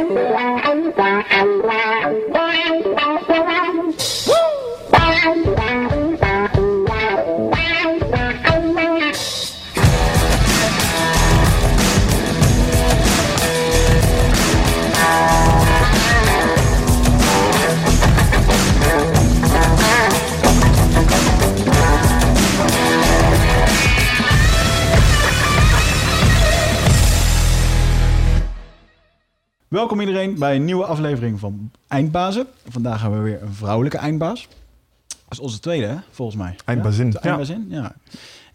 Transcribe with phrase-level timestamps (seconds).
[0.00, 1.89] anh là anh và anh là
[29.90, 32.46] Welkom iedereen bij een nieuwe aflevering van Eindbazen.
[32.68, 34.48] Vandaag hebben we weer een vrouwelijke eindbaas.
[35.06, 36.56] Dat is onze tweede, hè, volgens mij.
[36.64, 37.94] Eindbazin, Ja, eindbazin, ja.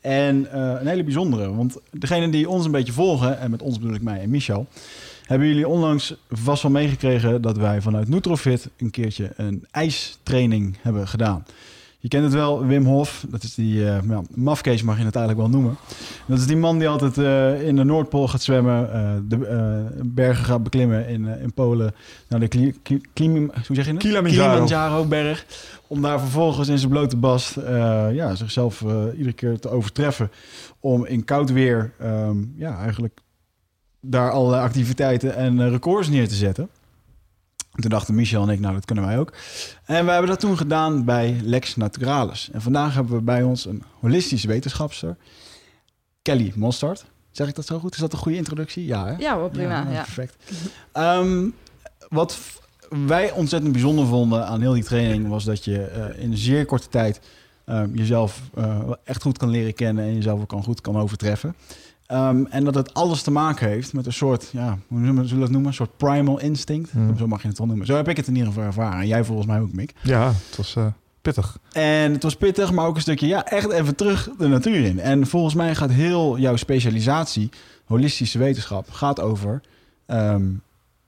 [0.01, 3.79] En eh, een hele bijzondere, want degenen die ons een beetje volgen, en met ons
[3.79, 4.67] bedoel ik mij en Michel,
[5.23, 11.07] hebben jullie onlangs vast wel meegekregen dat wij vanuit Nutrofit een keertje een ijstraining hebben
[11.07, 11.45] gedaan.
[12.05, 13.25] Je kent het wel, Wim Hof.
[13.29, 15.77] Dat is die eh nou, mafkees, mag je het eigenlijk wel noemen.
[16.25, 20.45] Dat is die man die altijd eh, in de Noordpool gaat zwemmen, eh, de bergen
[20.45, 21.93] gaat beklimmen in, in Polen.
[22.27, 23.99] Nou, de kli, kli- klim- hoe zeg je het?
[24.01, 24.49] Kilimanjaro.
[24.49, 25.45] Kilimanjaro-berg.
[25.87, 27.55] Om daar vervolgens in zijn blote bast
[28.11, 28.83] ja, zichzelf
[29.17, 30.31] iedere keer te overtreffen.
[30.79, 33.19] Om in koud weer ehm, ja, eigenlijk
[33.99, 36.69] daar alle activiteiten en records neer te zetten.
[37.75, 39.33] Toen dachten Michel en ik, nou dat kunnen wij ook.
[39.85, 42.49] En we hebben dat toen gedaan bij Lex Naturalis.
[42.51, 45.17] En vandaag hebben we bij ons een holistische wetenschapster,
[46.21, 47.05] Kelly Mostard.
[47.31, 47.93] Zeg ik dat zo goed?
[47.93, 48.85] Is dat een goede introductie?
[48.85, 49.15] Ja, hè?
[49.17, 49.83] Ja, wel prima.
[49.83, 50.35] nou, Ja, Perfect.
[50.91, 51.49] Ehm,
[52.09, 52.39] wat
[52.89, 55.27] wij ontzettend bijzonder vonden aan heel die training...
[55.27, 57.19] was dat je eh, in een zeer korte tijd
[57.65, 60.03] ehm, jezelf eh, echt goed kan leren kennen...
[60.03, 61.55] en jezelf ook kan goed kan overtreffen.
[62.05, 65.41] Ehm, en dat het alles te maken heeft met een soort, ja, hoe zullen we
[65.41, 65.65] het noemen?
[65.65, 66.91] Een soort primal instinct.
[66.91, 67.17] Hmm.
[67.17, 67.85] Zo mag je het wel noemen.
[67.85, 68.99] Zo heb ik het in ieder geval ervaren.
[68.99, 69.93] En jij volgens mij ook, Mick.
[70.01, 70.85] Ja, het was eh,
[71.21, 71.57] pittig.
[71.71, 74.99] En het was pittig, maar ook een stukje, ja, echt even terug de natuur in.
[74.99, 77.49] En volgens mij gaat heel jouw specialisatie,
[77.85, 79.61] holistische wetenschap, gaat over...
[80.05, 80.43] ehm,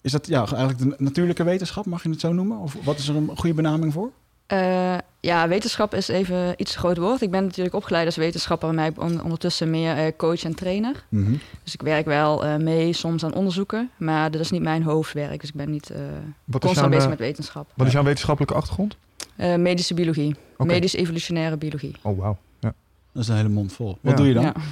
[0.02, 2.58] is dat ja, eigenlijk de natuurlijke wetenschap, mag je het zo noemen?
[2.58, 4.12] Of wat is er een goede benaming voor?
[4.48, 7.22] Eh, ja, wetenschap is even iets te groot woord.
[7.22, 10.56] Ik ben natuurlijk opgeleid als wetenschapper, maar ik ben on- ondertussen meer eh, coach en
[10.56, 11.06] trainer.
[11.09, 11.34] Mhm.
[11.64, 15.40] Dus ik werk wel eh, mee soms aan onderzoeken, maar dat is niet mijn hoofdwerk.
[15.41, 15.97] Dus ik ben niet eh,
[16.44, 17.72] Wat is, constant jouw, bezig met wetenschap.
[17.75, 18.97] wat is jouw wetenschappelijke achtergrond?
[19.36, 21.96] Eh, medische biologie, medisch-evolutionaire biologie.
[22.02, 22.38] Oh, wauw.
[22.59, 22.74] Ja.
[23.14, 23.97] Dat is een hele mond vol.
[24.02, 24.18] Wat Ja.
[24.18, 24.44] doe je dan?
[24.44, 24.53] Ja.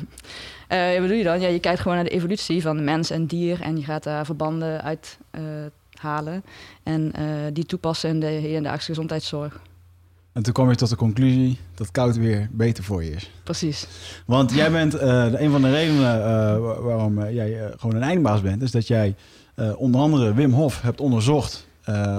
[0.68, 1.40] Eh, wat doe je dan?
[1.42, 4.26] Ja, je kijkt gewoon naar de evolutie van mens en dier en je gaat daar
[4.26, 5.42] verbanden uit eh,
[6.00, 6.44] halen
[6.84, 9.60] en eh, die toepassen in de hedendaagse gezondheidszorg.
[10.36, 13.32] En toen kwam je tot de conclusie dat koud weer beter voor je is.
[13.44, 13.88] Precies.
[14.26, 18.04] Want jij bent eh, een van de redenen eh, wa- waarom eh, jij gewoon een
[18.04, 19.16] eindbaas bent, is dat jij
[19.78, 21.68] onder andere Wim Hof hebt onderzocht.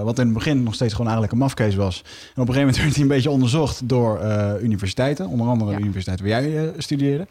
[0.02, 2.02] wat in het begin nog steeds gewoon eigenlijk een mafkees was.
[2.04, 4.20] En op een gegeven moment werd hij een beetje onderzocht door
[4.62, 5.28] universiteiten.
[5.28, 5.76] Onder andere Ja.
[5.76, 7.26] de universiteit waar jij studeerde.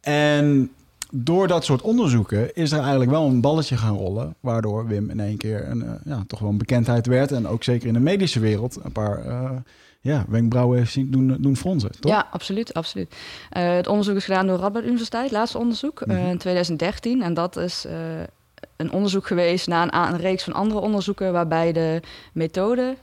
[0.00, 0.70] En
[1.10, 4.34] door dat soort onderzoeken is er eigenlijk wel een balletje gaan rollen.
[4.40, 7.32] Waardoor Wim in één keer een, ja, toch wel een bekendheid werd.
[7.32, 9.22] En ook zeker in de medische wereld een paar
[10.02, 11.90] ja, wenkbrauwen zien doen, doen fronsen.
[12.00, 12.12] Toch?
[12.12, 12.74] Ja, absoluut.
[12.74, 13.14] absoluut.
[13.50, 16.26] Eh, het onderzoek is gedaan door Radboud Universiteit, laatste onderzoek, eh, Mhm.
[16.26, 17.22] in 2013.
[17.22, 17.94] En dat is eh,
[18.76, 21.32] een onderzoek geweest na een, een reeks van andere onderzoeken...
[21.32, 22.00] waarbij de
[22.32, 22.96] methode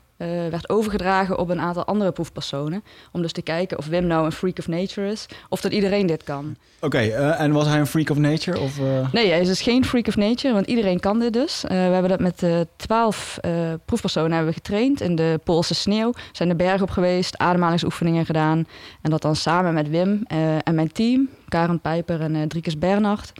[0.49, 2.83] werd overgedragen op een aantal andere proefpersonen.
[3.11, 5.25] Om dus te kijken of Wim nou een freak of nature is...
[5.49, 6.55] of dat iedereen dit kan.
[6.81, 8.59] Oké, eh, en was hij een freak of nature?
[8.59, 9.13] Of, eh?
[9.13, 11.63] Nee, hij is dus geen freak of nature, want iedereen kan dit dus.
[11.63, 13.51] Eh, we hebben dat met eh, twaalf eh,
[13.85, 16.13] proefpersonen hebben we getraind in de Poolse sneeuw.
[16.31, 18.67] Zijn de berg op geweest, ademhalingsoefeningen gedaan.
[19.01, 22.77] En dat dan samen met Wim eh, en mijn team, Karen Pijper en eh Driekes
[22.77, 23.31] Bernhard...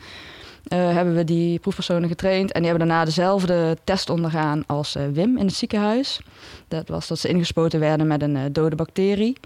[0.62, 2.52] eh, hebben we die proefpersonen getraind.
[2.52, 6.20] En die hebben daarna dezelfde test ondergaan als eh, Wim in het ziekenhuis.
[6.68, 9.36] Dat was dat ze ingespoten werden met een eh, dode bacterie.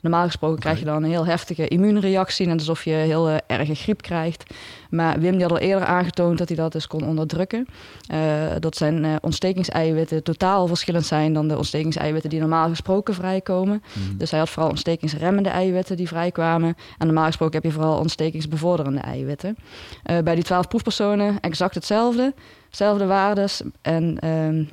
[0.00, 2.46] Normaal gesproken krijg je dan een heel heftige immuunreactie.
[2.46, 4.44] Net alsof je heel eh, erge griep krijgt.
[4.90, 7.66] Maar Wim die had al eerder aangetoond dat hij dat dus kon onderdrukken.
[8.06, 8.18] Eh,
[8.58, 13.82] dat zijn eh, ontstekingseiwitten totaal verschillend zijn dan de ontstekingseiwitten die normaal gesproken vrijkomen.
[13.92, 14.16] Mhm.
[14.16, 16.76] Dus hij had vooral ontstekingsremmende eiwitten die vrijkwamen.
[16.98, 19.56] En normaal gesproken heb je vooral ontstekingsbevorderende eiwitten.
[20.02, 22.34] Bij die twaalf proefpersonen exact hetzelfde.
[22.70, 23.62] Zelfde waardes.
[23.82, 24.64] En ehm,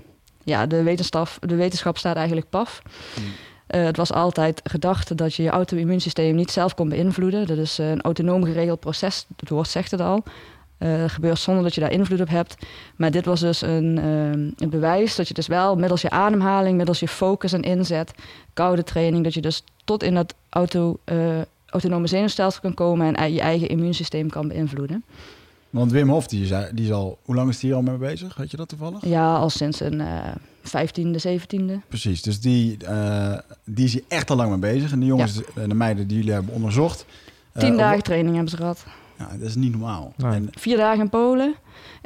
[0.44, 2.81] ja, de wetenschap, de wetenschap staat eigenlijk paf.
[3.16, 3.25] Mhm.
[3.68, 7.48] Eh, het was altijd gedacht dat je je auto-immuunsysteem niet zelf kon beïnvloeden.
[7.48, 10.24] Dat is eh, een autonoom geregeld proces, het woord zegt het al.
[10.78, 12.56] Eh, Het gebeurt zonder dat je daar invloed op hebt.
[12.96, 13.98] Maar dit was dus een,
[14.58, 18.14] een bewijs dat je dus wel middels je ademhaling, middels je focus en inzet,
[18.54, 21.00] koude training, dat je dus tot in dat auto,
[21.66, 25.04] autonome zenuwstelsel kan komen en je eigen immuunsysteem kan beïnvloeden.
[25.77, 27.19] Want Wim Hof, die is, die is al...
[27.24, 28.35] Hoe lang is die al mee bezig?
[28.35, 29.06] Weet je dat toevallig?
[29.06, 30.19] Ja, al sinds een eh,
[30.63, 31.79] vijftiende, zeventiende.
[31.88, 34.91] Precies, dus die, eh, die is hier echt al lang mee bezig.
[34.91, 37.06] En de jongens en de meiden die jullie hebben onderzocht...
[37.51, 38.85] eh, Tien op- dagen training hebben ze gehad.
[39.18, 40.13] Nou, dat is niet normaal.
[40.18, 40.31] Nee.
[40.31, 41.56] En, Vier dagen in Polen.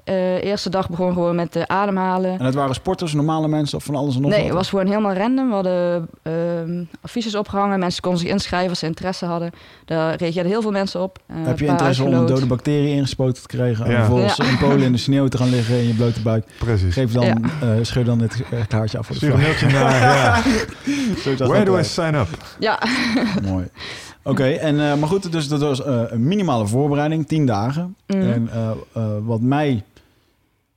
[0.04, 2.40] Eh eerste dag begon gewoon met eh, ademhalen.
[2.40, 4.48] en het waren sporters, normale mensen of van alles en nog Nee, wat?
[4.48, 5.48] het was gewoon helemaal random.
[5.48, 7.80] We hadden ehm, affiches opgehangen.
[7.80, 9.52] Mensen konden zich inschrijven als ze interesse hadden.
[9.86, 11.20] Daar reageerden heel veel mensen op.
[11.26, 13.86] Eh, Heb je interesse om een dode bacterie ingespoten te krijgen?
[13.86, 13.98] En Ja.
[13.98, 14.44] vervolgens Ja.
[14.46, 16.46] in Polen in de sneeuw te gaan liggen in je blote buik.
[16.60, 16.94] Precies.
[16.94, 17.36] Geef dan, Ja.
[17.62, 19.70] eh, scheur dan het kaartje af voor de Stuur een vrouw.
[19.70, 19.80] mailtje
[21.40, 22.28] naar, Where do I sign up?
[22.60, 22.80] Ja,
[23.52, 23.68] Mooi.
[24.24, 27.96] Oké, en eh, maar goed, dus dat was eh, een minimale voorbereiding, tien dagen.
[28.08, 28.20] Mhm.
[28.22, 29.84] En eh, eh, wat mij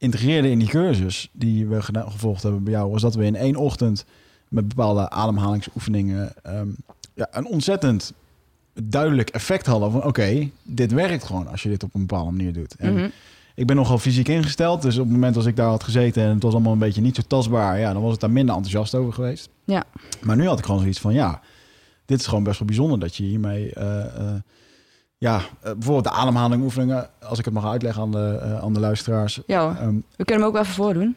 [0.05, 3.37] integreerde in die cursus die we gedaan, gevolgd hebben bij jou, was dat we in
[3.37, 4.05] één ochtend
[4.49, 6.69] met bepaalde ademhalingsoefeningen ehm,
[7.15, 8.13] ja, een ontzettend
[8.83, 12.53] duidelijk effect hadden van oké, dit werkt gewoon als je dit op een bepaalde manier
[12.53, 12.75] doet.
[12.77, 13.09] En Mhm.
[13.55, 16.29] ik ben nogal fysiek ingesteld, dus op het moment als ik daar had gezeten en
[16.35, 18.95] het was allemaal een beetje niet zo tastbaar, ja, dan was het daar minder enthousiast
[18.95, 19.49] over geweest.
[19.65, 19.85] Ja.
[20.23, 21.41] Maar nu had ik gewoon zoiets van ja,
[22.05, 24.35] dit is gewoon best wel bijzonder dat je hiermee, eh, eh,
[25.19, 28.81] ja, eh, bijvoorbeeld de ademhalingoefeningen, als ik het mag uitleggen aan de, eh, aan de
[28.81, 29.41] luisteraars.
[29.47, 29.77] ja.
[29.81, 31.17] Ehm, We kunnen hem ook wel even voordoen.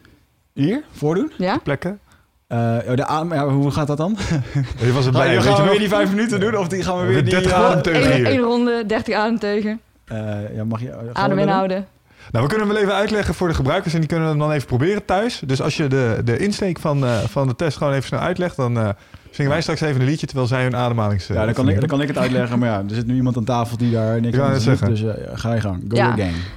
[0.52, 1.32] hier, voordoen.
[1.38, 1.58] Ja?
[1.58, 2.00] Plekken?
[2.46, 4.16] Eh, oh, de adem, ja, hoe gaat dat dan?
[4.80, 5.68] Je was Gaan, we nog?
[5.70, 7.30] weer die vijf minuten doen of die gaan we weer die...
[7.32, 8.26] 30 eh, ademteugen Eén hier.
[8.26, 9.80] één ronde, 30 ademteugen.
[10.04, 11.10] eh, ja, mag je...
[11.12, 11.86] Adem inhouden.
[12.30, 14.52] Nou, we kunnen hem wel even uitleggen voor de gebruikers en die kunnen hem dan
[14.52, 15.42] even proberen thuis.
[15.46, 18.56] Dus als je de, de insteek van, eh, van de test gewoon even snel uitlegt,
[18.56, 18.88] dan eh,
[19.30, 21.26] zingen wij straks even een liedje terwijl zij hun ademhalings...
[21.26, 23.36] Ja, dan kan, ik, dan kan ik het uitleggen, maar ja, er zit nu iemand
[23.36, 24.88] aan tafel die daar niks aan zeggen.
[24.88, 25.84] dus eh, ga je gang.
[25.88, 26.14] Go Ja.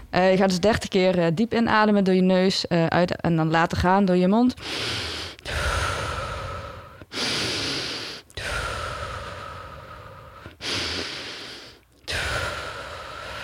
[0.10, 3.36] Eh, je gaat dus 30 keer eh, diep inademen door je neus eh, uit, en
[3.36, 4.54] dan laten gaan door je mond.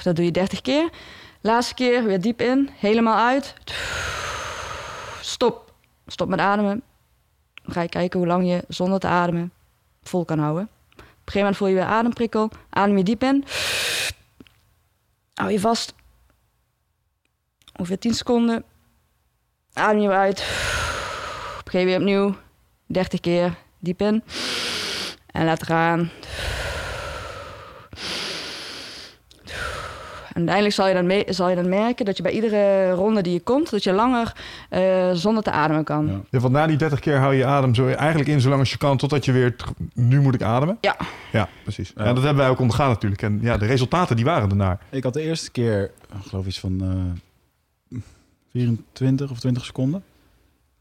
[0.04, 0.90] Dat doe je 30 keer.
[1.48, 3.54] Laatste keer weer diep in, helemaal uit.
[5.22, 5.74] Stop.
[6.08, 6.84] Stop met ademen.
[7.64, 9.52] Dan ga je kijken hoe lang je zonder te ademen
[10.04, 10.64] vol kan houden.
[10.64, 12.50] Op een gegeven moment voel je weer ademprikkel.
[12.70, 13.46] Adem je diep in.
[15.34, 15.94] Hou je vast.
[17.76, 18.64] Ongeveer 10 seconden.
[19.74, 20.40] Adem je weer uit.
[21.66, 22.36] Geef weer opnieuw.
[22.86, 24.24] 30 keer diep in.
[25.26, 26.12] En laat gaan.
[30.38, 33.22] En uiteindelijk zal je, dan me- zal je dan merken dat je bij iedere ronde
[33.22, 34.36] die je komt, dat je langer
[34.70, 36.08] eh, zonder te ademen kan.
[36.08, 36.20] Ja.
[36.30, 38.78] Ja, want na die 30 keer hou je adem zo eigenlijk in zolang als je
[38.78, 39.56] kan, totdat je weer...
[39.94, 40.78] Nu moet ik ademen.
[40.82, 40.96] Ja.
[41.32, 41.92] Ja, precies.
[41.96, 42.04] Ja.
[42.04, 42.14] Ja.
[42.14, 43.22] dat hebben wij ook ondergaan natuurlijk.
[43.22, 44.80] En ja, de resultaten die waren ernaar.
[44.90, 45.84] Ik had de eerste keer,
[46.24, 46.82] ik geloof iets van
[47.92, 48.00] eh
[48.52, 50.04] 24 of 20 seconden.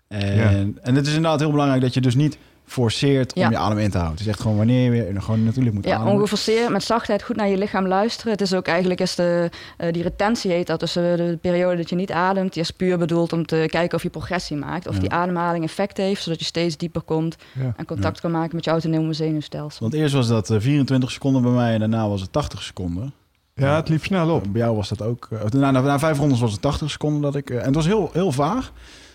[0.08, 3.50] En, en het is inderdaad heel belangrijk dat je dus niet forceert om Ja.
[3.50, 4.16] je adem in te houden.
[4.18, 6.12] Het is echt gewoon wanneer je weer gewoon natuurlijk moet Ja, ademen.
[6.12, 8.32] ongeforceerd, met zachtheid, goed naar je lichaam luisteren.
[8.32, 11.76] Het is ook eigenlijk, is de, eh, die retentie heet dat, dus eh, de periode
[11.76, 14.86] dat je niet ademt, die is puur bedoeld om te kijken of je progressie maakt.
[14.86, 15.00] Of Ja.
[15.00, 17.72] die ademhaling effect heeft, zodat je steeds dieper komt Ja.
[17.76, 19.80] en contact kan maken met je autonome zenuwstelsel.
[19.80, 23.12] Want eerst was dat eh, 24 seconden bij mij en daarna was het 80 seconden.
[23.54, 24.44] Ja, het liep snel op.
[24.52, 25.28] Bij jou was dat ook.
[25.30, 27.50] eh, na, na, na vijf rondes was het 80 seconden dat ik.
[27.50, 28.72] eh, en het was heel, heel vaag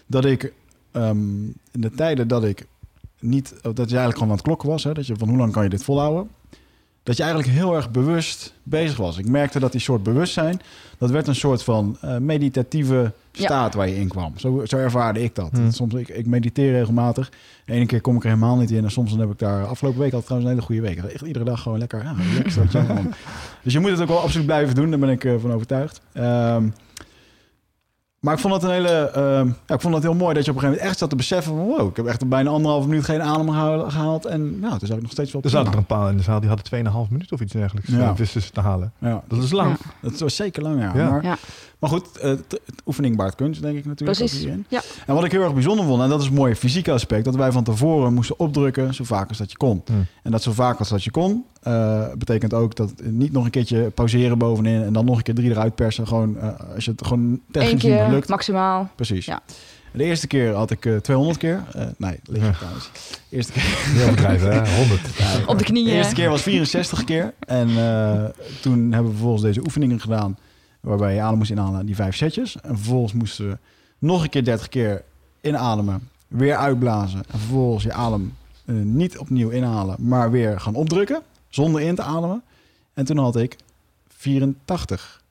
[0.08, 0.54] dat ik
[0.92, 2.66] ehm, in de tijden dat ik
[3.22, 3.50] niet.
[3.62, 4.84] Dat je eigenlijk gewoon aan het klokken was.
[4.84, 6.30] Hè, dat je van hoe lang kan je dit volhouden.
[7.04, 9.18] Dat je eigenlijk heel erg bewust bezig was.
[9.18, 10.62] Ik merkte dat die soort bewustzijn.
[10.98, 13.44] Dat werd een soort van eh, meditatieve Ja.
[13.44, 14.34] staat waar je in kwam.
[14.38, 15.50] Zo, zo ervaarde ik dat.
[15.52, 15.72] Hmm.
[15.72, 17.32] Soms ik, ik mediteer regelmatig.
[17.66, 18.84] De ene keer kom ik er helemaal niet in.
[18.84, 19.66] En soms dan heb ik daar...
[19.66, 21.14] Afgelopen week had ik trouwens een hele goede week.
[21.14, 22.04] Echt iedere dag gewoon lekker...
[22.04, 23.14] Ja, relaxed, man.
[23.64, 24.90] dus je moet het ook wel absoluut blijven doen.
[24.90, 26.02] Daar ben ik eh, van overtuigd.
[26.14, 26.68] Ehm,
[28.22, 28.88] maar ik vond het een hele...
[29.10, 31.10] ehm, ja, ik vond het heel mooi dat je op een gegeven moment echt zat
[31.10, 31.62] te beseffen van...
[31.66, 34.26] Wow, ik heb echt bijna anderhalf minuut geen adem gehaal- gehaald.
[34.26, 35.42] En nou, toen zag ik nog steeds wel...
[35.42, 37.90] Er zaten er een paar in de zaal die hadden 2,5 minuten of iets dergelijks.
[37.90, 37.98] Ja.
[37.98, 38.14] Ja.
[38.16, 38.94] wisten ze te halen.
[38.98, 39.70] Ja, Dat is lang.
[40.02, 40.10] Ja.
[40.10, 40.92] dat was zeker lang, ja.
[40.96, 41.10] Ja.
[41.10, 41.38] Maar, Ja.
[41.82, 44.18] Maar goed, eh, het oefening baart kunst, denk ik natuurlijk.
[44.18, 44.38] Precies.
[44.38, 44.66] ook hierin.
[44.70, 44.82] Ja.
[45.06, 47.26] En wat ik heel erg bijzonder vond, en dat is een mooie fysieke aspect...
[47.26, 49.82] dat wij van tevoren moesten opdrukken zo vaak als dat je kon.
[49.86, 50.06] Hmm.
[50.24, 53.52] En dat zo vaak als dat je kon, eh, betekent ook dat niet nog een
[53.52, 54.82] keertje pauzeren bovenin...
[54.84, 56.08] en dan nog een keer drie eruit persen.
[56.08, 58.30] Gewoon, eh, als je het gewoon Eén technisch niet keer lukt.
[58.30, 58.90] maximaal.
[58.96, 59.26] Precies.
[59.26, 59.42] Ja.
[59.94, 61.64] De eerste keer had ik eh 200 keer.
[61.98, 62.52] Nee, lig Ja.
[62.52, 62.90] trouwens.
[63.30, 63.62] De eerste keer,
[63.98, 64.76] Heel bedrijven, hè?
[64.78, 65.02] 100.
[65.48, 65.86] Op de knieën.
[65.86, 67.34] de eerste keer was 64 keer.
[67.40, 68.24] En eh,
[68.62, 70.38] toen hebben we vervolgens deze oefeningen gedaan...
[70.82, 72.62] waarbij je adem moest inhalen, die vijf setjes.
[72.62, 73.58] En vervolgens moesten we
[73.98, 75.04] nog een keer 30 keer
[75.42, 77.24] inademen, weer uitblazen...
[77.32, 78.36] en vervolgens je adem
[78.66, 81.22] eh, niet opnieuw inhalen, maar weer gaan opdrukken...
[81.50, 82.44] zonder in te ademen.
[82.94, 83.56] En toen had ik
[84.08, 85.22] 84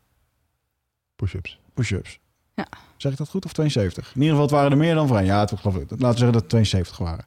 [1.17, 1.59] Push-ups.
[1.75, 2.19] push-ups.
[2.55, 2.67] Ja.
[2.97, 4.07] Zeg ik dat goed of 72?
[4.15, 5.25] In ieder geval, het waren er meer dan vrij.
[5.25, 5.91] Ja, het, geloof ik.
[5.91, 7.25] Laten we zeggen dat het 72 waren.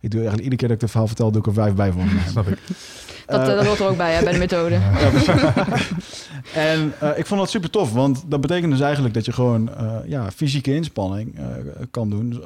[0.00, 1.92] Ik doe eigenlijk iedere keer dat ik het verhaal vertel, doe ik er vijf bij
[1.92, 2.02] voor.
[2.30, 2.58] Snap ik.
[3.26, 4.78] Dat, Eh, dat hoort er ook bij, hè, bij de methode.
[6.54, 9.74] En eh, ik vond dat super tof, want dat betekent dus eigenlijk dat je gewoon
[9.76, 11.44] eh, ja, fysieke inspanning eh,
[11.90, 12.42] kan doen.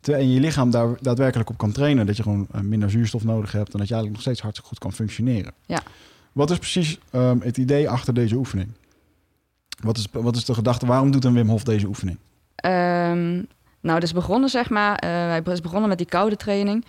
[0.00, 2.06] Terwijl je lichaam daar daadwerkelijk op kan trainen.
[2.06, 4.78] Dat je gewoon minder zuurstof nodig hebt en dat je eigenlijk nog steeds hartstikke goed
[4.78, 5.52] kan functioneren.
[5.66, 5.82] Ja.
[6.32, 8.68] Wat is precies ehm, het idee achter deze oefening?
[9.82, 10.86] Wat is, wat is de gedachte?
[10.86, 12.18] Waarom doet een Wim Hof deze oefening?
[12.56, 13.42] Ehm,
[13.84, 14.96] nou, het is begonnen, zeg maar.
[14.96, 16.84] eh, hij is begonnen met die koude training.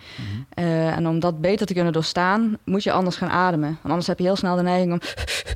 [0.54, 3.68] Eh, en om dat beter te kunnen doorstaan, moet je anders gaan ademen.
[3.68, 5.00] Want anders heb je heel snel de neiging om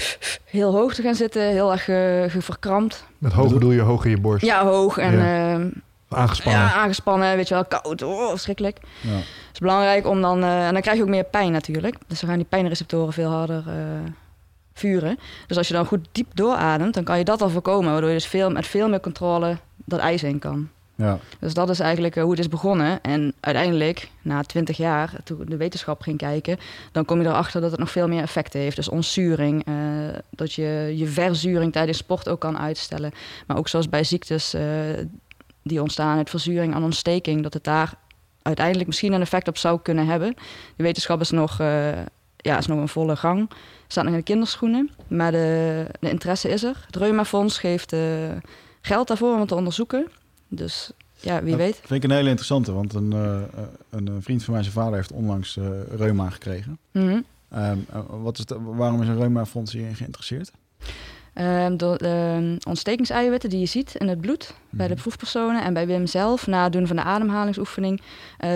[0.59, 3.05] heel hoog te gaan zitten, heel erg ge- ge- verkrampt.
[3.19, 4.45] Met hoog bedoel je hoog in je borst.
[4.45, 5.53] Ja, hoog en Ja.
[5.53, 5.69] ehm,
[6.09, 6.61] Aangespannen.
[6.63, 8.79] ja, aangespannen, weet je wel, koud, oh, verschrikkelijk.
[9.01, 9.11] Ja.
[9.11, 11.97] Het is belangrijk om dan, eh, en dan krijg je ook meer pijn natuurlijk.
[12.07, 13.75] Dus dan gaan die pijnreceptoren veel harder eh,
[14.75, 15.19] vuren.
[15.47, 18.15] Dus als je dan goed diep doorademt, dan kan je dat al voorkomen, waardoor je
[18.17, 20.69] dus veel, met veel meer controle dat ijs in kan.
[21.01, 21.19] Ja.
[21.39, 23.01] Dus dat is eigenlijk eh, hoe het is begonnen.
[23.03, 26.59] En uiteindelijk, na 20 jaar, toen de wetenschap ging kijken,
[26.93, 28.77] dan kom je erachter dat het nog veel meer effecten heeft.
[28.77, 29.75] Dus ontzuring, eh,
[30.31, 33.13] dat je je verzuring tijdens sport ook kan uitstellen.
[33.47, 34.63] Maar ook zoals bij ziektes eh,
[35.63, 37.95] die ontstaan uit verzuring en ontsteking, dat het daar
[38.43, 40.35] uiteindelijk misschien een effect op zou kunnen hebben.
[40.77, 41.93] De wetenschap is nog, eh,
[42.37, 43.51] ja, is nog in volle gang.
[43.87, 46.83] Staat nog in de kinderschoenen, maar de, de interesse is er.
[46.87, 47.97] Het Reumafonds geeft
[48.81, 50.07] geld daarvoor om te onderzoeken.
[50.53, 50.91] Dus
[51.21, 51.77] ja, wie Dat weet.
[51.85, 55.13] vind ik een hele interessante, want een, eh, een, vriend van mij, zijn vader, heeft
[55.13, 55.65] onlangs eh,
[55.97, 56.79] reuma gekregen.
[56.93, 57.21] Mhm.
[57.51, 60.51] Ehm, eh, wat is waarom is een reumafonds hierin geïnteresseerd?
[61.33, 65.03] Ehm, door de ontstekingseiwitten die je ziet in het bloed bij de Mhm.
[65.03, 68.01] proefpersonen en bij Wim zelf na het doen van de ademhalingsoefening,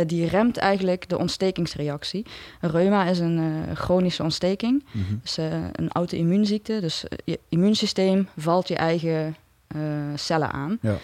[0.06, 2.26] die remt eigenlijk de ontstekingsreactie.
[2.60, 5.14] Reuma is een chronische ontsteking, Mhm.
[5.22, 6.80] dus uh, een auto-immuunziekte.
[6.80, 9.36] Dus je immuunsysteem valt je eigen
[10.14, 10.78] cellen aan.
[10.80, 10.96] Ja.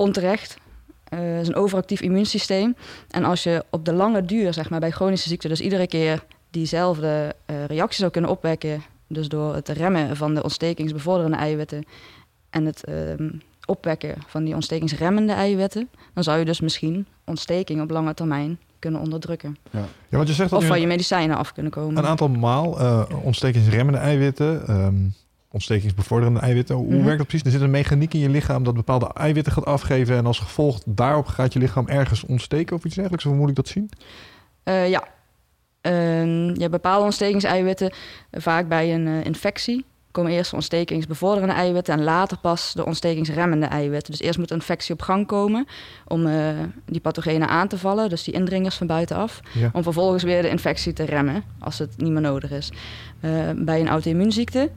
[0.00, 0.56] Onterecht.
[1.08, 2.76] Het is een overactief immuunsysteem.
[3.10, 6.24] En als je op de lange duur, zeg maar bij chronische ziekte, dus iedere keer
[6.50, 11.84] diezelfde eh, reactie zou kunnen opwekken, dus door het remmen van de ontstekingsbevorderende eiwitten
[12.50, 13.30] en het ehm,
[13.64, 19.00] opwekken van die ontstekingsremmende eiwitten, dan zou je dus misschien ontsteking op lange termijn kunnen
[19.00, 19.56] onderdrukken.
[19.70, 21.96] Ja, want je zegt dat Of van je medicijnen af kunnen komen.
[21.96, 24.94] een aantal maal eh, ontstekingsremmende eiwitten, ehm,
[25.52, 26.76] ontstekingsbevorderende eiwitten.
[26.76, 27.02] Hoe Mhm.
[27.04, 27.46] werkt dat precies?
[27.46, 30.78] Er zit een mechaniek in je lichaam dat bepaalde eiwitten gaat afgeven en als gevolg
[30.84, 33.24] daarop gaat je lichaam ergens ontsteken of iets dergelijks.
[33.24, 33.90] Hoe moet ik dat zien?
[34.62, 35.04] Eh, ja.
[35.80, 37.92] Ehm, je hebt bepaalde ontstekingseiwitten.
[38.32, 43.66] vaak bij een eh, infectie komen eerst de ontstekingsbevorderende eiwitten en later pas de ontstekingsremmende
[43.66, 44.10] eiwitten.
[44.12, 45.66] Dus eerst moet de infectie op gang komen
[46.06, 46.48] om eh,
[46.86, 49.40] die pathogenen aan te vallen, dus die indringers van buitenaf.
[49.52, 49.70] Ja.
[49.72, 52.72] Om vervolgens weer de infectie te remmen als het niet meer nodig is.
[53.56, 54.70] Bij een auto-immuunziekte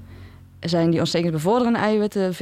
[0.63, 2.34] zijn die ontstekingsbevorderende eiwitten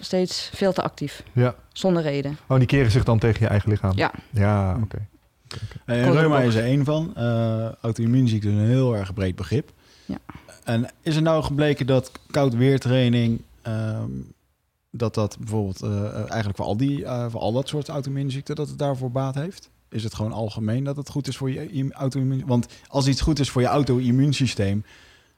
[0.00, 1.54] steeds veel te actief, Ja.
[1.72, 2.36] zonder reden.
[2.48, 3.96] Oh, die keren zich dan tegen je eigen lichaam?
[3.96, 4.12] Ja.
[4.30, 5.06] Ja, oké.
[5.84, 7.12] Eh, Komt reuma is er één van.
[7.16, 9.70] Eh auto-immuunziekte is een heel erg breed begrip.
[10.04, 10.18] Ja.
[10.64, 13.40] En is er nou gebleken dat koud weertraining...
[13.62, 14.10] ehm,
[14.90, 18.54] dat dat bijvoorbeeld eh, eigenlijk voor al, die, eh, voor al dat soort auto-immuunziekten...
[18.56, 19.70] dat het daarvoor baat heeft?
[19.88, 22.46] Is het gewoon algemeen dat het goed is voor je im- auto-immuun...
[22.46, 24.84] Want als iets goed is voor je auto-immuunsysteem...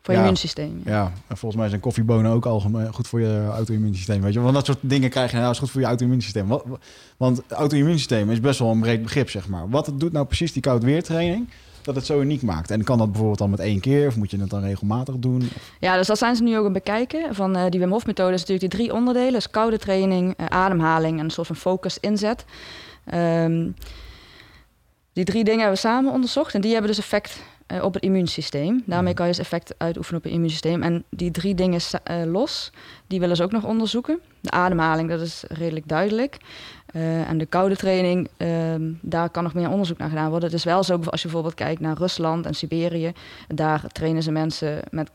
[0.05, 0.27] Voor je Ja.
[0.27, 0.81] immuunsysteem.
[0.85, 0.93] ja.
[0.93, 4.21] Ja, en volgens mij zijn koffiebonen ook algemeen goed voor je auto-immuunsysteem.
[4.23, 6.47] Weet je, want dat soort dingen krijg je nou is goed voor je auto-immuunsysteem.
[6.47, 6.65] Wat,
[7.17, 9.69] want auto-immuunsysteem is best wel een breed begrip, zeg maar.
[9.69, 11.49] Wat het doet nou precies die koud weertraining,
[11.83, 12.71] dat het zo uniek maakt.
[12.71, 15.49] En kan dat bijvoorbeeld dan met één keer, of moet je het dan regelmatig doen?
[15.81, 17.35] Ja, dus dat zijn ze nu ook aan het bekijken.
[17.35, 19.33] Van eh, die Wim Hof methode is natuurlijk die drie onderdelen.
[19.33, 22.45] Dus koude training, eh, ademhaling en een soort van focus inzet.
[23.05, 23.69] Ehm,
[25.13, 26.55] die drie dingen hebben we samen onderzocht.
[26.55, 28.83] En die hebben dus effect eh, op het immuunsysteem.
[28.87, 30.83] Daarmee kan je dus effect uitoefenen op het immuunsysteem.
[30.83, 32.73] En die drie dingen eh, los,
[33.07, 34.21] die willen ze ook nog onderzoeken.
[34.41, 36.37] De ademhaling, dat is redelijk duidelijk.
[36.87, 40.49] Eh, en de koude training, ehm, daar kan nog meer onderzoek naar gedaan worden.
[40.49, 43.13] Het is wel zo, als je bijvoorbeeld kijkt naar Rusland en Siberië.
[43.49, 45.11] Daar trainen ze mensen met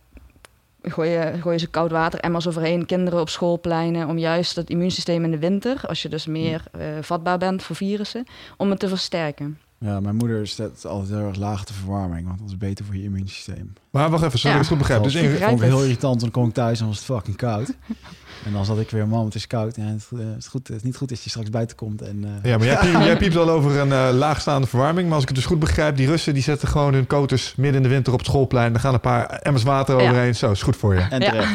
[0.82, 5.32] gooien, gooien ze koud water emmers overheen kinderen op schoolpleinen om juist het immuunsysteem in
[5.32, 8.26] de winter, als je dus meer eh, vatbaar bent voor virussen,
[8.58, 9.60] om het te versterken.
[9.80, 12.96] Ja, mijn moeder zet altijd heel erg laag de verwarming, want dat is beter voor
[12.96, 13.74] je immuunsysteem.
[13.90, 14.62] Maar wacht even, sorry, Ja.
[14.62, 15.04] ik het goed begrijp.
[15.04, 15.86] Dus dat ik vond ik heel het.
[15.86, 17.68] irritant, en dan kom ik thuis en was het fucking koud.
[18.46, 19.76] en dan zat ik weer, mam, het is koud.
[19.76, 22.02] Ja, het, eh, het is goed, het is niet goed als je straks buiten komt.
[22.02, 25.06] En, eh, ja, maar jij, piept, jij piept al over een eh, laagstaande verwarming.
[25.06, 27.76] Maar als ik het dus goed begrijp, die Russen die zetten gewoon hun koters midden
[27.76, 28.72] in de winter op het schoolplein.
[28.72, 30.10] Dan gaan een paar emmers water Ja.
[30.10, 30.36] overheen.
[30.36, 31.00] Zo, is goed voor je.
[31.02, 31.30] en Ja.
[31.32, 31.52] terecht.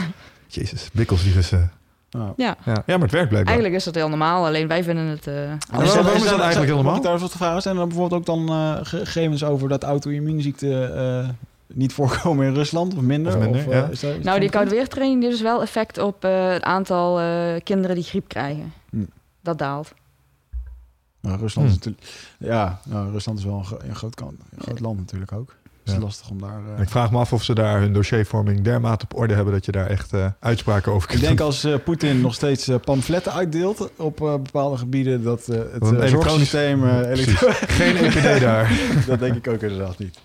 [0.46, 1.70] Jezus, bikkels die Russen.
[2.14, 3.44] Ja, Ja, ja maar het werkt blijkbaar.
[3.44, 5.24] eigenlijk is dat heel normaal, alleen wij vinden het...
[5.24, 6.96] waarom- er- is dat eigenlijk helemaal?
[6.96, 7.62] ik daar wat vragen?
[7.62, 11.28] Zijn er dan bijvoorbeeld ook dan eh, gegevens over dat auto-immuunziekte eh,
[11.66, 13.32] niet voorkomen in Rusland of minder?
[13.36, 13.86] Of minder, ja.
[13.86, 14.50] is daar- is nou, die bekend?
[14.50, 17.26] koude weertraining die heeft dus wel effect op eh, het aantal eh,
[17.64, 18.72] kinderen die griep krijgen.
[18.90, 19.04] Hm.
[19.40, 19.92] Dat daalt.
[21.20, 21.74] Nou, Rusland Hm.
[21.74, 22.06] is natuurlijk...
[22.38, 25.54] Ja, nou, Rusland is wel een, gro- een groot, een groot land natuurlijk ook.
[25.84, 26.60] Is lastig om daar...
[26.76, 29.64] eh, ik vraag me af of ze daar hun dossiervorming dermate op orde hebben dat
[29.64, 31.46] je daar echt eh, uitspraken over Ik kunt denk doen.
[31.46, 36.84] als eh, Poetin nog steeds pamfletten uitdeelt op bepaalde gebieden, dat het zorgsysteem...
[36.88, 37.48] elektro-
[37.78, 38.72] Geen EPD daar.
[39.06, 40.18] dat denk ik ook inderdaad niet.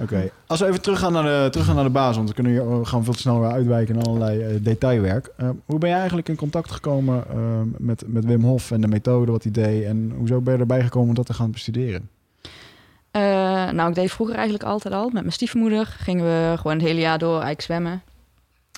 [0.00, 2.78] Oké, als we even teruggaan naar de, teruggaan naar de basis, want we kunnen hier
[2.78, 5.30] we gaan veel te snel weer uitwijken naar allerlei detailwerk.
[5.66, 7.24] Hoe ben je eigenlijk in contact gekomen
[7.78, 9.84] met, met Wim Hof en de methode, wat hij deed?
[9.84, 12.08] En hoezo ben je erbij gekomen om dat te gaan bestuderen?
[13.18, 15.04] Eh, nou, ik deed vroeger eigenlijk altijd al.
[15.04, 18.02] Met mijn stiefmoeder gingen we gewoon het hele jaar door eigenlijk zwemmen.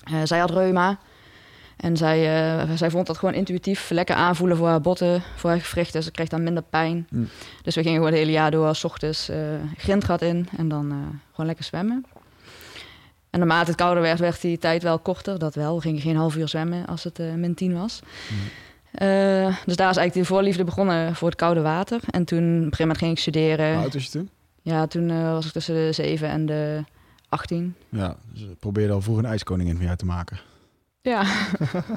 [0.03, 0.99] Eh, zij had reuma.
[1.77, 2.19] En zij,
[2.59, 6.03] eh, zij vond dat gewoon intuïtief lekker aanvoelen voor haar botten, voor haar gewrichten.
[6.03, 7.07] Ze kreeg dan minder pijn.
[7.09, 7.23] Hm.
[7.61, 9.37] Dus we gingen gewoon het hele jaar door, s ochtends eh
[9.77, 12.05] grindgat in en dan gewoon lekker zwemmen.
[13.29, 15.39] En naarmate het kouder werd, werd die tijd wel korter.
[15.39, 15.75] Dat wel.
[15.75, 18.01] We gingen geen half uur zwemmen als het min 10 was.
[18.91, 21.99] Eh, dus daar is eigenlijk de voorliefde begonnen voor het koude water.
[22.09, 23.73] En toen, op een gegeven moment ging ik studeren.
[23.73, 24.29] Hoe oud was je toen?
[24.61, 26.83] Ja, toen eh, was ik tussen de 7 en de
[27.29, 27.75] 18.
[27.89, 30.39] Ja, dus we probeerden al vroeg een ijskoningin van jou te maken.
[31.01, 31.23] Ja,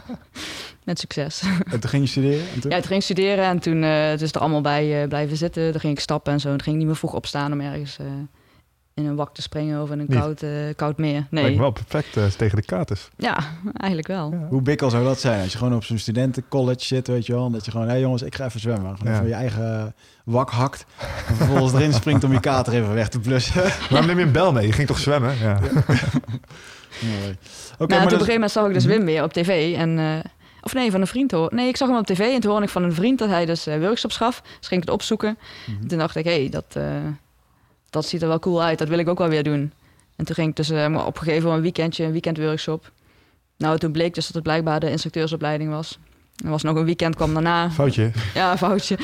[0.84, 1.42] met succes.
[1.64, 2.48] En toen ging je studeren?
[2.54, 2.70] En toen?
[2.70, 5.72] Ja, toen ging ik studeren en toen eh het is er allemaal bij blijven zitten.
[5.72, 6.48] Dan ging ik stappen en zo.
[6.48, 7.96] En toen ging ik niet meer vroeg opstaan om ergens
[8.94, 10.18] in een wak te springen of in een Niet?
[10.18, 11.12] koud, eh, koud meer.
[11.12, 13.08] Lijkt Nee, me wel perfect eh, tegen de kaartes.
[13.16, 13.38] ja,
[13.72, 14.30] eigenlijk wel.
[14.32, 14.46] Ja.
[14.48, 17.46] Hoe bikkel zou dat zijn als je gewoon op zo'n studentencollege zit, weet je wel?
[17.46, 18.96] En dat je gewoon, hé jongens, ik ga even zwemmen.
[18.96, 19.18] Gewoon Ja.
[19.18, 20.84] even je eigen wak hakt.
[21.28, 23.62] En vervolgens erin springt om je kater even weg te blussen.
[23.90, 24.66] Waarom neem je een bel mee?
[24.66, 25.36] Je ging toch zwemmen?
[25.38, 25.60] Ja.
[27.00, 27.36] Mooi.
[27.78, 28.96] Oké, nou, maar op een gegeven moment zag ik dus Mhm.
[28.96, 29.76] Wim weer op tv.
[29.76, 31.50] En, eh, of nee, van een vriend hoor.
[31.54, 33.46] Nee, ik zag hem op tv en toen hoorde ik van een vriend dat hij
[33.46, 34.40] dus eh, workshops gaf.
[34.58, 35.38] Dus ging ik het opzoeken.
[35.66, 35.86] Mhm.
[35.86, 36.84] Toen dacht ik, hé, hey, dat, eh,
[37.94, 38.78] dat ziet er wel cool uit.
[38.78, 39.72] Dat wil ik ook wel weer doen.
[40.16, 42.92] En toen ging ik dus me opgegeven voor een weekendje, een weekendworkshop.
[43.56, 45.98] Nou, toen bleek dus dat het blijkbaar de instructeursopleiding was.
[46.44, 47.70] Er was nog een weekend, kwam daarna.
[47.70, 48.10] Foutje.
[48.34, 48.96] Ja, foutje.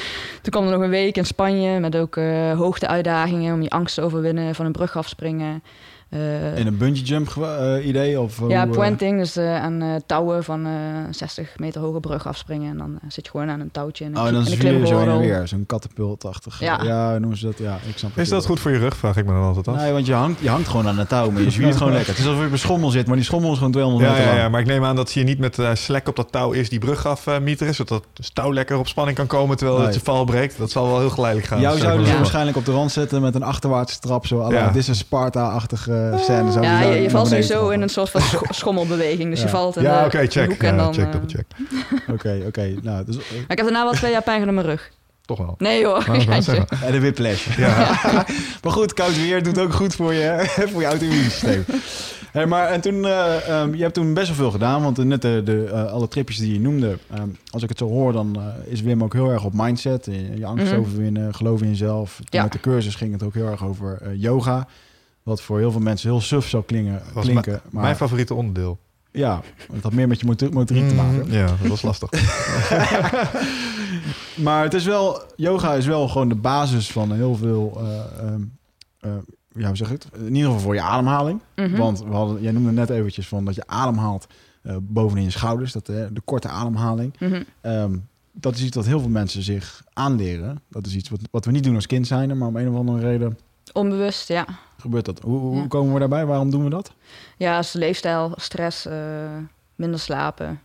[0.42, 3.94] Toen kwam er nog een week in Spanje met ook eh hoogteuitdagingen om je angst
[3.94, 5.62] te overwinnen, van een brug afspringen.
[6.10, 8.20] Eh, In een bungee jump eh, idee?
[8.20, 10.72] Of, ja, hoe, eh, pointing, dus aan eh, touwen van eh
[11.10, 12.70] 60 meter hoge brug afspringen.
[12.70, 14.78] En dan zit je gewoon aan een touwtje in een, Oh, en dan een zwier
[14.78, 15.48] je zo en weer.
[15.48, 16.60] Zo'n katapultachtig.
[16.60, 16.80] Ja.
[16.82, 17.58] ja, noemen ze dat.
[17.58, 18.96] Ja, ik snap Is dat goed voor je rug?
[18.96, 19.76] Vraag ik me dan altijd af.
[19.76, 22.10] Nee, want je hangt, je hangt gewoon aan een touw, maar je zwiert gewoon lekker.
[22.10, 24.10] Het is alsof je op een schommel zit, maar die schommel is gewoon 200 Ja,
[24.10, 24.44] meter ja, lang.
[24.44, 26.70] ja, maar ik neem aan dat je niet met eh slek op dat touw eerst
[26.70, 30.24] die brug afmieteren, zodat het touw lekker op spanning kan komen terwijl het je val
[30.24, 30.58] breekt.
[30.58, 31.60] Dat zal wel heel geleidelijk gaan.
[31.60, 32.16] Jou zouden ze Ja.
[32.18, 34.26] waarschijnlijk op de rand zetten met een achterwaartse trap.
[34.26, 34.66] Zo, Ja.
[34.66, 36.52] dit is een Sparta-achtige scène.
[36.52, 37.74] Zo, Ja, je, valt sowieso trappen.
[37.74, 39.30] in een soort van scho- schommelbeweging.
[39.30, 39.44] Dus Ja.
[39.44, 40.48] je valt in Ja, de, oké, in de check.
[40.48, 40.94] hoek en Ja, dan...
[40.94, 41.46] check, eh, double check.
[42.08, 42.74] Oké, oké.
[42.82, 44.90] Nou, dus, eh, Maar ik heb daarna wel twee jaar pijn aan mijn rug.
[45.24, 45.54] Toch wel.
[45.58, 46.04] Nee hoor,
[46.84, 47.56] en de whiplash.
[47.56, 47.76] Ja.
[48.62, 51.64] maar goed, koud weer doet ook goed voor je, voor je auto-immuunsysteem.
[52.32, 55.22] Hey, maar en toen, eh, ehm, je hebt toen best wel veel gedaan, want net
[55.22, 58.36] de, de, eh, alle tripjes die je noemde, ehm, als ik het zo hoor, dan
[58.36, 60.78] eh, is Wim ook heel erg op mindset, je, je angst Mhm.
[60.80, 62.14] overwinnen, geloof in jezelf.
[62.16, 62.42] Toen Ja.
[62.42, 64.66] Met de cursus ging het ook heel erg over eh, yoga,
[65.30, 67.60] wat voor heel veel mensen heel suf zou klingen, was klinken.
[67.70, 68.78] maar Mijn favoriete onderdeel.
[69.10, 69.40] ja,
[69.72, 71.18] het had meer met je motor- motoriek te maken.
[71.26, 71.32] Mhm.
[71.32, 72.10] Ja, dat was lastig.
[74.36, 78.42] Maar het is wel, yoga is wel gewoon de basis van heel veel, eh, ehm,
[79.00, 79.10] eh,
[79.54, 80.20] ja, hoe zeg ik het?
[80.20, 81.40] In ieder geval voor je ademhaling.
[81.56, 81.76] Mhm.
[81.76, 84.26] Want we hadden, jij noemde net eventjes van dat je ademhaalt
[84.62, 87.14] eh bovenin je schouders, dat, eh, de korte ademhaling.
[87.18, 87.42] Mhm.
[87.60, 87.96] Ehm,
[88.32, 90.60] dat is iets wat heel veel mensen zich aanleren.
[90.68, 92.76] Dat is iets wat, wat we niet doen als kind zijn, maar om een of
[92.76, 93.38] andere reden
[93.72, 94.46] Onbewust, ja.
[94.80, 95.20] Gebeurt dat.
[95.20, 95.66] Hoe, hoe Ja.
[95.66, 96.26] komen we daarbij?
[96.26, 96.92] Waarom doen we dat?
[97.36, 98.94] Ja, dus leefstijl, stress, eh,
[99.74, 100.60] minder slapen,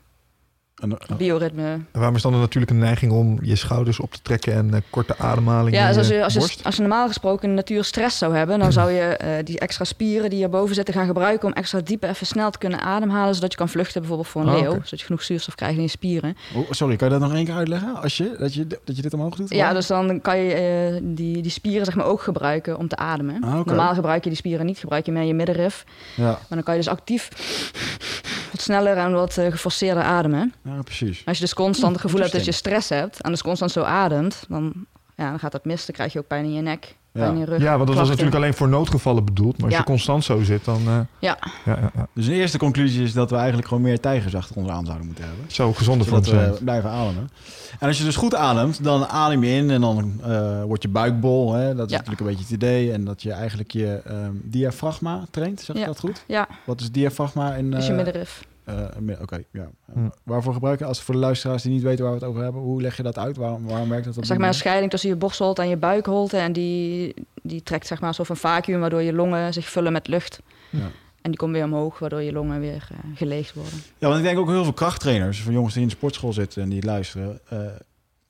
[0.76, 1.64] En, eh, bioritme.
[1.64, 4.82] En waarom is dan natuurlijk een neiging om je schouders op te trekken en eh,
[4.90, 7.56] korte ademhaling Ja, dus als je je, als, je, als je normaal gesproken in de
[7.56, 11.06] natuur stress zou hebben, dan zou je eh, die extra spieren die hierboven zitten gaan
[11.06, 14.30] gebruiken om extra diep en even snel te kunnen ademhalen, zodat je kan vluchten bijvoorbeeld
[14.30, 16.38] voor een Oh, leeuw, zodat je genoeg zuurstof krijgt in je spieren.
[16.56, 18.02] oh, sorry, kan je dat nog één keer uitleggen?
[18.02, 19.50] Als je, dat, je, dat je dit omhoog doet?
[19.50, 22.96] Ja, dus dan kan je eh, die, die spieren zeg maar ook gebruiken om te
[22.96, 23.44] ademen.
[23.44, 23.66] Ah.
[23.66, 25.86] Normaal gebruik je die spieren niet, gebruik je meer je middenrif.
[26.16, 27.30] Ja, Maar dan kan je dus actief
[28.56, 30.54] wat sneller en wat eh, geforceerder ademen.
[30.64, 31.22] ja, precies.
[31.26, 33.82] Als je dus constant het gevoel hebt dat je stress hebt en dus constant zo
[33.82, 34.86] ademt, dan,
[35.16, 35.86] ja, dan gaat dat mis.
[35.86, 37.32] Dan krijg je ook pijn in je nek, pijn Ja.
[37.32, 37.62] in je rug.
[37.62, 39.56] Ja, want dat was natuurlijk alleen voor noodgevallen bedoeld.
[39.58, 39.80] Maar als Ja.
[39.80, 40.82] je constant zo zit, dan...
[40.88, 41.38] eh, Ja.
[41.66, 42.08] Ja, ja, ja.
[42.14, 45.06] Dus de eerste conclusie is dat we eigenlijk gewoon meer tijgers achter ons aan zouden
[45.06, 45.46] moeten hebben.
[45.48, 47.30] Zo gezonder voor we blijven ademen.
[47.80, 50.90] En als je dus goed ademt, dan adem je in en dan eh, wordt je
[50.90, 51.54] buik bol.
[51.54, 51.76] Hè?
[51.76, 51.98] Dat is Ja.
[51.98, 52.92] natuurlijk een beetje het idee.
[52.92, 55.62] En dat je eigenlijk je ehm, diafragma traint.
[55.62, 55.88] Zeg je Ja.
[55.88, 56.24] dat goed?
[56.28, 57.54] Ja, Wat is diafragma?
[57.54, 58.46] In, dus je eh, middenrif.
[58.66, 59.70] Eh, Oké, ja.
[59.94, 60.10] Hm.
[60.24, 60.88] Waarvoor gebruiken?
[60.88, 63.04] Als voor de luisteraars die niet weten waar we het over hebben, hoe leg je
[63.04, 63.38] dat uit?
[63.38, 66.38] Waarom, waarom werkt dat op Zeg maar een scheiding tussen je borstholte en je buikholte.
[66.38, 70.08] En die, die trekt zeg maar alsof een vacuüm, waardoor je longen zich vullen met
[70.08, 70.40] lucht.
[70.70, 70.92] Ja.
[71.22, 73.74] En die komt weer omhoog, waardoor je longen weer eh, geleegd worden.
[73.98, 76.64] Ja, want ik denk ook heel veel krachttrainers, van jongens die in de sportschool zitten
[76.64, 77.40] en die luisteren.
[77.50, 77.60] eh,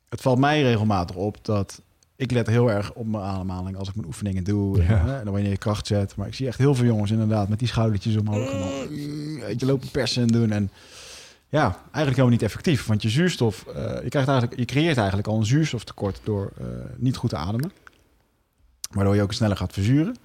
[0.10, 1.82] het valt mij regelmatig op dat
[2.16, 4.82] ik let heel erg op mijn ademhaling als ik mijn oefeningen doe.
[4.82, 5.06] En, Ja.
[5.06, 6.16] hè, en dan wanneer je kracht zet.
[6.16, 8.52] Maar ik zie echt heel veel jongens inderdaad met die schoudertjes omhoog.
[8.52, 8.70] En dan,
[9.40, 10.52] weet je, lopen persen en doen.
[10.52, 10.70] En
[11.50, 12.86] ja, eigenlijk helemaal niet effectief.
[12.86, 13.74] Want je zuurstof, eh,
[14.04, 16.66] je, krijgt eigenlijk, je creëert eigenlijk al een zuurstoftekort door eh,
[16.98, 17.72] niet goed te ademen.
[18.92, 20.16] Waardoor je ook sneller gaat verzuren.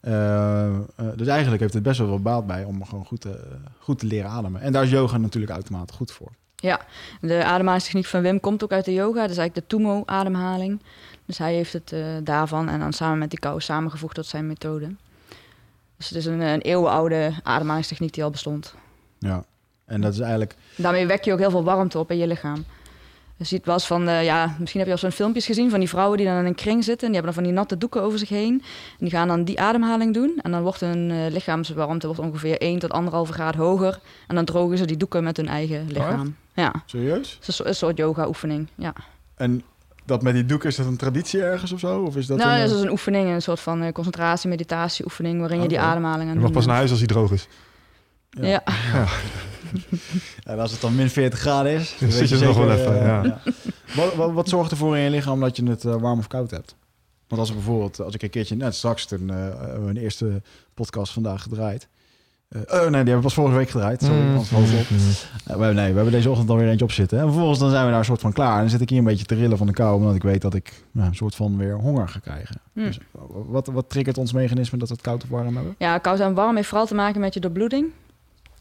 [0.00, 0.78] Eh,
[1.16, 4.06] dus eigenlijk heeft het best wel wat baat bij om gewoon goed te, goed te
[4.06, 4.60] leren ademen.
[4.60, 6.32] En daar is yoga natuurlijk automatisch goed voor.
[7.20, 9.20] De ademhalingstechniek van Wim komt ook uit de yoga.
[9.20, 10.80] Dat is eigenlijk de Tumo-ademhaling.
[11.26, 14.46] Dus hij heeft het eh, daarvan en dan samen met die kou samengevoegd tot zijn
[14.46, 14.94] methode.
[15.96, 18.74] Dus het is een, een eeuwenoude ademhalingstechniek die al bestond.
[19.18, 19.44] Ja.
[19.84, 22.64] En dat is eigenlijk Daarmee wek je ook heel veel warmte op in je lichaam.
[23.36, 25.78] Je ziet wel eens van, eh, ja, misschien heb je al zo'n filmpjes gezien van
[25.78, 27.06] die vrouwen die dan in een kring zitten.
[27.06, 28.62] En die hebben dan van die natte doeken over zich heen.
[28.90, 30.38] En die gaan dan die ademhaling doen.
[30.42, 32.92] En dan wordt hun eh, lichaamswarmte wordt ongeveer 1 tot
[33.28, 33.98] 1,5 graad hoger.
[34.26, 36.36] En dan drogen ze die doeken met hun eigen lichaam.
[36.54, 37.32] ja, serieus.
[37.32, 38.68] het is een soort- een soort yoga-oefening.
[38.74, 38.92] Ja.
[39.34, 39.62] En
[40.06, 42.02] dat met die doek, is dat een traditie ergens of zo?
[42.02, 44.48] Of is dat nou, een, dat eh, is een oefening, een soort van eh, concentratie,
[44.48, 45.86] meditatie oefening, waarin je die Oké.
[45.86, 47.48] ademhaling aan Je mag pas naar huis als hij droog is.
[48.30, 48.62] Ja.
[48.92, 49.06] Ja.
[50.44, 52.70] En als het dan min 40 graden is, Dan weet zit je er nog wel
[52.70, 53.40] even, eh, ja.
[53.96, 56.50] Wat, wat, wat zorgt ervoor in je lichaam dat je het eh, warm of koud
[56.50, 56.76] hebt?
[57.28, 60.42] Want als ik bijvoorbeeld, als ik een keertje, net straks eh, we een eerste
[60.74, 61.88] podcast vandaag gedraaid.
[62.68, 64.02] Eh, oh nee, die hebben we pas vorige week gedraaid.
[64.02, 64.36] Sorry, Mm.
[64.36, 64.44] op.
[64.50, 64.58] Mm.
[64.58, 64.68] Eh,
[65.44, 67.18] we, hebben- nee, we hebben deze ochtend alweer eentje op zitten.
[67.18, 68.54] En vervolgens dan zijn we daar een soort van klaar.
[68.54, 70.42] En dan zit ik hier een beetje te rillen van de kou, omdat ik weet
[70.42, 72.60] dat ik nou, een soort van weer honger ga krijgen.
[72.72, 72.80] Hm.
[72.80, 75.74] Dus, wat, wat triggert ons mechanisme dat we het koud of warm hebben?
[75.78, 77.86] Ja, koud en warm heeft vooral te maken met je doorbloeding.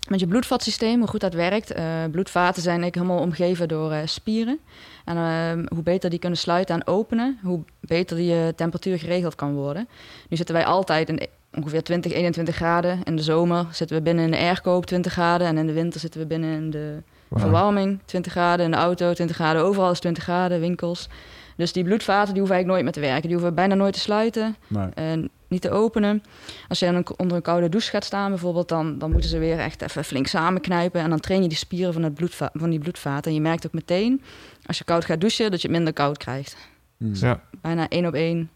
[0.09, 1.71] Met je bloedvatsysteem, hoe goed dat werkt.
[1.71, 4.59] Eh, bloedvaten zijn eigenlijk helemaal omgeven door eh, spieren.
[5.05, 9.35] En eh, hoe beter die kunnen sluiten en openen, hoe beter die eh, temperatuur geregeld
[9.35, 9.87] kan worden.
[10.29, 12.99] Nu zitten wij altijd in ongeveer 20, 21 graden.
[13.03, 15.47] In de zomer zitten we binnen in de airco op 20 graden.
[15.47, 17.01] En in de winter zitten we binnen in de
[17.39, 18.65] verwarming 20 graden.
[18.65, 21.09] In de auto 20 graden, overal is 20 graden, winkels.
[21.57, 23.29] Dus die bloedvaten die hoeven eigenlijk nooit meer te werken.
[23.29, 24.55] Die hoeven bijna nooit te sluiten
[24.93, 26.23] en niet te openen.
[26.67, 29.37] Als je dan een- onder een koude douche gaat staan bijvoorbeeld, dan, dan moeten ze
[29.37, 31.01] weer echt even flink samenknijpen.
[31.01, 33.29] En dan train je die spieren van, het bloedva van die bloedvaten.
[33.31, 34.21] En je merkt ook meteen,
[34.65, 36.57] als je koud gaat douchen, dat je het minder koud krijgt.
[36.97, 37.13] hm.
[37.13, 37.41] Ja.
[37.61, 38.49] Bijna één op één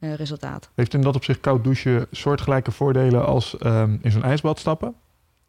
[0.00, 0.70] resultaat.
[0.74, 4.94] Heeft in dat opzicht koud douchen soortgelijke voordelen als ehm, in zo'n ijsbad stappen?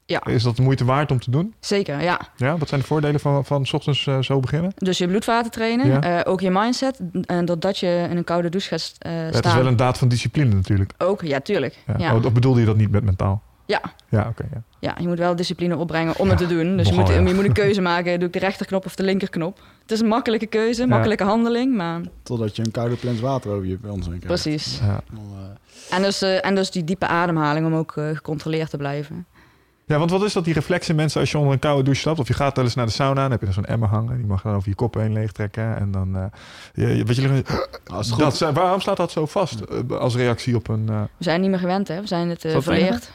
[0.08, 0.26] Ja.
[0.26, 1.54] Is dat de moeite waard om te doen?
[1.60, 2.20] Zeker, ja.
[2.36, 4.72] Ja, wat zijn de voordelen van, van 's ochtends eh, zo beginnen?
[4.76, 6.02] Dus je bloedvaten trainen, Ja.
[6.24, 7.00] eh, ook je mindset.
[7.26, 9.36] En doordat je in een koude douche gaat eh, Ja, staan.
[9.36, 10.94] het is wel een daad van discipline natuurlijk.
[10.98, 11.78] Ook, ja, tuurlijk.
[11.88, 11.94] Ja.
[11.98, 12.16] Ja.
[12.16, 13.42] Oh, of bedoelde je dat niet met mentaal?
[13.66, 13.82] Ja.
[14.10, 14.46] Ja, oké.
[14.54, 14.62] ja.
[14.80, 16.78] Ja, je moet wel discipline opbrengen om het te doen.
[16.78, 17.14] Dus je moet, ja.
[17.14, 18.20] je moet een keuze maken.
[18.20, 19.60] Doe ik de rechterknop of de linkerknop?
[19.82, 23.66] Het is een makkelijke keuze, makkelijke handeling, maar Totdat je een koude plens water over
[23.66, 24.26] je ons heen krijgt.
[24.44, 24.80] precies.
[24.80, 24.96] Eh,
[25.98, 29.26] En dus, eh, en dus die diepe ademhaling om ook eh, gecontroleerd te blijven.
[29.86, 32.02] Ja, want wat is dat die reflex in mensen als je onder een koude douche
[32.02, 32.20] stapt?
[32.20, 34.18] Of je gaat wel eens naar de sauna, dan heb je zo'n emmer hangen.
[34.18, 35.78] Die mag dan over je kop heen leegtrekken.
[35.78, 36.24] En dan, eh
[36.74, 37.44] je, je- weet je,
[37.92, 41.50] als het dat, waarom staat dat zo vast als reactie op een, We zijn niet
[41.50, 42.02] meer gewend, hè?
[42.02, 43.12] We zijn het verleerd.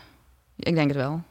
[0.60, 1.22] Ik denk het wel.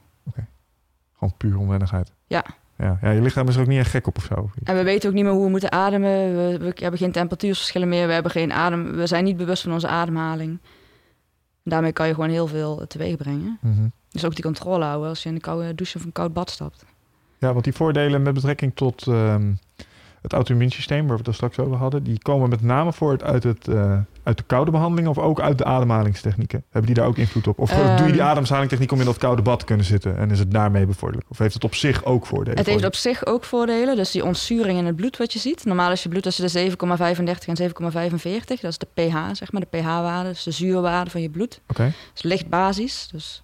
[1.14, 2.12] gewoon puur onwennigheid?
[2.26, 2.44] Ja.
[2.78, 2.98] ja.
[3.02, 4.50] Ja, je lichaam is er ook niet echt gek op of zo.
[4.62, 6.10] En we weten ook niet meer hoe we moeten ademen.
[6.10, 8.06] We, we hebben geen temperatuursverschillen meer.
[8.06, 10.50] We, hebben geen adem, we zijn niet bewust van onze ademhaling.
[11.62, 13.58] En daarmee kan je gewoon heel veel teweeg brengen.
[13.60, 13.88] Mhm.
[14.10, 16.50] Dus ook die controle houden als je in een koude douche of een koud bad
[16.50, 16.84] stapt.
[17.38, 19.52] Ja, want die voordelen met betrekking tot ehm,
[20.22, 23.68] het auto-immuunsysteem, waar we het straks over hadden, die komen met name voort uit, het,
[23.68, 26.64] eh, uit de koude behandeling of ook uit de ademhalingstechnieken.
[26.70, 27.58] Hebben die daar ook invloed op?
[27.58, 27.96] Of Ehm.
[27.96, 30.50] doe je die ademhalingstechniek om in dat koude bad te kunnen zitten en is het
[30.50, 31.30] daarmee bevorderlijk?
[31.30, 32.58] Of heeft het op zich ook voordelen?
[32.58, 33.96] Het heeft op zich ook voordelen.
[33.96, 35.64] Dus die ontzuring in het bloed wat je ziet.
[35.64, 38.60] Normaal is je bloed tussen de 7,35 en 7,45.
[38.60, 40.28] Dat is de pH, zeg maar, de pH-waarde.
[40.28, 41.60] Dus de zuurwaarde van je bloed.
[41.68, 43.08] Oké, is licht basis.
[43.12, 43.42] Dus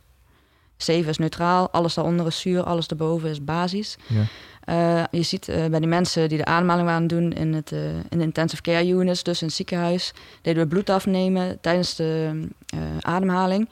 [0.77, 3.97] 7 is neutraal, alles daaronder is zuur, alles daarboven is basis.
[4.07, 4.23] Ja.
[4.67, 7.89] Eh, je ziet eh, bij die mensen die de ademhaling waren doen in, het, eh,
[7.89, 12.41] in de intensive care units, dus in het ziekenhuis, deden we bloed afnemen tijdens de
[13.01, 13.69] ademhaling.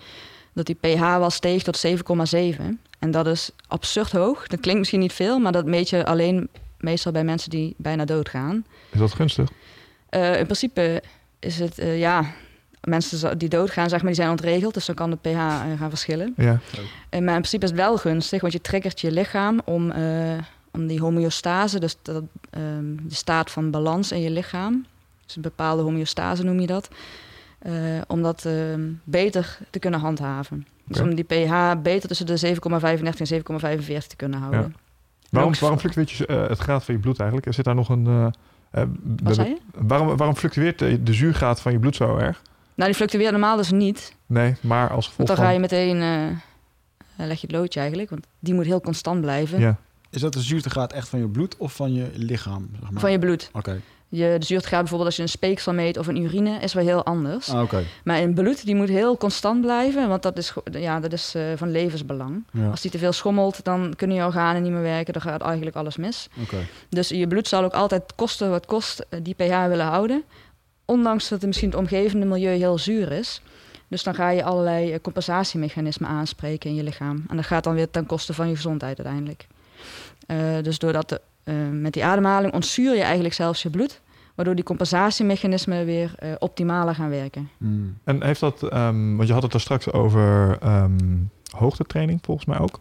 [0.52, 2.80] Dat die pH wel steeg tot 7,7.
[2.98, 4.46] En dat is absurd hoog.
[4.46, 8.04] Dat klinkt misschien niet veel, maar dat meet je alleen meestal bij mensen die bijna
[8.04, 8.64] doodgaan.
[8.90, 9.48] is dat gunstig?
[10.10, 11.02] In principe
[11.38, 12.24] is het, ja,
[12.80, 14.74] mensen die doodgaan, zeg maar, die zijn ontregeld.
[14.74, 15.36] Dus dan kan de pH
[15.78, 16.34] gaan verschillen.
[16.36, 16.60] Ja,
[17.10, 19.92] maar in principe is het wel gunstig, want je triggert je lichaam om,
[20.74, 22.62] om die homeostase, dus dat, ehm,
[23.02, 24.86] de staat van balans in je lichaam,
[25.26, 26.88] dus een bepaalde homeostase noem je dat,
[27.58, 27.72] eh,
[28.06, 30.66] om dat ehm, beter te kunnen handhaven.
[30.84, 34.60] Dus om die pH beter tussen de 7,35 en 7,45 te kunnen houden.
[34.60, 34.68] Ja.
[35.30, 37.52] waarom, waarom fluctueert je, eh, het graad van je bloed eigenlijk?
[37.54, 38.32] Zit daar nog een...
[38.70, 38.82] eh,
[39.22, 39.40] Wat
[39.74, 42.42] waarom, waarom fluctueert de, de zuurgraad van je bloed zo erg?
[42.74, 44.14] Nou, die fluctueert normaal dus niet.
[44.26, 45.46] Nee, maar als gevolg Want dan van...
[45.46, 45.98] ga je meteen,
[47.16, 49.60] leg je het loodje eigenlijk, want die moet heel constant blijven.
[49.60, 49.76] Ja,
[50.14, 52.68] Is dat de zuurtegraad echt van je bloed of van je lichaam?
[52.80, 53.00] Zeg maar?
[53.00, 53.50] Van je bloed.
[53.52, 53.80] Oké.
[54.08, 57.04] Je, de zuurtegraad bijvoorbeeld als je een speeksel meet of een urine is wel heel
[57.04, 57.48] anders.
[57.50, 57.82] Ah, oké.
[58.04, 61.42] Maar in bloed, die moet heel constant blijven, want dat is, ja, dat is eh,
[61.56, 62.44] van levensbelang.
[62.52, 65.42] Ja, Als die te veel schommelt, dan kunnen je organen niet meer werken, dan gaat
[65.42, 66.28] eigenlijk alles mis.
[66.42, 66.56] oké.
[66.88, 70.22] Dus je bloed zal ook altijd kosten wat kost eh, die pH willen houden.
[70.84, 73.42] Ondanks dat het misschien het omgevende milieu heel zuur is.
[73.88, 77.24] Dus dan ga je allerlei eh, compensatiemechanismen aanspreken in je lichaam.
[77.28, 79.46] En dat gaat dan weer ten koste van je gezondheid uiteindelijk.
[80.26, 84.00] Eh, dus doordat de, eh, met die ademhaling ontzuur je eigenlijk zelfs je bloed.
[84.34, 87.50] Waardoor die compensatiemechanismen weer eh, optimaler gaan werken.
[87.58, 87.98] Hmm.
[88.04, 91.16] En heeft dat, ehm, want je had het er straks over ehm,
[91.56, 92.80] hoogtetraining volgens mij ook.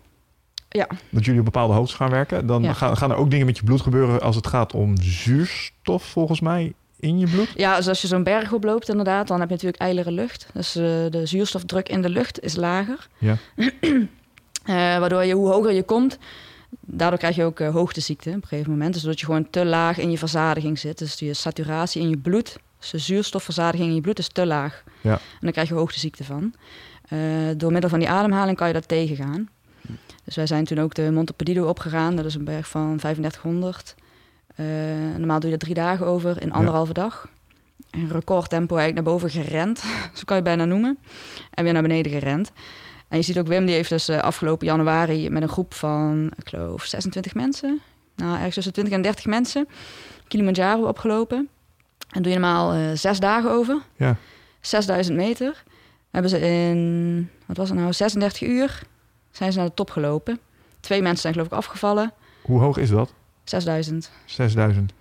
[0.70, 0.88] Ja.
[1.10, 2.46] Dat jullie op bepaalde hoogtes gaan werken.
[2.48, 2.74] Dan Ja.
[2.74, 6.40] gaan, gaan er ook dingen met je bloed gebeuren als het gaat om zuurstof volgens
[6.40, 7.52] mij in je bloed.
[7.56, 10.48] Ja, dus als je zo'n berg oploopt inderdaad, dan heb je natuurlijk ijlere lucht.
[10.54, 13.08] Dus de zuurstofdruk in de lucht is lager.
[13.18, 13.38] Ja.
[14.64, 16.18] Eh, waardoor je, hoe hoger je komt,
[16.80, 18.94] daardoor krijg je ook eh, hoogteziekte op een gegeven moment.
[18.94, 20.98] Dus doordat je gewoon te laag in je verzadiging zit.
[20.98, 24.84] Dus je saturatie in je bloed, dus de zuurstofverzadiging in je bloed is te laag.
[25.02, 25.12] Ja.
[25.12, 26.54] En dan krijg je hoogteziekte van.
[27.10, 27.20] Eh,
[27.58, 29.50] door middel van die ademhaling kan je dat tegengaan.
[30.24, 32.16] Dus wij zijn toen ook de Monte Perdido opgegaan.
[32.16, 33.96] Dat is een berg van 3500.
[34.56, 34.66] Eh,
[35.18, 37.28] normaal doe je er drie dagen over in anderhalve dag.
[37.92, 39.80] In recordtempo eigenlijk naar boven gerend,
[40.18, 40.98] zo kan je het bijna noemen.
[41.52, 42.52] En weer naar beneden gerend.
[43.14, 46.32] En je ziet ook Wim, die heeft dus eh, afgelopen januari met een groep van,
[46.38, 47.82] ik geloof, 26 mensen.
[48.16, 49.68] Nou, ergens tussen 20 en 30 mensen.
[50.28, 51.50] Kilimanjaro opgelopen.
[52.10, 53.82] En doe je normaal eh, zes dagen over.
[53.96, 54.16] Ja.
[54.62, 55.64] 6000 meter.
[56.12, 58.82] Hebben ze in, wat was het nou, 36 uur
[59.32, 60.40] zijn ze naar de top gelopen.
[60.80, 62.14] Twee mensen zijn geloof ik afgevallen.
[62.42, 63.14] Hoe hoog is dat?
[63.44, 64.12] 6000.
[64.26, 64.94] 6000.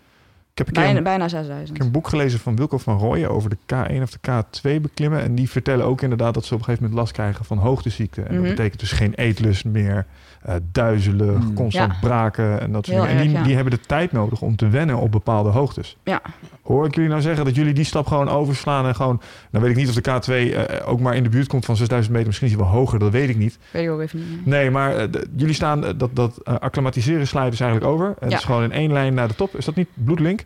[0.52, 1.76] Ik heb een Bijna, een, bijna ik 6000.
[1.78, 5.20] heb een boek gelezen van Wilco van Rooyen over de K1 of de K2 beklimmen.
[5.22, 8.22] En die vertellen ook inderdaad dat ze op een gegeven moment last krijgen van hoogteziekte.
[8.22, 8.42] En Mhm.
[8.42, 10.06] dat betekent dus geen eetlust meer,
[10.42, 11.54] eh, duizelen, Mm.
[11.54, 11.98] constant Ja.
[12.00, 13.20] braken en dat soort Heel dingen.
[13.20, 13.46] En die, erg, ja.
[13.46, 15.96] die hebben de tijd nodig om te wennen op bepaalde hoogtes.
[16.04, 16.20] Ja.
[16.62, 19.20] Hoor ik jullie nou zeggen dat jullie die stap gewoon overslaan en gewoon...
[19.50, 21.76] Dan weet ik niet of de K2 eh, ook maar in de buurt komt van
[21.76, 22.26] 6000 meter.
[22.28, 23.58] Misschien is hij wel hoger, dat weet ik niet.
[23.70, 24.46] Weet ik ook even niet.
[24.46, 28.14] Nee, maar eh, jullie staan, eh, dat, dat eh, acclimatiseren slijden dus eigenlijk over.
[28.20, 28.36] Het Ja.
[28.36, 29.56] is gewoon in één lijn naar de top.
[29.56, 30.44] Is dat niet bloedlink?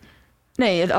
[0.55, 0.91] Nee, het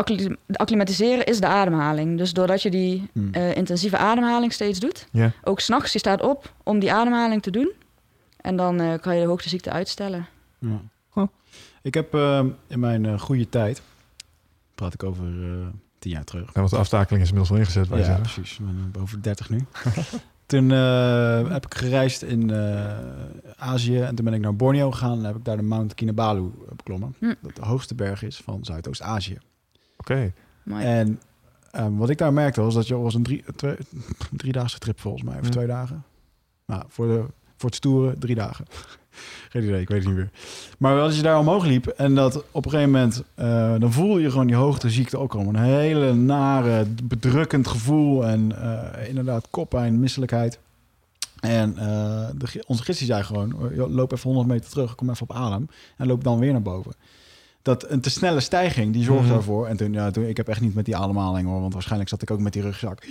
[0.53, 2.19] acclimatiseren is de ademhaling.
[2.19, 3.29] Dus doordat je die Hmm.
[3.33, 5.33] eh, intensieve ademhaling steeds doet, Ja.
[5.45, 7.71] ook s'nachts, je staat op om die ademhaling te doen.
[8.49, 10.27] En dan eh, kan je de hoogteziekte uitstellen.
[10.59, 10.81] Ja.
[11.15, 11.27] Huh.
[11.83, 13.83] Ik heb eh, in mijn eh, goede tijd,
[14.75, 15.67] praat ik over eh,
[15.99, 16.47] tien jaar terug.
[16.47, 17.89] Ja, want de aftakeling is inmiddels wel ingezet.
[17.89, 18.23] Wij Ja, zeggen.
[18.23, 18.59] precies.
[18.59, 19.65] Ik ben boven de 30 nu.
[20.47, 22.99] Toen eh, heb ik gereisd in eh,
[23.57, 26.51] Azië en toen ben ik naar Borneo gegaan en heb ik daar de Mount Kinabalu
[26.77, 27.15] beklommen.
[27.19, 27.35] Hm.
[27.43, 29.39] Dat de hoogste berg is van Zuidoost-Azië.
[29.97, 30.33] Oké.
[30.71, 31.21] En
[31.71, 33.77] ehm, wat ik daar merkte was dat je was een drie, twee,
[34.37, 35.51] driedaagse trip volgens mij, of Hm.
[35.51, 36.05] twee dagen.
[36.67, 37.25] Nou, voor, de,
[37.59, 38.65] voor het stoeren drie dagen.
[39.49, 40.31] Geen idee, ik weet het niet meer.
[40.79, 44.21] Maar als je daar omhoog liep en dat op een gegeven moment, eh, dan voelde
[44.21, 45.55] je gewoon die hoogteziekte ook komen.
[45.55, 50.59] Een hele nare, bedrukkend gevoel en eh, inderdaad koppijn, misselijkheid.
[51.41, 54.95] En eh, de, onze gids die zei gewoon, "Oh, joh, loop even 100 meter terug,
[54.95, 56.93] kom even op adem en loop dan weer naar boven.
[57.69, 59.33] Dat een te snelle stijging, die zorgt Mhm.
[59.33, 59.67] daarvoor.
[59.67, 62.23] En toen, ja, toen, ik heb echt niet met die ademhaling hoor, want waarschijnlijk zat
[62.23, 63.03] ik ook met die rugzak.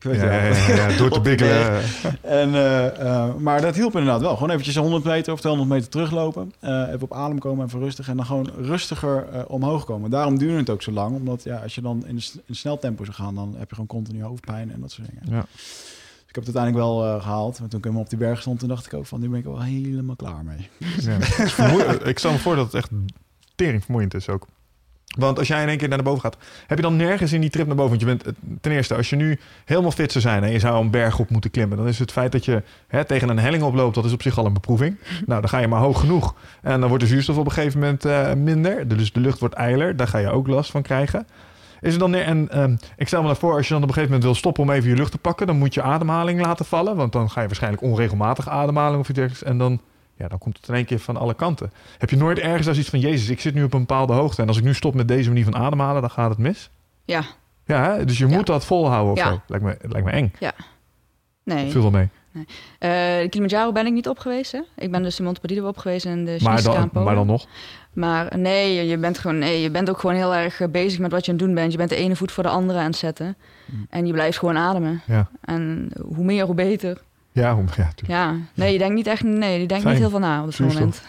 [0.00, 1.80] Weet Ja, ja, ja, door te bikkelen.
[2.20, 4.34] En, eh, eh, maar dat hielp inderdaad wel.
[4.34, 6.52] Gewoon eventjes 100 meter of 200 meter teruglopen.
[6.60, 8.08] Eh, even op adem komen, even rustig.
[8.08, 10.10] En dan gewoon rustiger omhoog komen.
[10.10, 11.16] Daarom duurde het ook zo lang.
[11.16, 13.86] Omdat ja, als je dan in, in snel tempo zou gaan, dan heb je gewoon
[13.86, 15.36] continu hoofdpijn en dat soort dingen.
[15.36, 15.46] Ja.
[15.50, 17.58] Dus ik heb het uiteindelijk wel eh, gehaald.
[17.60, 19.38] Maar toen ik helemaal op die berg stond, toen dacht ik ook van, nu ben
[19.38, 20.68] ik wel helemaal klaar mee.
[21.00, 21.16] Ja.
[22.12, 22.90] Ik stel me voor dat het echt
[23.62, 24.46] tering vermoeiend is ook.
[25.18, 27.40] Want als jij in één keer naar de boven gaat, heb je dan nergens in
[27.40, 27.98] die trip naar boven?
[27.98, 30.58] Want je bent, eh, ten eerste, als je nu helemaal fit zou zijn en je
[30.58, 33.38] zou een berg op moeten klimmen, dan is het feit dat je hè, tegen een
[33.38, 34.98] helling oploopt, dat is op zich al een beproeving.
[35.26, 36.34] Nou, dan ga je maar hoog genoeg.
[36.62, 38.88] En dan wordt de zuurstof op een gegeven moment eh, minder.
[38.88, 39.96] Dus de lucht wordt eiler.
[39.96, 41.26] Daar ga je ook last van krijgen.
[41.80, 43.88] Is er dan neer, en ehm, ik stel me dan voor, als je dan op
[43.88, 46.40] een gegeven moment wil stoppen om even je lucht te pakken, dan moet je ademhaling
[46.40, 46.96] laten vallen.
[46.96, 49.48] Want dan ga je waarschijnlijk onregelmatig ademhalen of iets dergelijks.
[49.48, 49.80] En dan,
[50.22, 51.72] ja, dan komt het in één keer van alle kanten.
[51.98, 54.42] Heb je nooit ergens als iets van, Jezus, ik zit nu op een bepaalde hoogte.
[54.42, 56.70] En als ik nu stop met deze manier van ademhalen, dan gaat het mis?
[57.04, 57.22] Ja,
[57.66, 58.04] Ja, hè?
[58.04, 58.36] dus je Ja.
[58.36, 59.28] moet dat volhouden of Ja.
[59.28, 59.40] zo.
[59.46, 60.32] Lijkt me, lijkt me eng.
[61.44, 61.70] nee.
[61.70, 62.08] Veel wel mee.
[62.78, 62.90] Eh,
[63.22, 64.52] de Kilimanjaro ben ik niet op geweest.
[64.52, 64.60] Hè?
[64.76, 67.46] Ik ben dus de Monte Perdido op geweest en de Maar dan, maar dan nog.
[67.92, 70.98] Maar nee, je- je bent, gewoon, nee, je bent ook gewoon heel erg eh, bezig
[70.98, 71.72] met wat je aan het doen bent.
[71.72, 73.36] Je bent de ene voet voor de andere aan het zetten.
[73.66, 73.86] Mm.
[73.90, 75.00] En je blijft gewoon ademen.
[75.06, 77.00] Ja, En hoe meer, hoe beter.
[77.32, 78.06] Ja, hoe- ja tuurlijk.
[78.06, 79.94] Ja, nee, je denkt niet echt, nee, je denkt Fijn.
[79.94, 80.78] niet heel veel na op Zuurstof.
[80.80, 81.02] moment.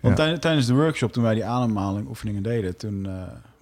[0.00, 0.38] Want Ja.
[0.38, 3.12] tijdens de workshop, toen wij die ademhaling oefeningen deden, toen eh,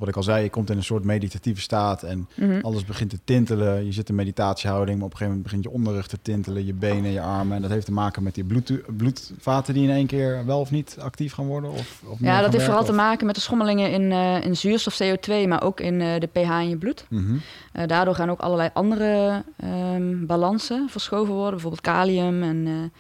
[0.02, 2.58] wat ik al zei, je komt in een soort meditatieve staat en Mhm.
[2.62, 3.84] alles begint te tintelen.
[3.84, 6.72] Je zit in meditatiehouding, maar op een gegeven moment begint je onderrug te tintelen, je
[6.74, 7.56] benen, je armen.
[7.56, 10.70] En dat heeft te maken met die bloed, bloedvaten die in één keer wel of
[10.70, 11.70] niet actief gaan worden.
[11.70, 14.98] Of, of Ja, dat heeft vooral te maken met de schommelingen in, eh, in zuurstof,
[15.02, 17.06] CO2, maar ook in eh, de pH in je bloed.
[17.08, 17.36] Mhm.
[17.72, 21.50] Eh, daardoor gaan ook allerlei andere ehm, balansen verschoven worden.
[21.50, 22.92] Bijvoorbeeld kalium en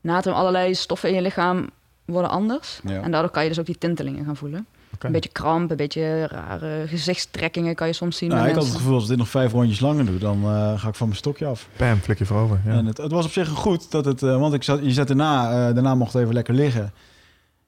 [0.00, 0.36] natrium.
[0.36, 1.70] Allerlei stoffen in je lichaam
[2.04, 2.80] worden anders.
[2.84, 3.00] Ja.
[3.02, 4.66] En daardoor kan je dus ook die tintelingen gaan voelen.
[4.98, 8.28] Een beetje kramp, een beetje rare gezichtstrekkingen kan je soms zien.
[8.28, 10.80] Nou, ik had het gevoel, als ik dit nog vijf rondjes langer doe, dan eh,
[10.80, 11.68] ga ik van mijn stokje af.
[11.76, 12.60] Bam, flik je voorover.
[12.64, 12.72] Ja.
[12.72, 15.06] En het, het was op zich goed, dat het, eh, want ik zat, je zat
[15.06, 16.92] daarna, eh, daarna mocht het even lekker liggen.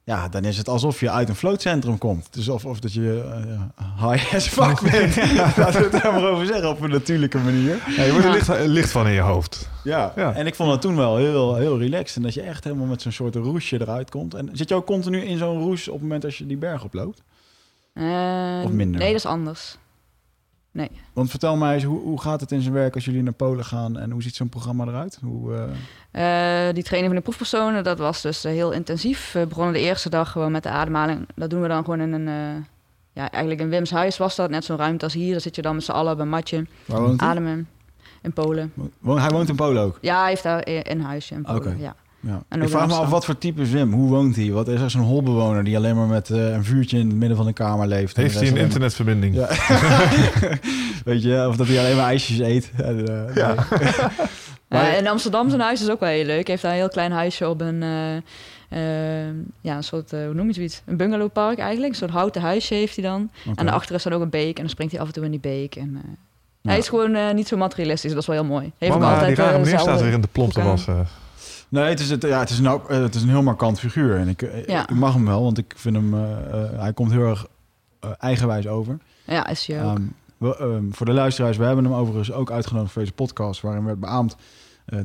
[0.05, 2.27] Ja, dan is het alsof je uit een floatcentrum komt.
[2.33, 3.23] Dus of, of dat je
[3.75, 5.15] eh, high as fuck bent.
[5.57, 7.77] Laten we het daar maar over zeggen, op een natuurlijke manier.
[7.97, 8.37] Ja, je wordt er Ja.
[8.59, 9.69] licht, licht van in je hoofd.
[9.83, 10.13] Ja.
[10.15, 10.33] Ja.
[10.33, 12.15] en ik vond het toen wel heel, heel relaxed.
[12.15, 14.33] En dat je echt helemaal met zo'n soort roesje eruit komt.
[14.33, 16.83] En zit je ook continu in zo'n roes op het moment als je die berg
[16.83, 17.21] oploopt?
[17.93, 18.99] Eh, Of minder?
[18.99, 19.77] Nee, dat is anders.
[21.13, 23.65] Want vertel mij eens, hoe, hoe gaat het in zijn werk als jullie naar Polen
[23.65, 23.97] gaan?
[23.97, 25.19] En hoe ziet zo'n programma eruit?
[25.21, 25.53] Hoe,
[26.11, 29.31] eh, Eh, die training van de proefpersonen, dat was dus eh, heel intensief.
[29.31, 31.27] We begonnen de eerste dag gewoon met de ademhaling.
[31.35, 32.65] Dat doen we dan gewoon in een...
[33.13, 34.49] ja, eigenlijk in Wim's huis was dat.
[34.49, 35.31] Net zo'n ruimte als hier.
[35.31, 36.65] Daar zit je dan met z'n allen op een matje.
[37.17, 37.67] Ademen.
[38.21, 38.73] In Polen.
[39.05, 39.97] Hij woont in Polen ook?
[40.01, 41.79] Ja, hij heeft daar een huisje in Polen.
[41.79, 41.95] Ja.
[42.25, 42.43] Ja.
[42.49, 43.93] En Ik ook vraag me af, wat voor type Wim?
[43.93, 44.51] Hoe woont hij?
[44.51, 47.37] Wat is er zo'n holbewoner die alleen maar met eh, een vuurtje in het midden
[47.37, 48.15] van de kamer leeft?
[48.15, 49.35] En Heeft hij een internetverbinding?
[49.35, 49.47] Ja.
[51.05, 52.71] Weet je, of dat hij alleen maar ijsjes eet.
[52.77, 53.55] En, eh, Ja.
[53.69, 53.89] nee.
[54.81, 56.35] Maar- in Amsterdam zijn huis is ook wel heel leuk.
[56.35, 57.83] Hij heeft daar een heel klein huisje op een...
[57.83, 58.79] eh,
[59.61, 60.81] ja, een soort, hoe noem je zoiets?
[60.85, 61.91] Een bungalowpark eigenlijk.
[61.91, 63.29] Een soort houten huisje heeft hij dan.
[63.55, 64.55] En daarachter is dan ook een beek.
[64.55, 65.75] En dan springt hij af en toe in die beek.
[65.75, 66.09] En, eh,
[66.61, 66.69] Ja.
[66.71, 68.11] Hij is gewoon eh, niet zo materialistisch.
[68.11, 68.71] Dat is wel heel mooi.
[68.77, 71.07] Heeft ook Mama, altijd die rare meneer staat weer in de plomp te wassen.
[71.75, 74.17] Nee, het is, het, ja, het, is een, eh, het is een heel markant figuur.
[74.17, 74.81] En ik, eh, Ja.
[74.81, 76.13] ik mag hem wel, want ik vind hem...
[76.13, 77.45] eh, hij komt heel erg
[78.19, 78.97] eigenwijs over.
[79.23, 79.97] Ja, is je ook.
[79.97, 80.01] Ehm,
[80.37, 83.61] we, ehm, voor de luisteraars, we hebben hem overigens ook uitgenodigd voor deze podcast...
[83.61, 84.35] waarin werd beaamd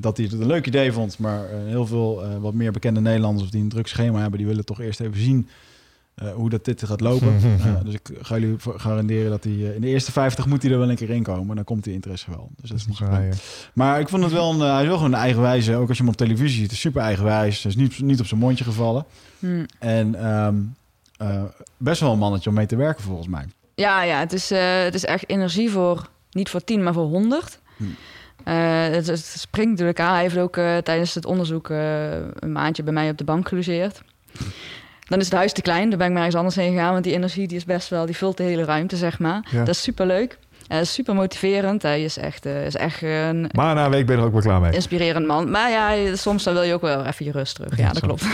[0.01, 1.19] dat hij het een leuk idee vond...
[1.19, 3.45] maar heel veel wat meer bekende Nederlanders...
[3.45, 4.39] of die een druk schema hebben...
[4.39, 5.49] die willen toch eerst even zien
[6.21, 7.39] eh, hoe dat dit gaat lopen.
[7.61, 9.53] Eh, dus ik ga jullie voor- garanderen dat hij...
[9.53, 11.57] eh, in de eerste 50 moet hij er wel een keer in komen...
[11.57, 12.51] dan komt die interesse wel.
[12.61, 12.99] Dus dat is niet
[13.73, 15.77] maar ik vond het wel een, hij is wel gewoon een eigenwijze.
[15.77, 17.63] Ook als je hem op televisie ziet, is super eigenwijs.
[17.63, 19.05] Hij is niet, niet op zijn mondje gevallen.
[19.39, 19.65] Hm.
[19.79, 20.57] En ehm,
[21.17, 21.43] eh,
[21.77, 23.45] best wel een mannetje om mee te werken volgens mij.
[23.75, 27.07] Ja, ja het, is, eh, het is echt energie voor, niet voor 10, maar voor
[27.07, 27.61] 100.
[27.77, 27.85] Hm.
[28.45, 30.13] Eh, het, het springt natuurlijk aan.
[30.13, 34.03] Hij heeft ook tijdens het onderzoek een maandje bij mij op de bank gelogeerd.
[35.11, 36.93] Dan is het huis te klein, dan ben ik maar ergens anders heen gegaan.
[36.93, 39.47] Want die energie die is best wel, die vult de hele ruimte, zeg maar.
[39.51, 39.59] Ja.
[39.59, 40.39] Dat is super leuk.
[40.73, 41.83] Uh, super motiverend.
[41.83, 44.33] Hij is echt, eh, is echt een Maar na een week ben je er ook
[44.33, 44.73] wel klaar mee.
[44.73, 45.51] inspirerend man.
[45.51, 47.77] Maar ja, soms dan wil je ook wel even je rust terug.
[47.77, 48.25] Ja, dat klopt.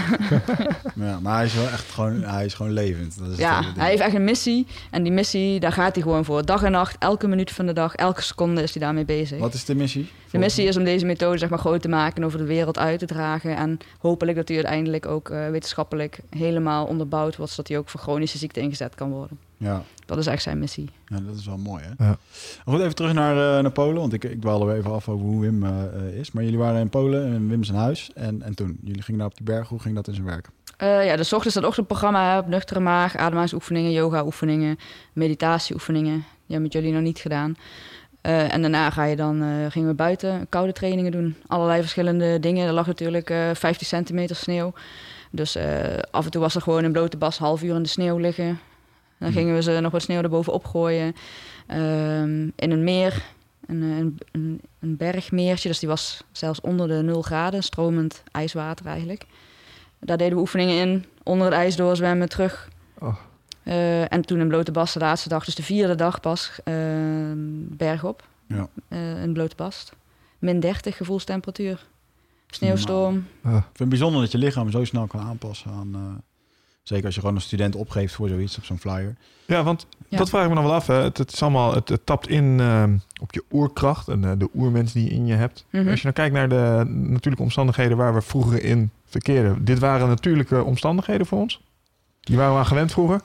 [0.94, 3.18] Ja, maar hij is wel echt gewoon, hij is gewoon levend.
[3.18, 4.66] Dat is het Ja, hij heeft echt een missie.
[4.90, 6.44] En die missie, daar gaat hij gewoon voor.
[6.44, 9.38] Dag en nacht, elke minuut van de dag, elke seconde is hij daarmee bezig.
[9.38, 10.11] Wat is de missie?
[10.31, 12.79] De missie is om deze methode zeg maar, groot te maken en over de wereld
[12.79, 13.57] uit te dragen.
[13.57, 18.01] En hopelijk dat hij uiteindelijk ook eh, wetenschappelijk helemaal onderbouwd wordt, zodat hij ook voor
[18.01, 19.38] chronische ziekten ingezet kan worden.
[19.57, 20.90] Ja, Dat is echt zijn missie.
[21.07, 22.05] ja, dat is wel mooi hè.
[22.05, 22.16] Ja.
[22.64, 24.01] Goed, even terug naar, eh, naar Polen.
[24.01, 26.33] Want ik, ik dwaalde weer even af over hoe Wim eh, eh, is.
[26.33, 28.11] Maar jullie waren in Polen, in Wim zijn huis.
[28.14, 29.69] En, en toen, jullie gingen daar op die berg.
[29.69, 30.49] Hoe ging dat in zijn werk?
[30.77, 34.79] Eh, ja, dus 's ochtends dat ochtendprogramma op nuchtere maag, ademhalingsoefeningen, yoga-oefeningen,
[35.12, 36.14] meditatieoefeningen.
[36.14, 36.25] Die
[36.57, 37.57] hebben met jullie nog niet gedaan.
[38.21, 41.37] Eh, en daarna ga je dan, eh, gingen we buiten koude trainingen doen.
[41.47, 42.66] Allerlei verschillende dingen.
[42.66, 44.73] Er lag natuurlijk eh 15 centimeter sneeuw.
[45.31, 47.88] Dus eh, af en toe was er gewoon een blote bas half uur in de
[47.88, 48.61] sneeuw liggen.
[49.18, 51.14] Dan gingen we ze nog wat sneeuw erbovenop gooien.
[51.66, 53.24] Ehm, in een meer,
[53.66, 55.68] een, een, een, een bergmeertje.
[55.68, 57.62] Dus die was zelfs onder de 0 graden.
[57.62, 59.26] Stromend ijswater eigenlijk.
[59.98, 61.05] Daar deden we oefeningen in.
[61.22, 62.68] Onder het ijs doorzwemmen, terug.
[62.98, 63.16] Oh.
[63.62, 66.74] Eh, en toen in blote bas de laatste dag, dus de vierde dag pas, eh,
[67.68, 68.29] bergop.
[68.46, 68.68] Ja.
[68.88, 69.92] Eh, in blote bast.
[70.38, 71.87] Min 30 gevoelstemperatuur.
[72.46, 73.26] Sneeuwstorm.
[73.42, 76.22] Ah, Ik vind het bijzonder dat je lichaam zo snel kan aanpassen aan...
[76.88, 79.16] zeker als je gewoon een student opgeeft voor zoiets op zo'n flyer.
[79.46, 80.18] Ja, want Ja.
[80.18, 80.87] dat vraag ik me nog wel af.
[80.87, 80.94] Hè.
[80.94, 84.49] Het, het, is allemaal, het, het tapt in ehm, op je oerkracht en eh, de
[84.55, 85.64] oermens die je in je hebt.
[85.70, 85.88] Mhm.
[85.88, 89.64] Als je nou kijkt naar de natuurlijke omstandigheden waar we vroeger in verkeerden.
[89.64, 91.61] Dit waren natuurlijke omstandigheden voor ons.
[92.20, 93.20] Die waren we aan gewend vroeger.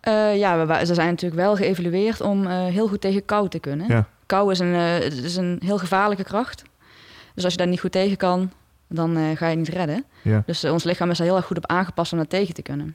[0.00, 3.58] Eh, ja, we, ze zijn natuurlijk wel geëvalueerd om eh, heel goed tegen kou te
[3.58, 3.88] kunnen.
[3.88, 4.06] Ja.
[4.26, 6.62] Kou is een, eh, het is een heel gevaarlijke kracht.
[7.34, 8.52] Dus als je daar niet goed tegen kan,
[8.88, 10.04] dan eh, ga je niet redden.
[10.22, 10.42] Ja.
[10.46, 12.62] Dus eh, ons lichaam is er heel erg goed op aangepast om dat tegen te
[12.62, 12.94] kunnen.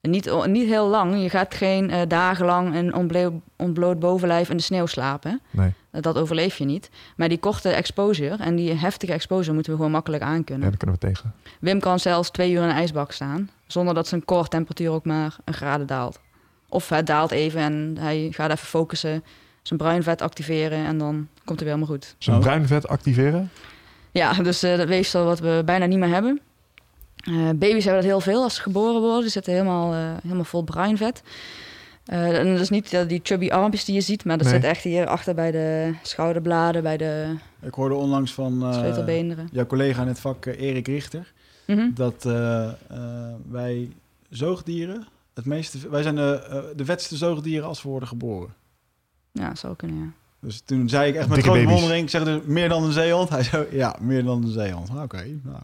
[0.00, 1.22] En niet, niet heel lang.
[1.22, 5.40] Je gaat geen eh, dagenlang een ontbloot, ontbloot bovenlijf in de sneeuw slapen.
[5.50, 6.90] Nee, Dat overleef je niet.
[7.16, 10.64] Maar die korte exposure en die heftige exposure moeten we gewoon makkelijk aankunnen.
[10.64, 11.34] ja, daar kunnen we tegen.
[11.60, 15.04] Wim kan zelfs twee uur in een ijsbak staan, zonder dat zijn core temperatuur ook
[15.04, 16.20] maar een graden daalt.
[16.68, 19.24] Of het daalt even en hij gaat even focussen,
[19.62, 22.14] zijn bruin vet activeren en dan komt het weer helemaal goed.
[22.18, 22.42] Zijn Oh.
[22.42, 23.50] bruin vet activeren?
[24.12, 26.40] Ja, dus eh, dat weefsel wat we bijna niet meer hebben.
[27.16, 29.20] Eh, baby's hebben dat heel veel als ze geboren worden.
[29.20, 31.22] Die zitten helemaal, eh, helemaal vol bruin vet.
[32.04, 34.54] Eh, en dat is niet die chubby armpjes die je ziet, maar dat Nee.
[34.54, 39.66] zit echt hier achter bij de schouderbladen, bij de Ik hoorde onlangs van eh, jouw
[39.66, 41.32] collega in het vak, Erik Richter,
[41.66, 41.90] Mhm.
[41.94, 42.72] dat eh, eh,
[43.50, 43.88] wij
[44.30, 48.54] zoogdieren, het meeste, wij zijn de, de vetste zoogdieren als we worden geboren.
[49.32, 50.08] Ja, zou kunnen, ja.
[50.40, 51.74] Dus toen zei ik echt met Dikke grote baby's.
[51.74, 53.28] bewondering, ik zeg dus meer dan een zeehond.
[53.38, 54.88] Hij zei, ja, meer dan een zeehond.
[55.02, 55.58] Oké, nou.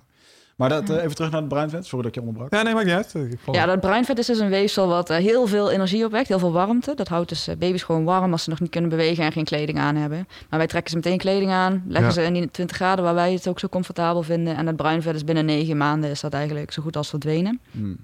[0.56, 1.86] Maar dat, eh, even terug naar het bruinvet.
[1.86, 2.52] Sorry dat ik je onderbrak.
[2.52, 3.14] Ja, nee, maakt niet uit.
[3.52, 6.52] Ja, dat bruinvet is dus een weefsel wat eh, heel veel energie opwekt, heel veel
[6.52, 6.94] warmte.
[6.94, 9.44] Dat houdt dus eh, baby's gewoon warm als ze nog niet kunnen bewegen en geen
[9.44, 10.26] kleding aan hebben.
[10.50, 12.12] Maar wij trekken ze meteen kleding aan, leggen Ja.
[12.14, 14.56] ze in die 20 graden waar wij het ook zo comfortabel vinden.
[14.56, 17.60] En dat bruinvet is binnen negen maanden is dat eigenlijk zo goed als verdwenen.
[17.70, 17.96] Hmm.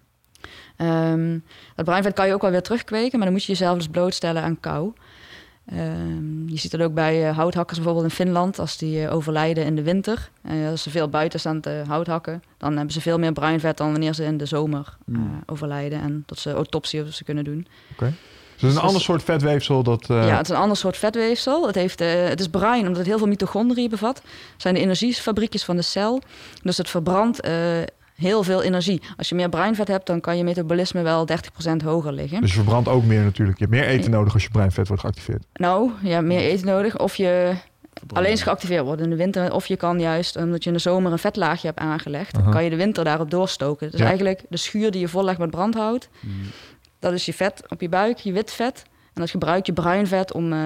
[0.77, 1.39] Ehm
[1.77, 4.43] dat bruinvet kan je ook wel weer terugkweken, maar dan moet je jezelf dus blootstellen
[4.43, 4.93] aan kou.
[5.67, 9.65] Ehm, je ziet dat ook bij eh, houthakkers bijvoorbeeld in Finland, als die eh, overlijden
[9.65, 10.31] in de winter.
[10.43, 13.91] Eh, als ze veel buiten staan te houthakken, dan hebben ze veel meer bruinvet dan
[13.91, 15.43] wanneer ze in de zomer Hmm.
[15.47, 16.01] overlijden.
[16.01, 17.67] En dat ze autopsie of ze kunnen doen.
[17.99, 18.11] Dus het
[18.57, 20.05] is een Dus- ander soort vetweefsel dat...
[20.09, 21.67] ja, het is een ander soort vetweefsel.
[21.67, 24.17] Het, heeft, het is bruin omdat het heel veel mitochondriën bevat.
[24.53, 26.21] Het zijn de energiefabriekjes van de cel.
[26.63, 27.41] Dus het verbrandt
[28.23, 29.03] heel veel energie.
[29.17, 32.41] Als je meer bruinvet hebt, dan kan je metabolisme wel 30% hoger liggen.
[32.41, 33.59] Dus je verbrandt ook meer natuurlijk.
[33.59, 35.45] Je hebt meer eten nodig als je bruin vet wordt geactiveerd.
[35.55, 36.99] Nou, je hebt meer eten nodig.
[36.99, 37.55] Of je
[38.13, 39.53] alleen eens geactiveerd wordt in de winter.
[39.53, 42.37] Of je kan juist, omdat je in de zomer een vetlaagje hebt aangelegd...
[42.51, 43.91] Kan je de winter daarop doorstoken.
[43.91, 44.07] Dus Ja.
[44.07, 46.09] eigenlijk de schuur die je vollegt met brandhout...
[46.21, 46.31] Hmm.
[46.99, 48.83] dat is je vet op je buik, je wit vet.
[49.15, 50.59] En dat gebruik je bruin vet om eh,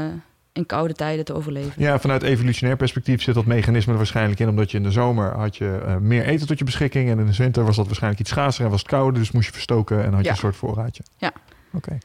[0.57, 1.73] in koude tijden te overleven.
[1.77, 4.49] Ja, vanuit evolutionair perspectief zit dat mechanisme er waarschijnlijk in.
[4.49, 7.11] Omdat je in de zomer had je eh, meer eten tot je beschikking.
[7.11, 9.21] En in de winter was dat waarschijnlijk iets schaarser en was het kouder.
[9.21, 10.31] Dus moest je verstoken en had je Ja.
[10.31, 11.03] een soort voorraadje.
[11.17, 11.33] Ja.
[11.73, 11.99] Oké.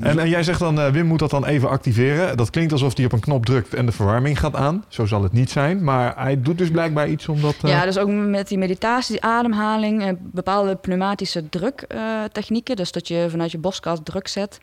[0.00, 2.36] En, en jij zegt dan, eh, Wim moet dat dan even activeren.
[2.36, 4.84] Dat klinkt alsof hij op een knop drukt en de verwarming gaat aan.
[4.88, 5.84] Zo zal het niet zijn.
[5.84, 7.54] Maar hij doet dus blijkbaar iets omdat...
[7.62, 12.76] eh, Ja, dus ook met die meditatie, die ademhaling, eh, bepaalde pneumatische druktechnieken.
[12.76, 14.58] dus dat je vanuit je borstkas druk zet.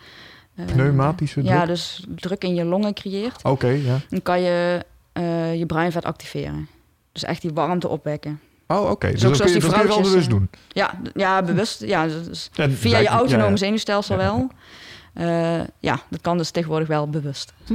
[0.60, 1.53] Eh, Pneumatische druk?
[1.53, 3.43] Ja, dus druk in je longen creëert.
[3.43, 3.97] Oké, ja.
[4.10, 6.68] Dan kan je eh, je bruinvet activeren.
[7.12, 8.39] Dus echt die warmte opwekken.
[8.68, 9.12] Oh, oké.
[9.12, 10.49] Dus, ook dat kun je, die dat kun je wel vrouwtjes, bewust eh, doen.
[10.68, 11.82] Ja, ja bewust.
[11.84, 13.55] Ja, dus En via je autonome ja, ja.
[13.55, 14.49] zenuwstelsel wel.
[15.14, 17.53] Eh, ja, dat kan dus tegenwoordig wel bewust.
[17.68, 17.74] Hm.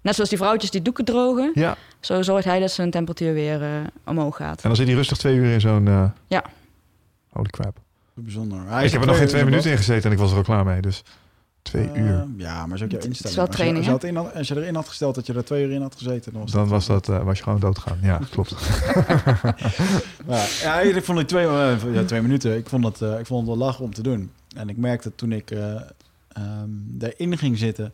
[0.00, 1.50] Net zoals die vrouwtjes die doeken drogen.
[1.54, 3.60] Ja, Zo zorgt hij dat zijn temperatuur weer
[4.04, 4.56] omhoog gaat.
[4.62, 5.88] en dan zit hij rustig twee uur in zo'n...
[5.88, 6.44] eh, Ja.
[7.28, 7.78] Holy crap.
[8.14, 8.58] Bijzonder.
[8.68, 10.42] Hij ik heb er nog geen twee minuten in gezeten en ik was er al
[10.42, 10.80] klaar mee.
[10.80, 11.02] Dus
[11.62, 12.26] twee Eh, uur.
[12.36, 13.36] Ja, maar zo ook jouw Het is instelling.
[13.36, 15.32] wel Als je- training, als, je, had in als je erin had gesteld dat je
[15.34, 17.42] er twee uur in had gezeten, dan was Dan dat- was, dat, eh, was je
[17.42, 17.98] gewoon doodgaan.
[18.02, 18.54] Ja, klopt.
[20.28, 23.26] Ja, ja, ik vond die twee, eh, ja, twee minuten, ik vond, het, eh, ik
[23.26, 24.30] vond het wel lachen om te doen.
[24.56, 25.74] En ik merkte toen ik eh
[26.32, 27.92] ehm erin ging zitten...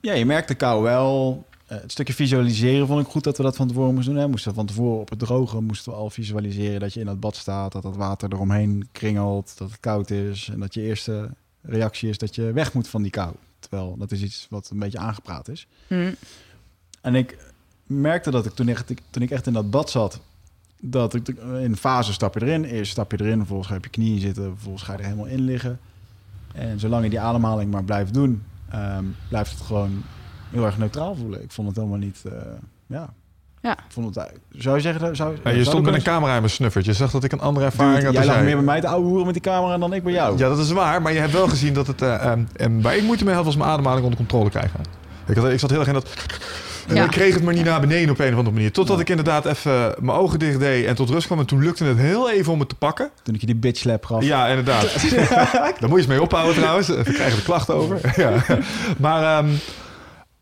[0.00, 1.44] Ja, je merkte kou wel.
[1.66, 4.22] Eh, het stukje visualiseren vond ik goed dat we dat van tevoren moesten doen.
[4.22, 4.28] Hè.
[4.28, 7.36] Moesten van tevoren op het droge moesten we al visualiseren dat je in dat bad
[7.36, 11.30] staat, dat dat water eromheen kringelt, dat het koud is en dat je eerste
[11.66, 13.34] reactie is dat je weg moet van die kou.
[13.58, 15.66] Terwijl dat is iets wat een beetje aangepraat is.
[15.86, 16.12] Hm.
[17.00, 17.38] En ik
[17.86, 20.20] merkte dat ik toen echt, toen ik echt in dat bad zat,
[20.80, 21.28] dat ik
[21.60, 22.64] in fase stap je erin.
[22.64, 25.04] Eerst stap je erin, vervolgens ga je op je knieën zitten, vervolgens ga je er
[25.04, 25.78] helemaal in liggen.
[26.54, 30.02] En zolang je die ademhaling maar blijft doen, ehm, blijft het gewoon
[30.50, 31.42] heel erg neutraal voelen.
[31.42, 32.40] Ik vond het helemaal niet, eh,
[32.86, 33.14] ja.
[33.66, 33.72] Ja.
[33.72, 36.50] Ik vond het, zou je zeggen, zou, Ja, je stond met een camera in mijn
[36.52, 36.84] snuffert.
[36.84, 38.14] Je zag dat ik een andere Dude, ervaring had.
[38.14, 40.38] Jij lag meer bij mij te ouwe hoeren met die camera dan ik bij jou.
[40.38, 41.02] Ja, dat is waar.
[41.02, 42.02] Maar je hebt wel gezien dat het...
[42.02, 44.80] eh, ehm, en waar ik moeite mee had, was mijn ademhaling onder controle krijgen.
[45.26, 46.08] Ik, had, ik zat heel erg in dat...
[46.88, 47.04] En Ja.
[47.04, 48.72] ik kreeg het maar niet naar beneden op een of andere manier.
[48.72, 49.02] Totdat Ja.
[49.02, 51.38] ik inderdaad even mijn ogen dicht deed en tot rust kwam.
[51.38, 53.10] En toen lukte het heel even om het te pakken.
[53.22, 54.22] Toen ik je die bitch slap gaf.
[54.22, 54.82] Ja, inderdaad.
[55.50, 56.88] Daar moet je eens mee ophouden trouwens.
[56.88, 58.00] We krijgen er klachten over.
[58.22, 58.32] ja.
[58.98, 59.48] Maar ehm,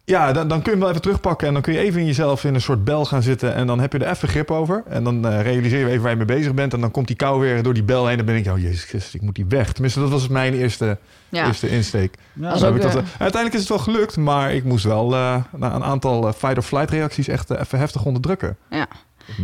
[0.05, 1.47] ja, dan, dan kun je hem wel even terugpakken.
[1.47, 3.55] En dan kun je even in jezelf in een soort bel gaan zitten.
[3.55, 4.83] En dan heb je er even grip over.
[4.89, 6.73] En dan eh, realiseer je even waar je mee bezig bent.
[6.75, 8.17] En dan komt die kou weer door die bel heen.
[8.17, 9.73] Dan ben ik, oh jezus Christus, ik moet die weg.
[9.73, 10.99] Tenminste, dat was mijn eerste,
[11.29, 11.47] Ja.
[11.47, 12.15] eerste insteek.
[12.33, 14.17] Ja, Als Zo ook, heb ik dat, eh, eh, uiteindelijk is het wel gelukt.
[14.17, 18.57] Maar ik moest wel eh, na een aantal fight-or-flight reacties echt even heftig onderdrukken.
[18.71, 18.87] Ja.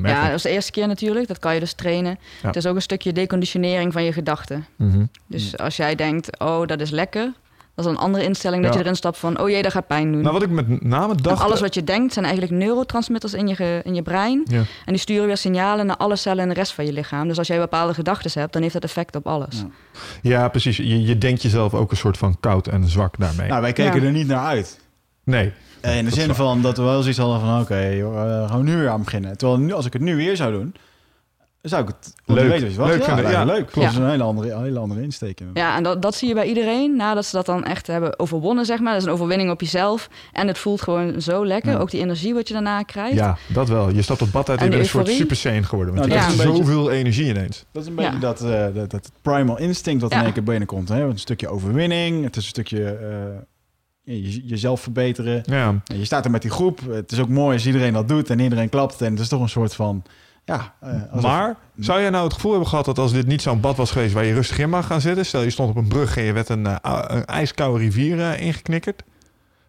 [0.02, 1.28] Ja, dat was de eerste keer natuurlijk.
[1.28, 2.18] Dat kan je dus trainen.
[2.42, 2.46] Ja.
[2.46, 4.66] Het is ook een stukje deconditionering van je gedachten.
[4.76, 5.04] Mhm.
[5.26, 7.32] Dus als jij denkt, oh, dat is lekker...
[7.74, 8.78] dat is een andere instelling dat Ja.
[8.78, 9.38] je erin stapt van...
[9.40, 10.20] oh jee, dat gaat pijn doen.
[10.20, 11.42] Nou, wat ik met name En dacht...
[11.42, 14.42] alles wat je denkt zijn eigenlijk neurotransmitters in je, ge- in je brein.
[14.50, 14.58] Ja.
[14.58, 17.28] En die sturen weer signalen naar alle cellen in de rest van je lichaam.
[17.28, 19.64] Dus als jij bepaalde gedachten hebt, dan heeft dat effect op alles.
[20.22, 20.30] Ja.
[20.30, 20.76] Ja, precies.
[20.76, 23.48] Je, je denkt jezelf ook een soort van koud en zwak daarmee.
[23.48, 24.06] Nou, wij keken Ja.
[24.06, 24.80] er niet naar uit.
[25.24, 25.52] nee.
[25.82, 27.60] In de zin van dat we wel zoiets hadden van...
[27.60, 29.36] oké, eh, gaan we nu weer aan beginnen.
[29.38, 30.74] Terwijl nu, als ik het nu weer zou doen...
[31.62, 32.38] zou ik het Leuk.
[32.38, 32.88] leuk, weet je wat?
[32.88, 33.56] Leuk ja, vinden, ja, leuk.
[33.66, 33.74] klopt.
[33.74, 35.40] Dat is een hele andere, hele andere insteek.
[35.54, 38.64] Ja, en dat, dat zie je bij iedereen nadat ze dat dan echt hebben overwonnen,
[38.64, 38.92] zeg maar.
[38.92, 40.08] Dat is een overwinning op jezelf.
[40.32, 41.72] En het voelt gewoon zo lekker.
[41.72, 41.78] Ja.
[41.78, 43.14] Ook die energie wat je daarna krijgt.
[43.16, 43.90] Ja, dat wel.
[43.90, 45.94] Je stapt op bad uit en je bent een soort super sane geworden.
[45.94, 47.64] Want Nou, je beetje- zoveel energie ineens.
[47.72, 48.18] Dat is een beetje Ja.
[48.18, 50.88] dat, eh, dat, dat primal instinct wat in één keer binnenkomt.
[50.88, 51.02] Hè?
[51.04, 55.42] Een stukje overwinning, het is een stukje eh, je, jezelf verbeteren.
[55.46, 56.80] Ja, En je staat er met die groep.
[56.90, 59.00] Het is ook mooi als iedereen dat doet en iedereen klapt.
[59.02, 60.02] En het is toch een soort van...
[60.44, 60.72] Ja,
[61.10, 63.76] alsof- maar zou jij nou het gevoel hebben gehad dat als dit niet zo'n bad
[63.76, 66.16] was geweest waar je rustig in mag gaan zitten, stel je stond op een brug
[66.16, 66.66] en je werd een,
[67.16, 69.02] een ijskoude rivier eh, ingeknikkerd?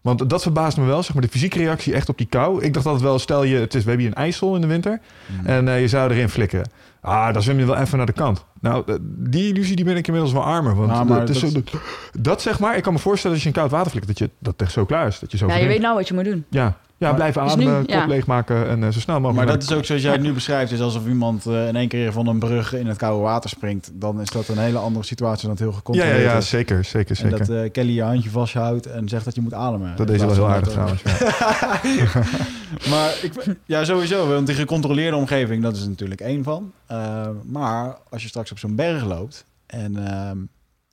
[0.01, 2.63] Want dat verbaast me wel, zeg maar, de fysieke reactie echt op die kou.
[2.63, 4.67] Ik dacht altijd wel, stel je, het is, we hebben hier een ijssel in de
[4.67, 4.99] winter
[5.39, 5.45] Mm.
[5.45, 6.69] en eh, je zou erin flikkeren.
[7.01, 8.45] Ah, dan zwem je wel even naar de kant.
[8.61, 10.75] Nou, die illusie die ben ik inmiddels wel armer.
[10.75, 11.77] Want Nou, maar het is dat- zo,
[12.19, 14.33] dat, zeg maar, ik kan me voorstellen als je in koud water flikkert, dat je
[14.39, 15.19] dat echt zo klaar is.
[15.19, 16.45] Dat je zo Ja, je weet nou wat je moet doen.
[16.49, 18.05] Ja, ja Maar- blijven Dus nu, ademen, kop ja.
[18.05, 19.47] leegmaken en eh, zo snel mogelijk.
[19.47, 20.71] Maar dat is ook zoals jij het nu beschrijft.
[20.71, 23.91] is alsof iemand eh, in één keer van een brug in het koude water springt.
[23.93, 26.49] Dan is dat een hele andere situatie dan het heel Ja, ja, gecontroleerd ja, is.
[26.49, 27.37] zeker, zeker, En zeker.
[27.37, 29.95] dat eh, Kelly je handje vasthoudt en zegt dat je moet ademen.
[29.95, 31.01] dat ze wel heel aardig trouwens.
[31.01, 32.21] Ja.
[32.89, 33.33] Maar ik,
[33.65, 34.27] ja, sowieso.
[34.27, 36.71] Want die gecontroleerde omgeving, dat is natuurlijk één van.
[36.85, 40.37] Eh, maar als je straks op zo'n berg loopt en ehm,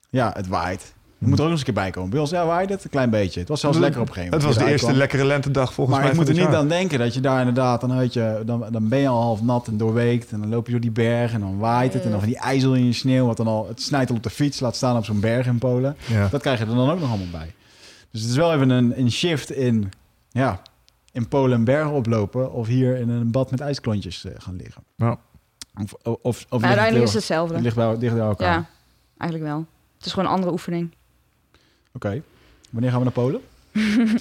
[0.09, 0.93] ja, het waait.
[1.19, 2.09] Je moet er ook nog eens een keer bij komen.
[2.09, 3.39] Bij ons ja, waaide het een klein beetje.
[3.39, 4.59] Het was zelfs lekker op een gegeven Het moment.
[4.59, 6.13] was de je eerste lekkere lentedag volgens Maar mij.
[6.15, 8.87] ik moet er niet aan denken dat je daar inderdaad, dan, weet je, dan, dan
[8.89, 10.31] ben je al half nat en doorweekt.
[10.31, 12.03] En dan loop je door die berg en dan waait het.
[12.03, 14.23] En dan van die ijzel in je sneeuw, wat dan al, het snijdt al op
[14.23, 15.95] de fiets, laat staan op zo'n berg in Polen.
[16.05, 16.27] Ja.
[16.27, 17.53] Dat krijg je er dan ook nog allemaal bij.
[18.11, 19.91] Dus het is wel even een, een shift in,
[20.29, 20.61] ja,
[21.11, 24.83] in Polen een berg oplopen of hier in een bad met ijsklontjes eh, gaan liggen.
[24.95, 25.17] Ja.
[25.83, 27.53] Of, of, of, of Maar uiteindelijk is het hetzelfde.
[27.53, 28.51] het ligt bij, dicht bij elkaar.
[28.53, 28.65] Ja,
[29.17, 29.65] eigenlijk wel.
[29.97, 30.97] Het is gewoon een andere oefening.
[32.05, 32.21] Oké.
[32.69, 33.41] Wanneer gaan we naar Polen?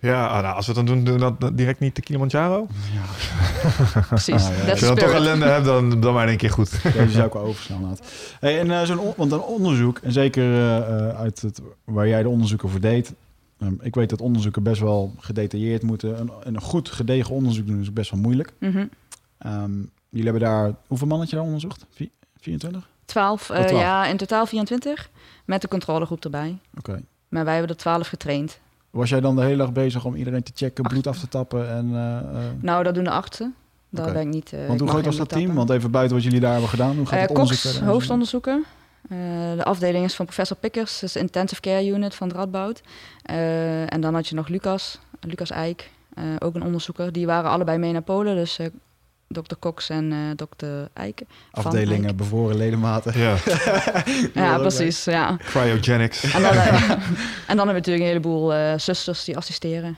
[0.00, 2.66] Ja, ah, nou, als we het dan doen, doen we dat direct niet de Kilimanjaro.
[4.08, 4.34] Precies.
[4.46, 4.70] Ah, ja.
[4.70, 6.82] Als je dan toch ellende hebt, dan, dan maar in één keer goed.
[6.82, 8.04] Deze zou ik wel overslaan laten.
[8.40, 12.08] Hey, en eh, zo'n on- want een onderzoek, en zeker eh, eh, uit het, waar
[12.08, 13.12] jij de onderzoeken voor deed.
[13.60, 16.20] ehm, ik weet dat onderzoeken best wel gedetailleerd moeten.
[16.20, 18.52] Een, een goed gedegen onderzoek doen is best wel moeilijk.
[18.58, 18.86] Mhm.
[19.38, 19.72] Ehm,
[20.08, 21.84] jullie hebben daar, hoeveel man had je daar onderzocht?
[21.94, 22.88] Vier- 24?
[23.04, 23.82] 12, eh, Oh, 12.
[23.82, 25.10] ja, in totaal 24.
[25.44, 26.58] Met de controlegroep erbij.
[26.78, 27.00] Oké.
[27.28, 28.58] Maar wij hebben er 12 getraind.
[28.90, 31.70] Was jij dan de hele dag bezig om iedereen te checken, bloed af te tappen?
[31.70, 33.54] En, eh, eh, Nou, dat doen de artsen.
[33.88, 34.52] Daar ben ik niet.
[34.52, 35.40] eh, want hoe groot was dat team?
[35.40, 35.56] tappen.
[35.56, 37.80] Want even buiten wat jullie daar hebben gedaan, hoe gaat het Cox.
[39.08, 39.18] Eh,
[39.56, 42.82] de afdeling is van professor Pickers, dat is de intensive care unit van het Radboud.
[43.86, 45.90] En dan had je nog Lucas, Lucas Eijk,
[46.38, 47.12] ook een onderzoeker.
[47.12, 48.58] Die waren allebei mee naar Polen, dus
[49.28, 51.22] dokter Cox en eh dokter Eijk.
[51.52, 52.16] Van Afdelingen, Eijk.
[52.16, 53.12] bevroren ledematen.
[53.20, 53.36] Ja,
[54.34, 55.36] Ja, precies, ja.
[55.36, 56.32] cryogenics.
[56.32, 57.00] En dan, eh, en
[57.46, 59.96] dan hebben we natuurlijk een heleboel eh, zusters die assisteren.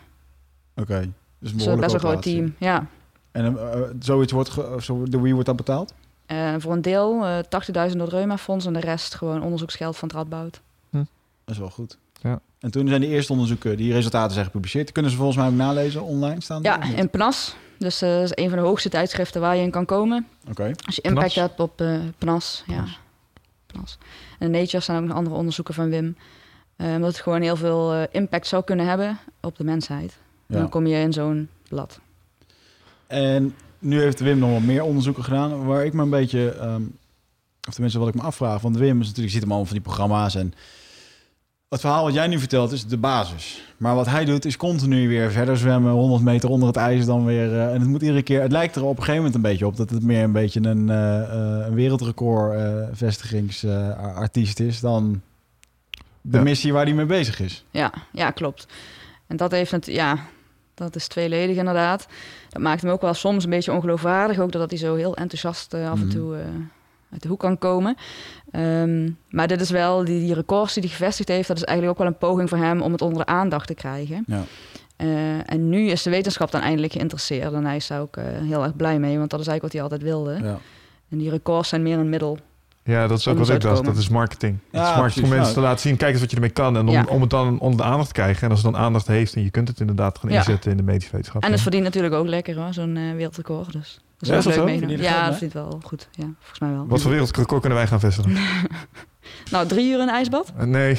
[0.76, 1.12] Oké.
[1.38, 2.86] Dus een Dus best wel een groot team, ja.
[3.32, 3.58] En
[4.00, 4.50] zoiets wordt,
[4.80, 5.94] zo, door wie wordt dat betaald?
[6.26, 10.08] Eh, voor een deel eh 80.000 door het Reumafonds en de rest gewoon onderzoeksgeld van
[10.08, 10.60] het Radboud.
[11.44, 11.98] Dat is wel goed.
[12.22, 12.40] Ja.
[12.60, 14.92] En toen zijn die eerste onderzoeken, die resultaten zijn gepubliceerd.
[14.92, 16.62] Kunnen ze volgens mij ook nalezen online staan?
[16.62, 17.56] Ja, in PNAS.
[17.78, 20.26] Dus eh, dat is een van de hoogste tijdschriften waar je in kan komen.
[20.48, 20.70] Oké.
[20.86, 21.46] Als je impact PNAS?
[21.46, 22.64] hebt op eh PNAS.
[22.66, 22.98] Ja, PNAS.
[23.66, 23.98] PNAS.
[24.38, 26.16] En Nature staan ook nog andere onderzoeken van Wim.
[26.76, 30.16] Eh, omdat het gewoon heel veel eh, impact zou kunnen hebben op de mensheid.
[30.46, 30.58] Ja.
[30.58, 32.00] dan kom je in zo'n blad.
[33.06, 36.82] En nu heeft Wim nog wat meer onderzoeken gedaan, waar ik me een beetje, ehm,
[37.68, 39.76] of tenminste wat ik me afvraag, want Wim is natuurlijk, je ziet hem allemaal van
[39.76, 40.54] die programma's en
[41.68, 43.62] het verhaal wat jij nu vertelt is de basis.
[43.76, 47.24] Maar wat hij doet is continu weer verder zwemmen, 100 meter onder het ijs dan
[47.24, 47.52] weer.
[47.52, 49.66] eh, en het moet iedere keer, het lijkt er op een gegeven moment een beetje
[49.66, 52.58] op dat het meer een beetje een, eh, een wereldrecord
[52.92, 55.20] vestigingsartiest is dan
[56.20, 56.42] de Ja.
[56.42, 57.64] missie waar hij mee bezig is.
[57.70, 58.66] Ja, ja, klopt.
[59.26, 60.18] En dat heeft het, ja,
[60.74, 62.06] dat is tweeledig inderdaad.
[62.50, 64.38] Dat maakt hem ook wel soms een beetje ongeloofwaardig.
[64.38, 66.08] Ook dat hij zo heel enthousiast af en Mhm.
[66.08, 66.36] toe
[67.12, 67.96] uit de hoek kan komen.
[68.50, 71.98] Ehm, maar dit is wel, die, die records die hij gevestigd heeft, dat is eigenlijk
[71.98, 74.24] ook wel een poging voor hem om het onder de aandacht te krijgen.
[74.26, 74.42] Ja.
[74.96, 77.52] Eh, en nu is de wetenschap dan eindelijk geïnteresseerd.
[77.52, 79.72] En hij is daar ook eh, heel erg blij mee, want dat is eigenlijk wat
[79.72, 80.46] hij altijd wilde.
[80.48, 80.58] Ja.
[81.08, 82.38] En die records zijn meer een middel.
[82.82, 83.84] Ja, dat is ook wat ik dacht.
[83.84, 84.58] Dat is marketing.
[84.70, 86.76] Ja, het is marketing om mensen te laten zien, kijk eens wat je ermee kan.
[86.76, 87.04] En om, Ja.
[87.08, 88.42] om het dan onder de aandacht te krijgen.
[88.42, 90.36] En als het dan aandacht heeft en je kunt het inderdaad gaan Ja.
[90.36, 91.42] inzetten in de medische wetenschap.
[91.42, 93.72] En het verdient natuurlijk ook lekker hoor, zo'n eh, wereldrecord.
[93.72, 94.98] Dus dat is Ja, ook is dat leuk meegenomen.
[94.98, 95.50] Er Ja, dat mee?
[95.52, 96.08] wel goed.
[96.12, 96.86] Ja, volgens mij wel.
[96.86, 98.36] Wat voor wereldrecord kunnen wij gaan vestigen?
[99.50, 100.52] Nou, drie uur in een ijsbad?
[100.56, 100.98] Eh, nee,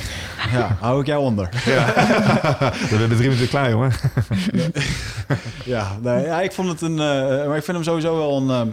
[0.51, 1.49] ja, hou ik jou onder.
[1.51, 3.91] we hebben drie minuten klaar, jongen.
[5.65, 6.91] Ja, nee, ja, ik vond het een.
[6.99, 8.49] eh, maar ik vind hem sowieso wel een.
[8.49, 8.67] ehm,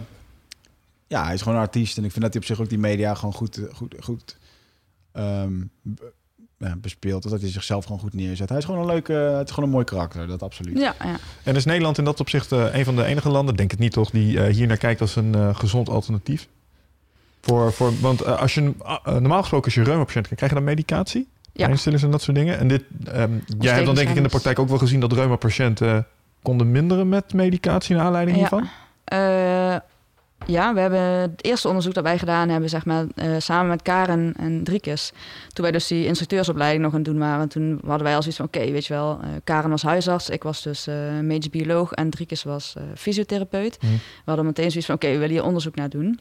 [1.07, 1.97] ja, hij is gewoon een artiest.
[1.97, 3.59] En ik vind dat hij op zich ook die media gewoon goed.
[3.73, 4.37] goed, goed
[5.11, 5.53] ehm,
[6.77, 7.29] bespeelt.
[7.29, 8.49] Dat hij zichzelf gewoon goed neerzet.
[8.49, 10.77] Hij is gewoon een leuke, het is gewoon een mooi karakter, dat absoluut.
[10.79, 11.15] Ja, ja.
[11.43, 13.91] En is Nederland in dat opzicht eh, een van de enige landen, denk het niet
[13.91, 16.47] toch, die eh, hier naar kijkt als een eh, gezond alternatief?
[17.41, 20.51] Voor, voor, want eh, als je, ah, eh, normaal gesproken als je reuma-patiënt krijgt, krijg
[20.51, 21.27] je dan medicatie?
[21.53, 21.65] Ja.
[21.65, 22.57] Pijnstillers en dat soort dingen.
[22.57, 25.13] En dit, ehm, jij hebt dan denk ik in de praktijk ook wel gezien dat
[25.13, 26.07] reuma-patiënten
[26.41, 28.41] konden minderen met medicatie naar aanleiding Ja.
[28.41, 28.69] hiervan?
[29.03, 29.75] Eh,
[30.45, 33.81] ja, we hebben het eerste onderzoek dat wij gedaan hebben, zeg maar, eh, samen met
[33.81, 35.11] Karen en Driekes.
[35.47, 38.37] Toen wij dus die instructeursopleiding nog aan het doen waren, toen hadden wij al zoiets
[38.37, 41.91] van, oké, weet je wel, eh, Karen was huisarts, ik was dus eh medisch bioloog
[41.91, 43.77] en Driekes was fysiotherapeut.
[43.81, 43.91] Mhm.
[43.91, 46.19] We hadden meteen zoiets van, oké, we willen hier onderzoek naar doen.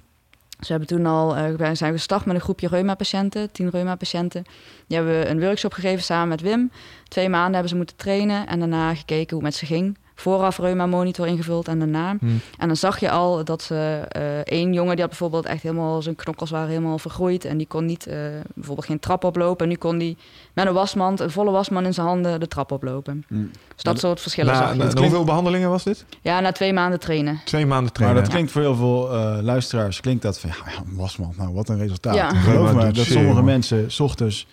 [0.59, 4.43] Dus we hebben toen al, we zijn gestart met een groepje reuma-patiënten, tien reuma-patiënten.
[4.87, 6.71] Die hebben we een workshop gegeven samen met Wim.
[7.09, 9.97] Twee maanden hebben ze moeten trainen en daarna gekeken hoe het met ze ging.
[10.17, 12.17] Vooraf reuma-monitor ingevuld en daarna.
[12.21, 12.27] Hm.
[12.59, 16.03] En dan zag je al dat ze eh één jongen die had bijvoorbeeld echt helemaal
[16.03, 18.17] zijn knokkels waren helemaal vergroeid en die kon niet eh,
[18.55, 19.65] bijvoorbeeld geen trap oplopen.
[19.65, 20.17] En nu kon die
[20.53, 23.25] met een wasmand, een volle wasmand in zijn handen, de trap oplopen.
[23.29, 23.51] Mm.
[23.75, 24.77] Dus dat soort verschillen Na, zag je.
[24.95, 26.05] na- hoeveel behandelingen was dit?
[26.23, 27.41] Ja, na twee maanden trainen.
[27.45, 28.23] Twee maanden Maar trainen.
[28.23, 31.69] dat klinkt voor heel veel eh, luisteraars, klinkt dat van, ja, ja, wasmand, nou wat
[31.69, 32.15] een resultaat.
[32.15, 32.29] Ja.
[32.35, 34.47] Geloof Ja, maar me dat sommige mensen 's ochtends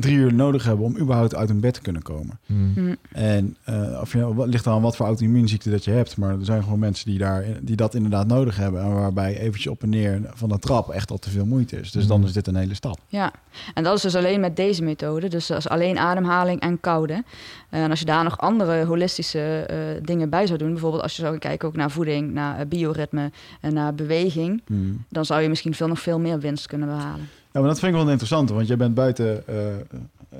[0.00, 2.38] drie uur nodig hebben om überhaupt uit hun bed te kunnen komen.
[2.46, 2.54] Hm.
[2.74, 2.94] Hm.
[3.12, 6.16] En eh, of je, wat ligt aan wat voor auto-immuunziekte dat je hebt.
[6.16, 8.82] Maar er zijn gewoon mensen die, daar, die dat inderdaad nodig hebben.
[8.82, 11.90] En waarbij eventjes op en neer van de trap echt al te veel moeite is.
[11.90, 12.26] Dus dan Mm.
[12.26, 12.98] is dit een hele stap.
[13.06, 13.32] Ja,
[13.74, 15.28] en dat is dus alleen met deze methode.
[15.28, 17.22] Dus dat is alleen ademhaling en koude.
[17.70, 21.22] En als je daar nog andere holistische eh, dingen bij zou doen, bijvoorbeeld als je
[21.22, 23.30] zou kijken ook naar voeding, naar eh, bioritme
[23.60, 25.04] en naar beweging, Mm.
[25.08, 27.28] dan zou je misschien veel nog veel meer winst kunnen behalen.
[27.58, 28.50] Ja, maar dat vind ik wel interessant.
[28.50, 29.56] Want jij bent buiten eh,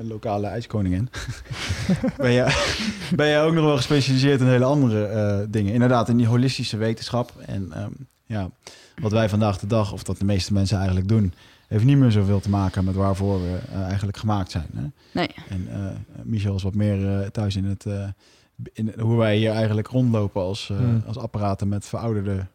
[0.01, 1.09] lokale ijskoningin.
[2.17, 2.55] ben, jij,
[3.17, 5.73] ben jij ook nog wel gespecialiseerd in hele andere eh, dingen.
[5.73, 7.33] Inderdaad, in die holistische wetenschap.
[7.47, 7.91] En ehm,
[8.27, 8.51] ja,
[9.01, 11.33] wat wij vandaag de dag, of dat de meeste mensen eigenlijk doen...
[11.69, 14.67] heeft niet meer zoveel te maken met waarvoor we eh, eigenlijk gemaakt zijn.
[14.77, 14.85] Hè?
[15.13, 15.29] Nee.
[15.49, 17.87] En eh, Michel is wat meer eh, thuis in het...
[17.87, 18.05] eh,
[18.73, 21.03] in hoe wij hier eigenlijk rondlopen als, eh, Hmm.
[21.07, 22.47] als apparaten met verouderde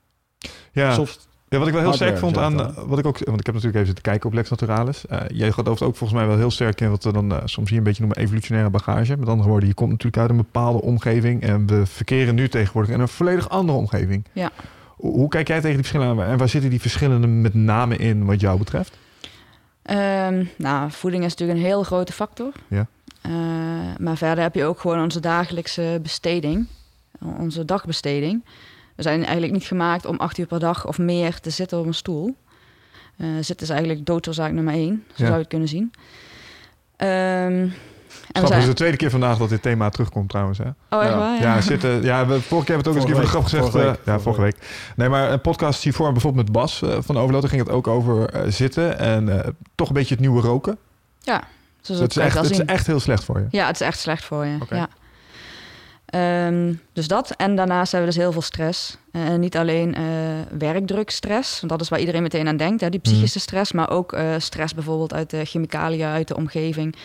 [0.72, 0.94] Ja.
[0.94, 1.28] soft.
[1.54, 3.56] Ja, wat ik wel heel sterk vond aan, eh, wat ik ook, want ik heb
[3.56, 5.06] natuurlijk even zitten kijken op Lex Naturalis.
[5.06, 7.70] Eh jij gelooft ook volgens mij wel heel sterk in wat we dan eh, soms
[7.70, 9.18] hier een beetje noemen evolutionaire bagage.
[9.18, 12.94] Met andere woorden, je komt natuurlijk uit een bepaalde omgeving en we verkeren nu tegenwoordig
[12.94, 14.26] in een volledig andere omgeving.
[14.32, 14.52] Ja.
[14.88, 17.98] Hoe, hoe kijk jij tegen die verschillen aan en waar zitten die verschillen met name
[17.98, 18.98] in wat jou betreft?
[19.82, 22.52] Ehm, nou, voeding is natuurlijk een heel grote factor.
[22.68, 22.88] Ja.
[23.22, 23.32] Eh,
[23.98, 26.68] maar verder heb je ook gewoon onze dagelijkse besteding,
[27.38, 28.44] onze dagbesteding.
[28.96, 31.86] We zijn eigenlijk niet gemaakt om acht uur per dag of meer te zitten op
[31.86, 32.36] een stoel.
[33.18, 35.24] Eh zitten is eigenlijk doodsoorzaak nummer één, zo Ja.
[35.24, 35.92] zou je het kunnen zien.
[36.96, 37.74] Ehm, en we
[38.34, 40.58] Grappig, het is de tweede keer vandaag dat dit thema terugkomt trouwens.
[40.58, 40.64] Hè?
[40.90, 41.18] Oh, echt Ja.
[41.18, 41.42] waar?
[41.42, 43.30] Ja, zitten, ja we, vorige keer hebben we het ook eens een keer voor de
[43.30, 43.74] grap Vorige gezegd.
[43.74, 44.92] week, eh, ja, vorige vorige week.
[44.96, 47.88] Nee, maar een podcast hiervoor bijvoorbeeld met Bas eh, van Overload, daar ging het ook
[47.88, 50.78] over eh, zitten en eh, toch een beetje het nieuwe roken.
[51.20, 51.44] Ja,
[51.78, 53.46] het, dat is echt, het is echt heel slecht voor je.
[53.50, 54.58] Ja, het is echt slecht voor je.
[54.62, 54.76] Oké.
[54.76, 54.88] Ja.
[56.14, 57.32] Ehm, dus dat.
[57.32, 58.98] En daarnaast hebben we dus heel veel stress.
[59.12, 60.02] En niet alleen eh
[60.58, 64.14] werkdrukstress, want dat is waar iedereen meteen aan denkt, hè, die psychische stress, maar ook
[64.14, 66.96] eh, stress bijvoorbeeld uit de chemicaliën, uit de omgeving.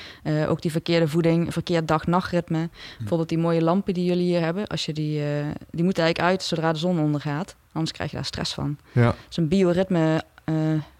[0.48, 2.68] Ook die verkeerde voeding, verkeerd dag-nachtritme.
[2.98, 5.22] Bijvoorbeeld die mooie lampen die jullie hier hebben, als je die,
[5.70, 7.56] die moeten eigenlijk uit zodra de zon ondergaat.
[7.72, 8.78] Anders krijg je daar stress van.
[8.92, 9.14] Ja.
[9.30, 10.22] Is een bioritme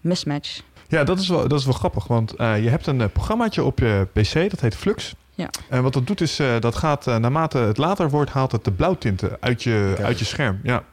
[0.01, 0.61] mismatch.
[0.87, 4.07] Ja, dat is wel, dat is wel grappig, want je hebt een programmaatje op je
[4.13, 5.13] PC, dat heet Flux.
[5.39, 5.49] Ja.
[5.69, 8.63] En wat dat doet is, eh, dat gaat eh, naarmate het later wordt, haalt het
[8.63, 10.59] de blauwtinten uit je, uit je scherm.
[10.63, 10.83] Ja.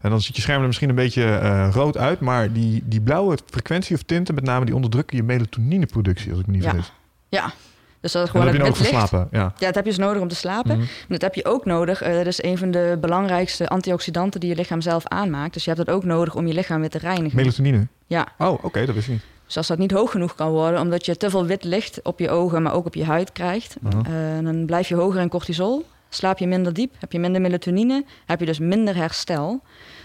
[0.00, 3.00] En dan ziet je scherm er misschien een beetje eh, rood uit, maar die, die
[3.00, 6.70] blauwe frequentie of tinten, met name die onderdrukken je melatonineproductie, als ik me niet Ja.
[6.70, 6.92] vergis.
[7.28, 7.52] Ja,
[8.00, 8.88] dus dat is gewoon heb je wit licht.
[8.90, 9.28] verslapen.
[9.30, 9.40] Ja.
[9.40, 10.72] Ja, dat heb je dus nodig om te slapen.
[10.76, 10.80] Mhm.
[10.86, 12.02] En dat heb je ook nodig.
[12.02, 15.52] eh, dat is een van de belangrijkste antioxidanten die je lichaam zelf aanmaakt.
[15.54, 17.36] Dus je hebt dat ook nodig om je lichaam weer te reinigen.
[17.36, 17.86] Melatonine.
[18.06, 19.22] Ja, Oh, oké, dat wist ik niet.
[19.52, 22.18] Dus als dat niet hoog genoeg kan worden, omdat je te veel wit licht op
[22.18, 23.98] je ogen, maar ook op je huid krijgt, Mhm.
[23.98, 25.84] eh, dan blijf je hoger in cortisol.
[26.08, 29.60] Slaap je minder diep, heb je minder melatonine, heb je dus minder herstel.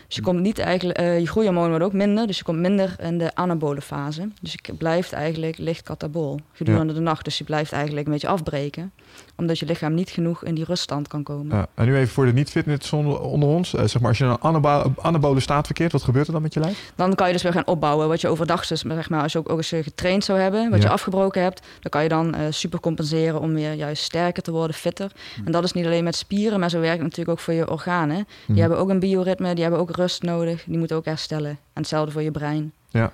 [0.07, 2.95] Dus je komt niet eigenlijk, eh, je groeihormoon wordt ook minder, dus je komt minder
[3.01, 4.29] in de anabole fase.
[4.41, 7.23] Dus je blijft eigenlijk licht katabool gedurende de nacht.
[7.23, 8.91] Dus je blijft eigenlijk een beetje afbreken,
[9.35, 11.57] omdat je lichaam niet genoeg in die ruststand kan komen.
[11.57, 11.67] Ja.
[11.73, 13.73] En nu even voor de niet-fitness onder onder ons.
[13.73, 16.41] Eh, zeg maar, als je in een anabo- anabole staat verkeert, wat gebeurt er dan
[16.41, 16.91] met je lijf?
[16.95, 18.07] Dan kan je dus weer gaan opbouwen.
[18.07, 20.69] Wat je overdag dus, zeg maar, als je ook, ook eens eh, getraind zou hebben,
[20.69, 20.87] wat Ja.
[20.87, 24.51] je afgebroken hebt, dan kan je dan eh, super compenseren om weer juist sterker te
[24.51, 25.11] worden, fitter.
[25.45, 27.69] En dat is niet alleen met spieren, maar zo werkt het natuurlijk ook voor je
[27.71, 28.15] organen.
[28.15, 28.59] Die Mhm.
[28.59, 31.49] hebben ook een bioritme, die hebben ook rust nodig, die moeten ook herstellen.
[31.51, 32.71] En hetzelfde voor je brein.
[32.89, 33.13] Ja,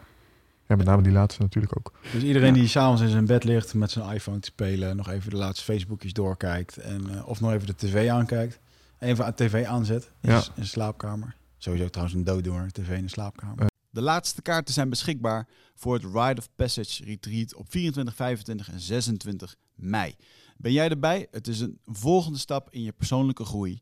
[0.77, 1.91] met name die laatste natuurlijk ook.
[2.13, 2.59] Dus iedereen Ja.
[2.59, 5.63] die s'avonds in zijn bed ligt met zijn iPhone te spelen, nog even de laatste
[5.63, 8.59] Facebookjes doorkijkt en, eh, of nog even de tv aankijkt,
[8.99, 10.37] even de tv aanzet in, Ja.
[10.55, 11.35] in de slaapkamer.
[11.57, 13.65] Sowieso trouwens een dooddoener, tv in de slaapkamer.
[13.89, 18.79] De laatste kaarten zijn beschikbaar voor het Rite of Passage Retreat op 24, 25 en
[18.79, 20.15] 26 mei.
[20.57, 21.27] Ben jij erbij?
[21.31, 23.81] Het is een volgende stap in je persoonlijke groei.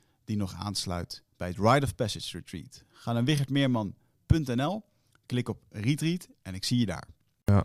[0.25, 2.83] die nog aansluit bij het Rite of Passage Retreat.
[2.91, 4.83] Ga naar wichertmeerman.nl,
[5.25, 7.07] klik op Retreat en ik zie je daar.
[7.45, 7.63] Ja.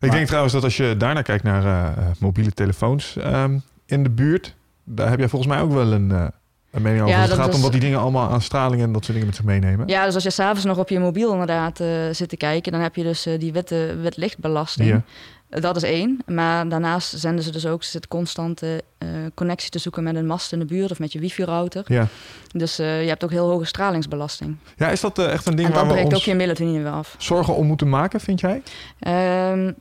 [0.00, 1.64] Ik denk trouwens dat als je daarna kijkt naar
[1.98, 4.54] uh, mobiele telefoons um, in de buurt,
[4.84, 6.26] daar heb jij volgens mij ook wel een, uh,
[6.70, 7.14] een mening over.
[7.14, 9.36] Ja, het gaat om wat die dingen allemaal aan straling en dat soort dingen met
[9.36, 9.88] zich meenemen.
[9.88, 12.80] Ja, dus als je s'avonds nog op je mobiel inderdaad uh, zit te kijken, dan
[12.80, 14.88] heb je dus die witte wetlichtbelasting.
[14.88, 15.02] Ja.
[15.60, 16.20] Dat is één.
[16.26, 20.52] Maar daarnaast zenden ze dus ook zit constante uh, connectie te zoeken met een mast
[20.52, 21.84] in de buurt of met je wifi-router.
[21.86, 22.06] Ja.
[22.50, 24.56] Dus uh, je hebt ook heel hoge stralingsbelasting.
[24.76, 26.82] Ja, is dat uh, echt een ding en waar we breekt ons ook je melatonine
[26.82, 27.14] weer af.
[27.18, 28.62] zorgen om moeten maken, vind jij?
[29.52, 29.74] Um,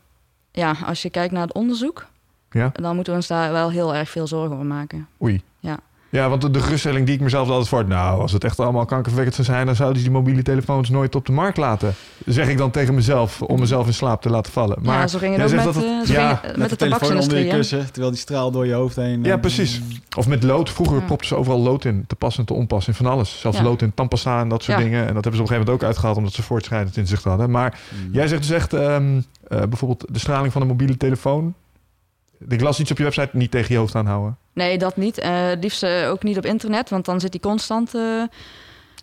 [0.51, 2.07] ja, als je kijkt naar het onderzoek,
[2.51, 2.71] ja.
[2.73, 5.07] dan moeten we ons daar wel heel erg veel zorgen over maken.
[5.21, 5.41] Oei.
[5.59, 5.79] Ja.
[6.15, 7.87] Ja, want de geruststelling die ik mezelf altijd voor...
[7.87, 9.65] nou, als het echt allemaal kankerverwekkend zou zijn...
[9.65, 11.93] dan zouden ze die mobiele telefoons nooit op de markt laten.
[12.25, 14.77] Zeg ik dan tegen mezelf om mezelf in slaap te laten vallen.
[14.81, 17.19] Maar ja, zo ging het ook met, het, het, ja, met, met de, de telefoon
[17.19, 17.85] onder je kussen...
[17.85, 19.23] terwijl die straal door je hoofd heen...
[19.23, 19.81] Ja, precies.
[20.17, 20.69] Of met lood.
[20.69, 21.05] Vroeger ja.
[21.05, 22.03] propten ze overal lood in.
[22.07, 23.39] Te passen en te onpassen in van alles.
[23.39, 23.63] Zelfs ja.
[23.63, 25.07] lood in tandpasta en dat soort dingen.
[25.07, 26.17] En dat hebben ze op een gegeven moment ook uitgehaald...
[26.17, 27.51] omdat ze voortschrijdend in zich hadden.
[27.51, 28.13] Maar mm.
[28.13, 28.73] jij zegt dus echt...
[28.73, 31.53] Um, uh, bijvoorbeeld de straling van een mobiele telefoon...
[32.47, 34.37] Ik las iets op je website, niet tegen je hoofd aanhouden.
[34.53, 35.23] Nee, dat niet.
[35.23, 38.23] Uh, liefst uh, ook niet op internet, want dan zit hij constant uh,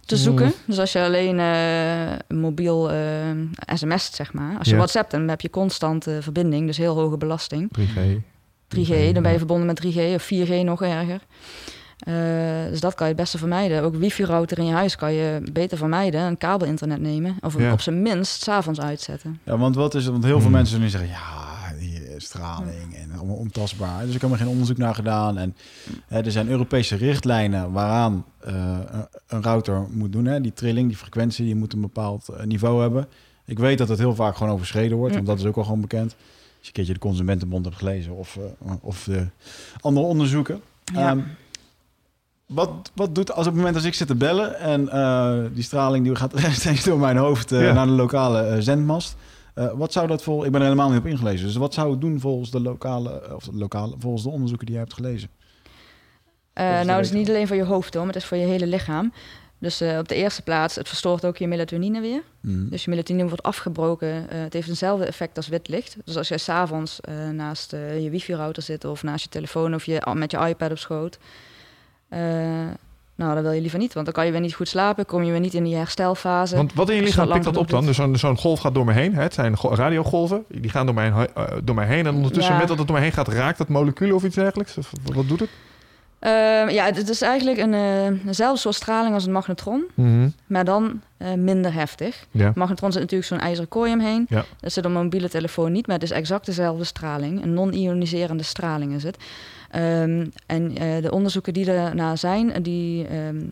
[0.05, 0.47] te zoeken.
[0.47, 0.53] Mm.
[0.67, 1.41] Dus als je alleen
[2.29, 2.91] mobiel
[3.67, 4.59] sms't, zeg maar.
[4.59, 4.79] Als je ja.
[4.79, 7.71] WhatsApp, dan heb je constant verbinding, dus heel hoge belasting.
[7.79, 8.01] 3G.
[8.77, 11.21] 3G, dan ben je verbonden met 3G of 4G nog erger.
[12.71, 13.83] dus dat kan je het beste vermijden.
[13.83, 16.21] Ook wifi-router in je huis kan je beter vermijden.
[16.21, 17.37] Een kabel-internet nemen.
[17.41, 17.73] Of ja.
[17.73, 19.41] op zijn minst s'avonds uitzetten.
[19.45, 20.13] Ja, want wat is het?
[20.13, 20.55] Want heel veel mm.
[20.55, 21.11] mensen nu zeggen...
[21.11, 21.52] ja,
[22.33, 24.07] straling en allemaal ontastbaar.
[24.07, 25.39] Dus ik heb er geen onderzoek naar gedaan.
[25.39, 25.57] En
[26.07, 28.79] hè, er zijn Europese richtlijnen waaraan uh,
[29.27, 30.25] een router moet doen.
[30.25, 30.41] Hè.
[30.41, 33.09] Die trilling, die frequentie, die moet een bepaald uh, niveau hebben.
[33.45, 35.81] Ik weet dat het heel vaak gewoon overschreden wordt, want dat is ook al gewoon
[35.81, 36.11] bekend.
[36.13, 36.17] Als
[36.61, 39.27] je een keertje de Consumentenbond hebt gelezen of, uh, of de
[39.81, 40.61] andere onderzoeken.
[40.85, 41.11] Ja.
[41.11, 41.25] Um,
[42.47, 44.85] wat, wat doet als op het moment als ik zit te bellen en
[45.55, 47.73] die straling die gaat steeds door mijn hoofd ja.
[47.73, 49.17] naar de lokale zendmast.
[49.55, 50.45] Uh, wat zou dat voor?
[50.45, 51.47] Ik ben er helemaal niet op ingelezen.
[51.47, 54.75] Dus wat zou het doen volgens de lokale, of de lokale, volgens de onderzoeken die
[54.75, 55.29] jij hebt gelezen?
[56.55, 58.47] Uh, nou, dat is niet alleen voor je hoofd, hoor, maar het is voor je
[58.47, 59.13] hele lichaam.
[59.59, 62.23] Dus uh, op de eerste plaats, het verstoort ook je melatonine weer.
[62.41, 62.69] Mm.
[62.71, 64.27] Dus je melatonine wordt afgebroken.
[64.29, 65.97] het heeft eenzelfde effect als wit licht.
[66.05, 67.01] Dus als jij s'avonds
[67.33, 71.19] naast je wifi-router zit of naast je telefoon of je, met je iPad op schoot,
[73.23, 75.23] nou, dat wil je liever niet, want dan kan je weer niet goed slapen, kom
[75.23, 76.57] je weer niet in die herstelfase.
[76.57, 77.87] Want wat in je lichaam pikt dat op dan?
[77.87, 79.15] Dus zo'n zo'n golf gaat door me heen.
[79.15, 79.23] Hè?
[79.23, 81.25] Het zijn radiogolven, die gaan door mij, uh,
[81.65, 82.07] door mij heen.
[82.07, 84.79] En ondertussen, met dat het door mij heen gaat, raakt dat molecuul of iets dergelijks?
[84.79, 85.49] Of, wat doet het?
[86.21, 86.31] Uh,
[86.71, 90.35] ja, het is eigenlijk een, uh, eenzelfde soort straling als een magnetron, mm -hmm.
[90.47, 92.27] maar dan uh, minder heftig.
[92.31, 92.53] Ja.
[92.55, 94.27] Magnetron zit natuurlijk zo'n ijzeren kooi omheen.
[94.29, 94.45] Ja.
[94.61, 97.43] Dat zit op een mobiele telefoon niet, maar het is exact dezelfde straling.
[97.43, 99.17] Een non-ioniserende straling is het.
[99.77, 103.51] Um, en de onderzoeken die er zijn, die, um,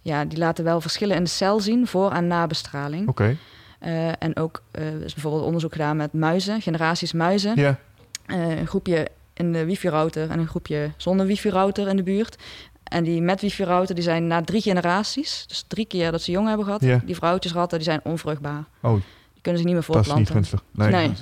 [0.00, 3.08] ja, die laten wel verschillen in de cel zien voor- en nabestraling.
[3.08, 3.36] Oké.
[3.80, 4.12] Okay.
[4.18, 4.62] en ook
[5.04, 7.56] is bijvoorbeeld onderzoek gedaan met muizen, generaties muizen.
[7.56, 7.78] Ja.
[8.26, 12.36] een groepje in de wifi-router en een groepje zonder wifi-router in de buurt.
[12.84, 16.48] En die met wifi-router, die zijn na drie generaties, dus drie keer dat ze jong
[16.48, 17.00] hebben gehad, yeah.
[17.04, 18.64] die vrouwtjesratten, die zijn onvruchtbaar.
[18.82, 19.00] Oh.
[19.44, 20.34] Kunnen ze niet meer voortplanten.
[20.34, 20.90] Dat is niet gunstig.
[20.90, 21.12] Nee.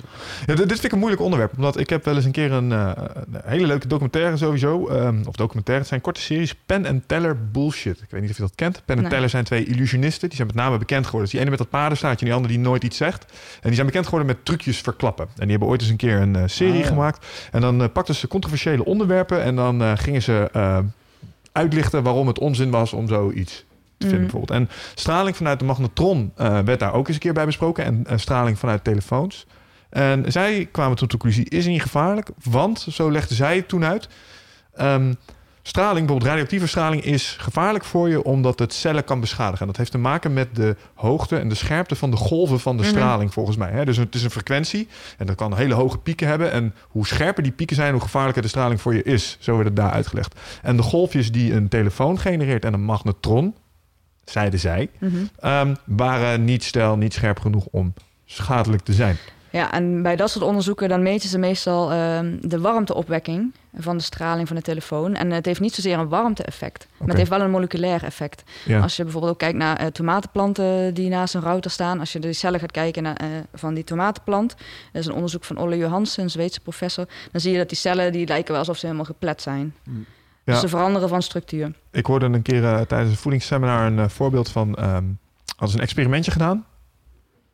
[0.45, 2.69] Ja, dit vind ik een moeilijk onderwerp, omdat ik heb wel eens een keer een,
[2.69, 7.03] uh, een hele leuke documentaire sowieso, um, of documentaire, het zijn korte series, Pen en
[7.05, 8.01] Teller Bullshit.
[8.01, 8.81] Ik weet niet of je dat kent.
[8.85, 9.09] Pen en.
[9.09, 11.21] Teller zijn twee illusionisten, die zijn met name bekend geworden.
[11.21, 13.25] Dus die ene met dat paardenstaartje en die andere die nooit iets zegt.
[13.31, 15.25] En die zijn bekend geworden met trucjes verklappen.
[15.25, 16.85] En die hebben ooit eens een keer een uh, serie ah, ja.
[16.85, 17.25] gemaakt.
[17.51, 20.49] En dan uh, pakten ze controversiële onderwerpen en dan gingen ze
[21.51, 23.65] uitlichten waarom het onzin was om zoiets
[23.97, 24.23] vinden, mm.
[24.23, 24.59] bijvoorbeeld.
[24.59, 27.83] En straling vanuit de magnetron uh, werd daar ook eens een keer bij besproken.
[27.83, 29.47] En uh, straling vanuit telefoons.
[29.89, 32.29] En zij kwamen tot de conclusie, is niet gevaarlijk.
[32.43, 34.07] Want, zo legde zij het toen uit...
[34.81, 35.17] Um,
[35.63, 39.59] straling, bijvoorbeeld radioactieve straling, is gevaarlijk voor je omdat het cellen kan beschadigen.
[39.59, 42.77] En dat heeft te maken met de hoogte en de scherpte van de golven van
[42.77, 42.97] de mm -hmm.
[42.97, 43.71] straling, volgens mij.
[43.71, 43.85] Hè?
[43.85, 44.87] Dus het is een frequentie
[45.17, 46.51] en dat kan hele hoge pieken hebben.
[46.51, 49.37] En hoe scherper die pieken zijn, hoe gevaarlijker de straling voor je is.
[49.39, 50.39] Zo werd het daar uitgelegd.
[50.61, 53.55] En de golfjes die een telefoon genereert en een magnetron,
[54.25, 55.51] zeiden zij, mm -hmm.
[55.51, 57.93] um, waren niet stel, niet scherp genoeg om
[58.25, 59.17] schadelijk te zijn.
[59.53, 64.03] Ja, en bij dat soort onderzoeken dan meten ze meestal ehm, de warmteopwekking van de
[64.03, 65.15] straling van de telefoon.
[65.15, 68.43] En het heeft niet zozeer een warmte-effect, maar het heeft wel een moleculair effect.
[68.65, 68.79] Ja.
[68.79, 72.19] Als je bijvoorbeeld ook kijkt naar eh, tomatenplanten die naast een router staan, als je
[72.19, 74.49] de cellen gaat kijken naar, eh, van die tomatenplant,
[74.91, 77.77] dat is een onderzoek van Olle Johansen, een Zweedse professor, dan zie je dat die
[77.77, 79.75] cellen die lijken wel alsof ze helemaal geplet zijn.
[79.83, 79.91] Ja.
[80.43, 81.73] Dus ze veranderen van structuur.
[81.91, 84.75] Ik hoorde een keer eh, tijdens een voedingsseminar een eh, voorbeeld van...
[84.75, 85.03] ehm
[85.45, 86.65] hadden ze een experimentje gedaan.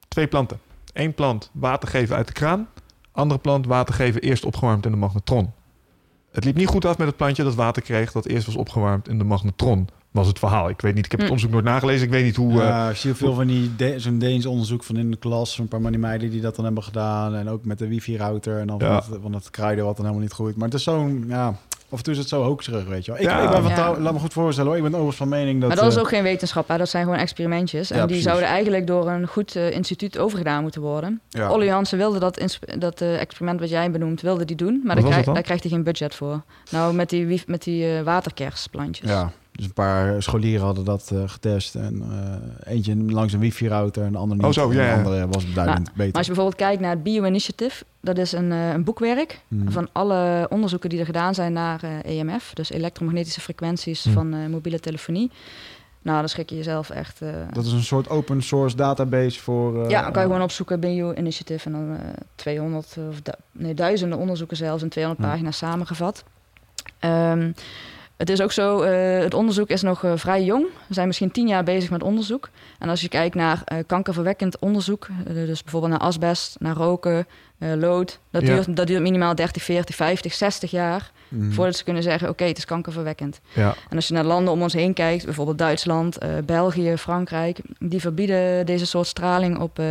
[0.07, 0.59] Twee planten.
[0.93, 2.67] Eén plant water geven uit de kraan.
[3.11, 5.51] Andere plant water geven eerst opgewarmd in de magnetron.
[6.31, 8.11] Het liep niet goed af met het plantje dat water kreeg...
[8.11, 9.87] dat eerst was opgewarmd in de magnetron.
[10.11, 10.69] Was het verhaal.
[10.69, 11.35] Ik weet niet, ik heb het Hm.
[11.35, 12.05] onderzoek nooit nagelezen.
[12.05, 12.51] Ik weet niet hoe...
[12.51, 15.57] eh, Ja, ik zie veel van die de- zo'n Deens onderzoek van in de klas,
[15.57, 18.77] een paar meiden die dat dan hebben gedaan en ook met de wifi-router en dan
[18.79, 19.01] Ja.
[19.01, 20.55] van, het, van het kruiden wat dan helemaal niet groeit.
[20.55, 21.55] Maar het is zo'n, ja,
[21.91, 23.21] af en toe is het zo hoaxerig, weet je wel.
[23.21, 23.41] Ik, Ja.
[23.43, 25.67] ik ben van trouw- laat me goed voorstellen hoor, ik ben overigens van mening dat...
[25.67, 26.77] maar dat is eh, ook geen wetenschap, hè?
[26.77, 27.89] dat zijn gewoon experimentjes.
[27.91, 28.25] En Ja, die precies.
[28.25, 31.21] zouden eigenlijk door een goed eh, instituut overgedaan moeten worden.
[31.29, 31.51] ja.
[31.51, 32.41] Olle Jansen wilde dat,
[32.77, 34.81] dat eh, experiment wat jij benoemt, wilde die doen.
[34.83, 36.41] Maar daar, krijg- daar krijgt hij geen budget voor.
[36.71, 39.09] Nou, met die, met die eh, waterkersplantjes.
[39.09, 42.01] Ja, dus een paar scholieren hadden dat eh, getest en
[42.65, 44.45] eh, eentje langs een wifi-router en de ander niet.
[44.45, 44.95] Oh, zo, En ja, de ja.
[44.95, 46.13] andere was Maar beter.
[46.17, 49.71] als je bijvoorbeeld kijkt naar het Bio-Initiative, dat is een, eh, een boekwerk Hmm.
[49.71, 54.13] van alle onderzoeken die er gedaan zijn naar eh, EMF, dus elektromagnetische frequenties Hmm.
[54.13, 55.31] van eh, mobiele telefonie.
[56.01, 57.21] Nou, dan schrik je jezelf echt.
[57.21, 59.83] eh, Dat is een soort open source database voor...
[59.83, 62.03] eh, ja, dan kan je gewoon opzoeken Bio-Initiative en dan eh
[62.35, 65.31] 200 of du- nee, duizenden onderzoeken zelfs in 200 Ja.
[65.31, 66.23] pagina's samengevat.
[66.99, 67.51] Ehm,
[68.19, 70.65] het is ook zo, eh, het onderzoek is nog eh, vrij jong.
[70.87, 72.49] We zijn misschien tien jaar bezig met onderzoek.
[72.79, 77.27] En als je kijkt naar eh, kankerverwekkend onderzoek, dus bijvoorbeeld naar asbest, naar roken,
[77.59, 78.47] lood, dat, Ja.
[78.47, 81.51] duurt, dat duurt minimaal 30, 40, 50, 60 jaar Mhm.
[81.51, 83.39] voordat ze kunnen zeggen: oké, het is kankerverwekkend.
[83.53, 83.75] ja.
[83.89, 88.65] En als je naar landen om ons heen kijkt, bijvoorbeeld Duitsland, België, Frankrijk, die verbieden
[88.65, 89.81] deze soort straling op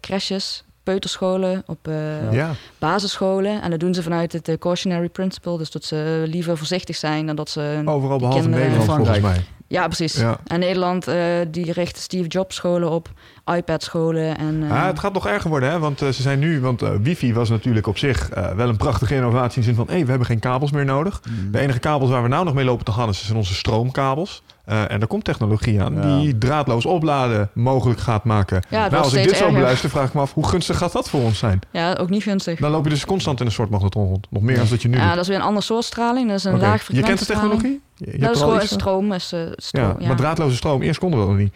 [0.00, 2.50] crèches, peuterscholen, op eh, ja.
[2.78, 3.62] basisscholen.
[3.62, 7.26] En dat doen ze vanuit het eh, cautionary principle, dus dat ze liever voorzichtig zijn
[7.26, 7.60] dan dat ze.
[7.60, 9.44] een- Overal behalve kinderen- Nederland volgens mij.
[9.66, 10.14] Ja, precies.
[10.14, 10.38] Ja.
[10.46, 11.16] En Nederland eh,
[11.50, 13.08] die richt Steve Jobs scholen op,
[13.56, 14.62] iPad scholen en.
[14.64, 15.78] eh, Ah, het gaat nog erger worden, hè?
[15.78, 19.54] want ze zijn nu, want wifi was natuurlijk op zich eh, wel een prachtige innovatie
[19.62, 21.20] in de zin van, hé, we hebben geen kabels meer nodig.
[21.24, 21.50] Mhm.
[21.50, 24.42] De enige kabels waar we nou nog mee lopen te gaan zijn onze stroomkabels.
[24.70, 26.18] Eh, en er komt technologie aan Ja.
[26.18, 28.62] die draadloos opladen mogelijk gaat maken.
[28.68, 31.08] ja, nou, als ik dit zo beluister, vraag ik me af, hoe gunstig gaat dat
[31.08, 31.60] voor ons zijn?
[31.70, 32.58] Ja, ook niet gunstig.
[32.58, 34.26] Dan loop je dus constant in een soort magnetron rond.
[34.30, 35.12] Nog meer dan dat je nu Ja, doet.
[35.14, 36.28] dat is weer een ander soort straling.
[36.28, 36.62] Dat is een Oké.
[36.62, 37.80] laag Je kent de technologie?
[37.96, 39.12] Je, Dat is gewoon stroom.
[39.12, 41.54] Is, eh, stroom Ja, maar draadloze stroom, eerst konden we dat nog niet.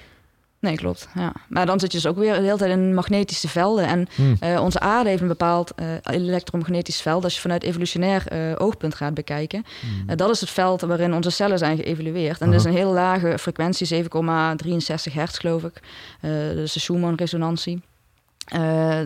[0.65, 1.09] Nee, klopt.
[1.15, 1.33] Ja.
[1.49, 3.87] Maar dan zit je dus ook weer de hele tijd in magnetische velden.
[3.87, 4.23] En Hm.
[4.41, 7.25] eh, onze aarde heeft een bepaald eh, elektromagnetisch veld.
[7.25, 9.65] Als je vanuit evolutionair eh, oogpunt gaat bekijken.
[10.07, 12.41] Eh, dat is het veld waarin onze cellen zijn geëvalueerd.
[12.41, 15.81] En dat is een heel lage frequentie, 7,63 hertz geloof ik.
[16.55, 17.83] Dus de Schumann-resonantie.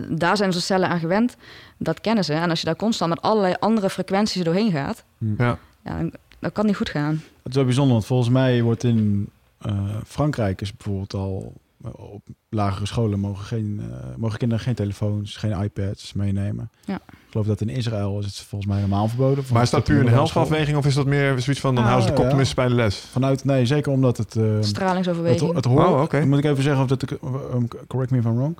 [0.09, 1.35] Daar zijn onze cellen aan gewend.
[1.77, 2.33] Dat kennen ze.
[2.33, 5.03] En als je daar constant met allerlei andere frequenties doorheen gaat...
[5.37, 5.57] Ja.
[5.83, 7.21] Ja, dan, dan kan niet goed gaan.
[7.43, 9.29] Het is wel bijzonder, want volgens mij wordt in
[9.59, 11.53] eh, Frankrijk is bijvoorbeeld al
[11.83, 16.69] eh, op lagere scholen mogen, geen, eh, mogen kinderen geen telefoons, geen iPads meenemen.
[16.85, 16.95] Ja.
[16.95, 19.43] Ik geloof dat in Israël is het volgens mij helemaal verboden.
[19.53, 22.09] Maar is dat puur een helftafweging of is dat meer zoiets van dan Ah, houden
[22.09, 22.53] ze de kop ja.
[22.55, 22.97] bij de les?
[22.97, 24.33] Vanuit, nee, zeker omdat het...
[24.33, 25.53] het, Stralingsoverweging.
[25.53, 26.25] het hoort, Oh, oké.
[26.25, 28.57] moet ik even zeggen of dat ik, um, correct me if I'm wrong,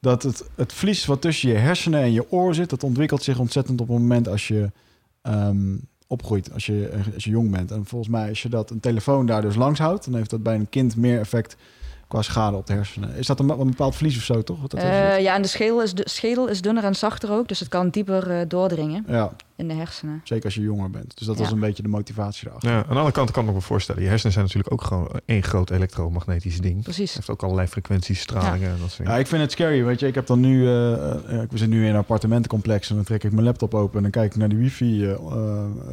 [0.00, 3.38] dat het, het vlies wat tussen je hersenen en je oor zit, dat ontwikkelt zich
[3.38, 4.70] ontzettend op het moment als je
[5.22, 5.76] ehm,
[6.06, 7.70] opgroeit, als je, als je jong bent.
[7.70, 10.42] En volgens mij, als je dat een telefoon daar dus langs houdt, dan heeft dat
[10.42, 11.56] bij een kind meer effect
[12.14, 13.14] qua schade op de hersenen.
[13.16, 14.60] Is dat een, een bepaald vlies of zo, toch?
[14.66, 17.60] Dat Eh, ja, en de schedel is, de schedel is dunner en zachter ook, dus
[17.60, 20.20] het kan dieper eh, doordringen ja, in de hersenen.
[20.24, 21.16] zeker als je jonger bent.
[21.18, 21.42] Dus dat Ja.
[21.42, 22.70] was een beetje de motivatie erachter.
[22.70, 24.02] Ja, aan de andere kant kan ik me voorstellen.
[24.02, 26.74] Je hersenen zijn natuurlijk ook gewoon één groot elektromagnetisch ding.
[26.74, 27.14] Het Precies.
[27.14, 30.06] heeft ook allerlei frequenties, stralingen en dat soort Ja, ik vind het scary, weet je.
[30.06, 33.04] Ik heb dan nu, eh, eh, ik we zitten nu in een appartementencomplex en dan
[33.04, 34.98] trek ik mijn laptop open en dan kijk ik naar die wifi,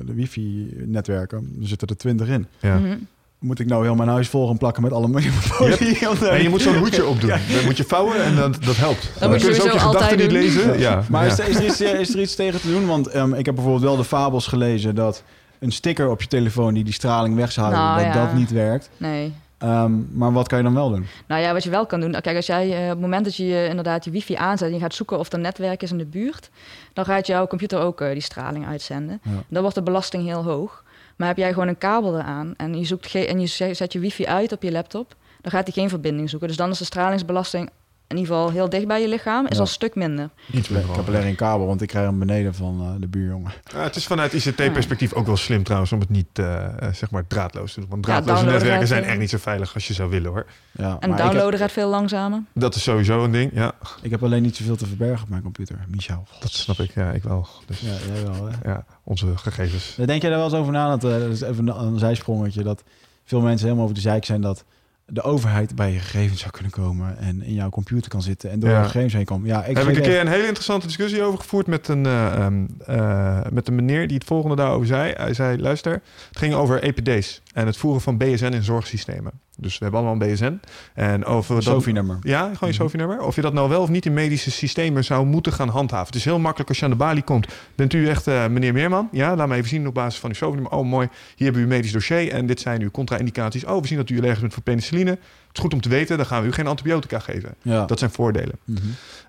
[0.05, 1.55] de wifi-netwerken.
[1.61, 2.47] Er zitten er twintig in.
[2.59, 2.77] Ja.
[2.79, 2.97] Mhm.
[3.41, 6.07] Moet ik nou heel mijn huis vol gaan plakken met alle folie?
[6.29, 7.29] En je moet zo'n hoedje opdoen.
[7.29, 9.11] Dan moet je vouwen en dat, dat helpt.
[9.19, 10.79] Dan, moet je ook je gedachten niet lezen.
[10.79, 12.87] Ja, Maar is, is, er iets, eh, is er iets tegen te doen?
[12.87, 15.23] Want ehm, ik heb bijvoorbeeld wel de fabels gelezen dat
[15.59, 18.25] een sticker op je telefoon die die straling wegzouden, Nou, dat ja.
[18.25, 18.89] dat niet werkt.
[18.97, 19.33] Nee.
[19.57, 21.07] Ehm, maar wat kan je dan wel doen?
[21.27, 22.11] Nou ja, wat je wel kan doen.
[22.11, 24.79] Kijk, als jij eh, op het moment dat je inderdaad je wifi aanzet en je
[24.79, 26.49] gaat zoeken of er netwerk is in de buurt,
[26.93, 29.19] dan gaat jouw computer ook eh, die straling uitzenden.
[29.23, 29.31] Ja.
[29.49, 30.83] Dan wordt de belasting heel hoog.
[31.21, 34.25] Maar heb jij gewoon een kabel eraan en je, zoekt en je zet je wifi
[34.25, 36.47] uit op je laptop, dan gaat hij geen verbinding zoeken.
[36.47, 37.69] Dus dan is de stralingsbelasting
[38.11, 39.55] in ieder geval heel dicht bij je lichaam, is Ja.
[39.55, 40.29] al een stuk minder.
[40.51, 43.51] Iets Ik heb alleen een kabel, want ik krijg hem beneden van eh, de buurjongen.
[43.73, 47.11] Ja, het is vanuit ICT-perspectief ook wel slim trouwens om het niet eh, eh, zeg
[47.11, 47.89] maar draadloos te doen.
[47.89, 50.45] Want draadloze netwerken zijn echt niet zo veilig als je zou willen hoor.
[50.71, 52.43] Ja, En maar ik heb- downloaden gaat veel langzamer.
[52.53, 53.71] Dat is sowieso een ding, ja.
[54.01, 56.27] Ik heb alleen niet zoveel te verbergen op mijn computer, Michel.
[56.39, 57.47] Dat snap ik, ja, ik wel.
[57.65, 58.69] Dus Ja, jij wel, hè?
[58.71, 59.95] ja, onze gegevens.
[60.05, 60.89] Denk jij daar wel eens over na?
[60.97, 62.63] Dat, eh, dat is even een, een zijsprongetje.
[62.63, 62.83] Dat
[63.25, 64.63] veel mensen helemaal over de zeik zijn dat
[65.05, 68.59] de overheid bij je gegevens zou kunnen komen en in jouw computer kan zitten en
[68.59, 68.77] door Ja.
[68.79, 69.45] je gegevens heen komt.
[69.45, 72.33] Ja, ik heb ik een keer een hele interessante discussie over gevoerd met een, eh,
[72.33, 75.13] ehm, eh, met een meneer die het volgende daarover zei.
[75.17, 75.91] Hij zei, luister,
[76.27, 79.31] het ging over EPD's en het voeren van BSN in zorgsystemen.
[79.57, 80.59] Dus we hebben allemaal een BSN.
[80.93, 82.17] En over dat, Sophie-nummer.
[82.21, 82.73] Ja, gewoon je Mhm.
[82.73, 83.21] SOFI-nummer.
[83.21, 86.05] Of je dat nou wel of niet in medische systemen zou moeten gaan handhaven.
[86.07, 87.47] Het is heel makkelijk als je aan de balie komt.
[87.75, 89.09] Bent u echt eh, meneer Meerman?
[89.11, 90.71] Ja, laat me even zien op basis van uw SOFI-nummer.
[90.71, 91.07] Oh, mooi.
[91.35, 93.65] Hier hebben we uw medisch dossier en dit zijn uw contra-indicaties.
[93.65, 95.09] Oh, we zien dat u allergisch bent voor penicilline.
[95.09, 95.19] Het
[95.59, 97.55] is goed om te weten, dan gaan we u geen antibiotica geven.
[97.61, 97.85] Ja.
[97.85, 98.55] Dat zijn voordelen.
[98.65, 98.79] Mhm.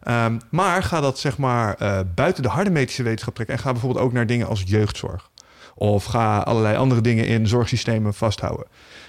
[0.02, 3.56] Ehm, maar ga dat zeg maar eh, buiten de harde medische wetenschap trekken.
[3.56, 5.30] En ga bijvoorbeeld ook naar dingen als jeugdzorg.
[5.74, 8.66] Of ga allerlei andere dingen in zorgsystemen vasthouden.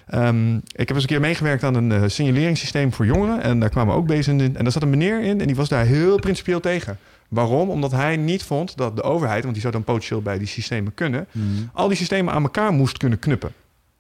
[0.08, 3.42] Ehm, ik heb eens een keer meegewerkt aan een eh, signaleringssysteem voor jongeren.
[3.42, 4.40] En daar kwamen ook bezig in.
[4.58, 6.98] En daar zat een meneer in en die was daar heel principieel tegen.
[7.28, 7.70] Waarom?
[7.70, 10.94] Omdat hij niet vond dat de overheid, want die zou dan potentieel bij die systemen
[10.94, 11.46] kunnen, Mhm.
[11.74, 13.54] al die systemen aan elkaar moest kunnen knuppen.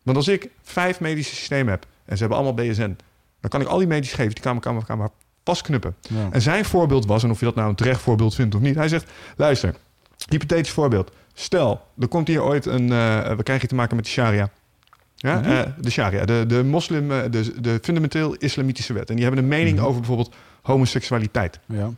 [0.03, 2.97] Want als ik vijf medische systemen heb en ze hebben allemaal BSN,
[3.41, 5.09] dan kan ik al die medische gegevens, die kan ik aan elkaar maar
[5.43, 5.95] vastknuppen.
[6.01, 6.27] Ja.
[6.31, 8.75] En zijn voorbeeld was, en of je dat nou een terecht voorbeeld vindt of niet,
[8.75, 9.75] hij zegt: luister,
[10.29, 11.11] hypothetisch voorbeeld.
[11.33, 12.91] Stel, er komt hier ooit een.
[12.91, 14.49] eh, we krijgen hier te maken met de Sharia.
[15.15, 15.49] Ja, Mhm.
[15.49, 19.09] eh, de Sharia, de, de moslim, eh, de, de fundamenteel islamitische wet.
[19.09, 19.85] En die hebben een mening Mhm.
[19.85, 21.59] over bijvoorbeeld homoseksualiteit.
[21.65, 21.89] Ja.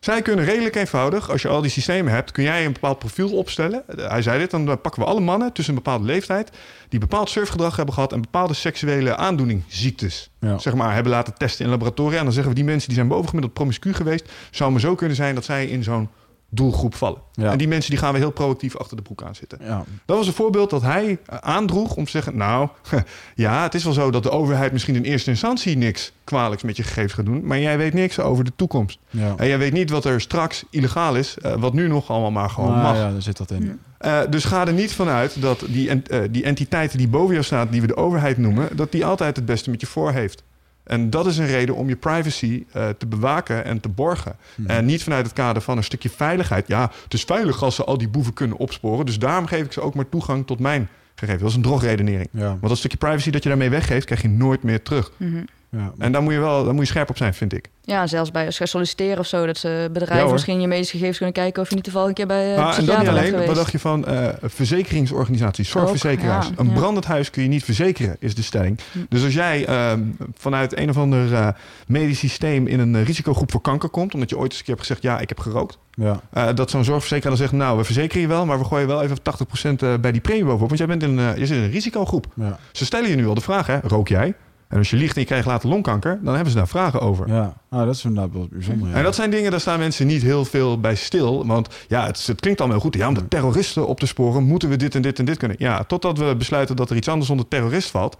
[0.00, 3.30] Zij kunnen redelijk eenvoudig, als je al die systemen hebt, kun jij een bepaald profiel
[3.36, 3.82] opstellen.
[3.96, 6.50] Hij zei dit, dan pakken we alle mannen tussen een bepaalde leeftijd
[6.88, 10.58] die bepaald surfgedrag hebben gehad en bepaalde seksuele aandoening, ziektes, Ja.
[10.58, 12.18] zeg maar, hebben laten testen in laboratoria.
[12.18, 15.16] En dan zeggen we die mensen die zijn bovengemiddeld promiscu geweest, zou maar zo kunnen
[15.16, 16.08] zijn dat zij in zo'n
[16.50, 17.20] doelgroep vallen.
[17.32, 17.50] Ja.
[17.52, 19.58] En die mensen die gaan we heel proactief achter de broek aan zitten.
[19.62, 19.84] Ja.
[20.04, 22.36] Dat was een voorbeeld dat hij eh, aandroeg om te zeggen...
[22.36, 22.68] nou,
[23.34, 26.76] ja, het is wel zo dat de overheid misschien in eerste instantie niks kwalijks met
[26.76, 27.46] je gegevens gaat doen...
[27.46, 28.98] maar jij weet niks over de toekomst.
[29.10, 29.34] Ja.
[29.36, 32.50] En jij weet niet wat er straks illegaal is, eh, wat nu nog allemaal maar
[32.50, 32.96] gewoon Ah, mag.
[32.96, 33.80] ja, daar zit dat in.
[33.98, 37.68] Eh, dus ga er niet vanuit dat die, eh, die entiteiten die boven jou staan,
[37.70, 40.42] die we de overheid noemen, dat die altijd het beste met je voor heeft.
[40.88, 44.36] En dat is een reden om je privacy eh, te bewaken en te borgen.
[44.54, 44.70] Mhm.
[44.70, 46.68] En niet vanuit het kader van een stukje veiligheid.
[46.68, 49.06] Ja, het is veilig als ze al die boeven kunnen opsporen.
[49.06, 51.42] Dus daarom geef ik ze ook maar toegang tot mijn gegevens.
[51.42, 52.28] Dat is een drogredenering.
[52.30, 52.48] Ja.
[52.48, 55.10] Want dat stukje privacy dat je daarmee weggeeft, krijg je nooit meer terug.
[55.16, 55.42] Mhm.
[55.70, 55.92] Ja.
[55.98, 57.68] En daar moet je wel daar moet je scherp op zijn, vind ik.
[57.82, 60.92] Ja, zelfs bij als je gaat solliciteren of zo, dat ze bedrijven misschien je medische
[60.92, 63.08] gegevens kunnen kijken of je niet toevallig een keer bij uh, Ah, en dat niet
[63.08, 63.46] alleen.
[63.46, 66.46] Wat dacht je van eh, verzekeringsorganisaties, zorgverzekeraars?
[66.46, 66.74] Ook, ja, een ja.
[66.74, 68.78] brandend huis kun je niet verzekeren, is de stelling.
[68.92, 68.98] Hm.
[69.08, 70.00] Dus als jij ehm,
[70.34, 71.48] vanuit een of ander eh,
[71.86, 74.86] medisch systeem in een risicogroep voor kanker komt, omdat je ooit eens een keer hebt
[74.86, 75.78] gezegd, ja, ik heb gerookt.
[75.94, 76.20] Ja.
[76.32, 79.02] eh, dat zo'n zorgverzekeraar dan zegt, nou, we verzekeren je wel, maar we gooien wel
[79.02, 80.68] even 80% eh, bij die premie bovenop.
[80.68, 82.26] Want jij bent in, een, je zit in een risicogroep.
[82.34, 82.58] Ja.
[82.72, 84.34] Ze stellen je nu al de vraag, hè, rook jij?
[84.68, 87.28] En als je liegt en je krijgt later longkanker, dan hebben ze daar vragen over.
[87.28, 87.54] Ja.
[87.70, 88.88] Nou, dat is inderdaad wel bijzonder.
[88.88, 88.94] Ja.
[88.94, 91.46] En dat zijn dingen, daar staan mensen niet heel veel bij stil.
[91.46, 93.00] Want ja, het, het klinkt allemaal heel goed.
[93.00, 95.56] Ja, om de terroristen op te sporen, moeten we dit en dit en dit kunnen.
[95.60, 98.16] Ja, totdat we besluiten dat er iets anders onder terrorist valt.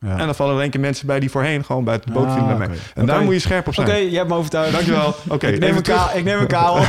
[0.00, 0.16] Ja.
[0.18, 2.34] En dan vallen er een keer mensen bij die voorheen gewoon buiten de boot Ah,
[2.34, 2.70] vielen.
[2.94, 3.86] En daar moet je scherp op zijn.
[3.86, 4.72] Oké, je hebt me overtuigd.
[4.72, 5.14] Dankjewel.
[5.28, 6.06] Oké, ik, neem even een terug.
[6.10, 6.82] ka- ik neem een kabel.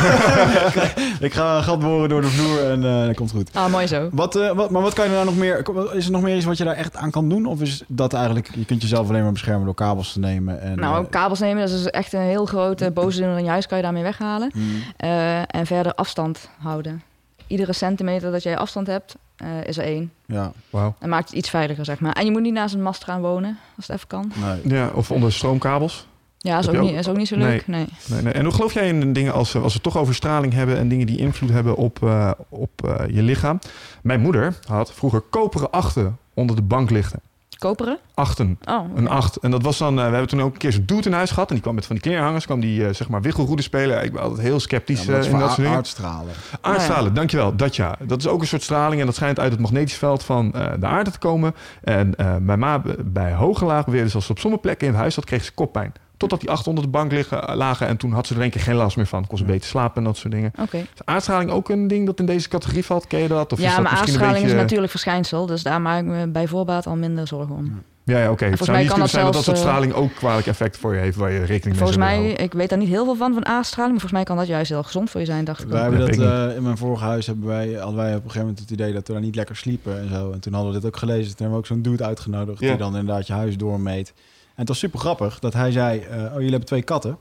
[1.28, 3.50] ik ga een gat boren door de vloer en eh dat komt goed.
[3.54, 4.10] Ah, mooi zo.
[4.12, 5.66] Wat, eh, wat, maar wat kan je daar nog meer...
[5.94, 7.46] Is er nog meer iets wat je daar echt aan kan doen?
[7.46, 8.50] Of is dat eigenlijk...
[8.56, 10.62] Je kunt jezelf alleen maar beschermen door kabels te nemen?
[10.62, 13.68] En, Nou, eh, kabels nemen, dat is echt een heel grote boosdoener in je huis,
[13.68, 14.52] kan je daarmee weghalen.
[14.56, 17.02] mm, Eh, en verder afstand houden.
[17.48, 20.12] Iedere centimeter dat jij afstand hebt, eh, is er één.
[20.26, 20.96] ja, Wauw.
[21.00, 22.14] En maakt het iets veiliger, zeg maar.
[22.14, 24.32] En je moet niet naast een mast gaan wonen, als het even kan.
[24.64, 24.74] nee.
[24.76, 26.08] Ja, of onder stroomkabels.
[26.42, 27.68] Ja, is ook, niet, is ook niet zo leuk.
[27.68, 27.86] Nee.
[28.10, 28.34] Nee, nee.
[28.34, 30.88] En hoe geloof jij in dingen als, als we het toch over straling hebben en
[30.88, 33.60] dingen die invloed hebben op, eh, op eh, je lichaam?
[34.02, 37.20] Mijn moeder had vroeger koperen achten onder de bank liggen.
[37.60, 37.98] Koperen?
[38.14, 38.60] Achten.
[38.70, 39.36] Oh, Een acht.
[39.36, 41.30] En dat was dan, eh, we hebben toen ook een keer zo'n dude in huis
[41.32, 41.48] gehad.
[41.48, 44.04] En die kwam met van die kleerhangers, kwam die eh, zeg maar wiggelroede spelen.
[44.04, 45.78] Ik ben altijd heel sceptisch Ja, dat eh, is in dat soort a- dingen.
[45.78, 46.34] aardstralen.
[46.62, 47.56] Aardstralen, dankjewel.
[47.56, 47.96] Dat ja.
[48.04, 50.68] Dat is ook een soort straling en dat schijnt uit het magnetisch veld van eh,
[50.80, 51.56] de aarde te komen.
[51.84, 54.94] En eh, mijn ma bij hoge laag beweerde ze als ze op sommige plekken in
[54.94, 55.94] het huis zat, kreeg ze koppijn.
[56.20, 58.50] Totdat die acht onder de bank liggen, eh, lagen en toen had ze er een
[58.50, 59.28] keer geen last meer van.
[59.28, 59.50] Kon ze Ja.
[59.52, 60.52] beter slapen en dat soort dingen.
[60.62, 60.78] Oké.
[60.78, 63.08] Is aardstraling ook een ding dat in deze categorie valt?
[63.08, 63.52] Ken je dat?
[63.54, 64.62] Of is Ja, dat maar aardstraling een is beetje...
[64.62, 65.46] natuurlijk verschijnsel.
[65.46, 67.82] Dus daar maak ik me bij voorbaat al minder zorgen om.
[68.04, 68.46] Ja, ja oké.
[68.46, 70.78] Het volgens zou mij niet kan dat zijn dat dat soort straling ook kwalijk effect
[70.78, 73.16] voor je heeft waar je rekening mee Volgens mij, ik weet daar niet heel veel
[73.16, 73.92] van, van aardstraling.
[73.92, 75.68] Maar volgens mij kan dat juist heel gezond voor je zijn, dacht ik.
[75.70, 78.40] Wij hebben dat eh, in mijn vorige huis hebben wij, hadden wij op een gegeven
[78.40, 80.32] moment het idee dat we daar niet lekker sliepen en zo.
[80.32, 81.24] En toen hadden we dit ook gelezen.
[81.28, 82.68] Toen hebben we ook zo'n dude uitgenodigd Ja.
[82.68, 84.14] die dan inderdaad je huis doormeet.
[84.60, 87.18] En het was super grappig dat hij zei: eh, Oh, jullie hebben twee katten.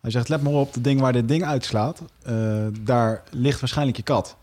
[0.00, 2.34] Hij zegt, let maar op, het ding waar dit ding uitslaat, eh,
[2.80, 4.36] daar ligt waarschijnlijk je kat.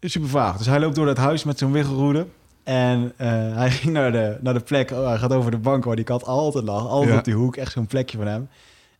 [0.00, 0.56] Super vaag.
[0.56, 2.26] Dus hij loopt door dat huis met zo'n wiggelroede.
[2.62, 5.84] En eh, hij ging naar de, naar de plek, oh, hij gaat over de bank
[5.84, 6.88] waar die kat altijd lag.
[6.88, 7.18] Altijd Ja.
[7.18, 8.48] op die hoek, echt zo'n plekje van hem.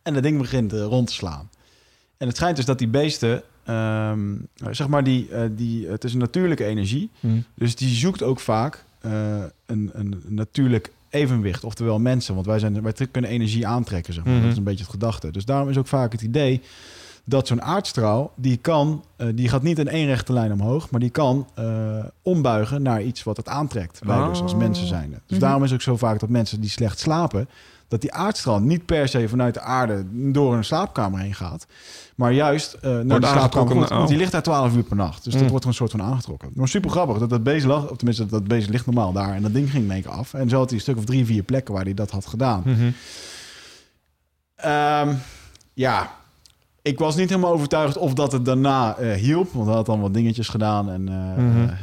[0.01, 1.49] En dat ding begint rond te slaan.
[2.17, 4.35] En het schijnt dus dat die beesten, ehm,
[4.71, 7.09] zeg maar, die, die, het is een natuurlijke energie.
[7.19, 7.27] Hm.
[7.55, 8.85] Dus die zoekt ook vaak
[9.65, 11.63] een, een natuurlijk evenwicht.
[11.63, 14.33] Oftewel mensen, want wij, zijn, wij kunnen energie aantrekken, zeg maar.
[14.33, 14.41] Mhm.
[14.41, 15.31] Dat is een beetje het gedachte.
[15.31, 16.61] Dus daarom is ook vaak het idee
[17.27, 20.99] dat zo'n aardstraal, die kan, eh, die gaat niet in één rechte lijn omhoog, maar
[20.99, 21.65] die kan eh,
[22.21, 23.99] ombuigen naar iets wat het aantrekt.
[24.03, 24.57] Wij dus als Oh.
[24.59, 25.09] mensen zijn.
[25.09, 25.39] Dus Mhm.
[25.39, 27.47] daarom is ook zo vaak dat mensen die slecht slapen,
[27.87, 31.65] dat die aardstraal niet per se vanuit de aarde door een slaapkamer heen gaat,
[32.15, 33.75] maar juist eh, naar de slaapkamer.
[33.75, 34.21] Want die oh.
[34.21, 35.23] ligt daar 12 uur per nacht.
[35.23, 35.47] Dus dat Mm.
[35.49, 36.49] wordt er een soort van aangetrokken.
[36.53, 39.41] Maar super grappig dat dat beest lag, of tenminste dat beest ligt normaal daar en
[39.41, 40.33] dat ding ging keer af.
[40.33, 42.61] En zo had hij een stuk of drie, vier plekken waar hij dat had gedaan.
[42.65, 42.89] Mhm.
[44.55, 45.13] Ehm,
[45.73, 46.11] ja,
[46.81, 49.51] ik was niet helemaal overtuigd of dat het daarna eh, hielp.
[49.53, 50.89] Want hij had dan wat dingetjes gedaan.
[50.89, 51.73] En eh, Mhm.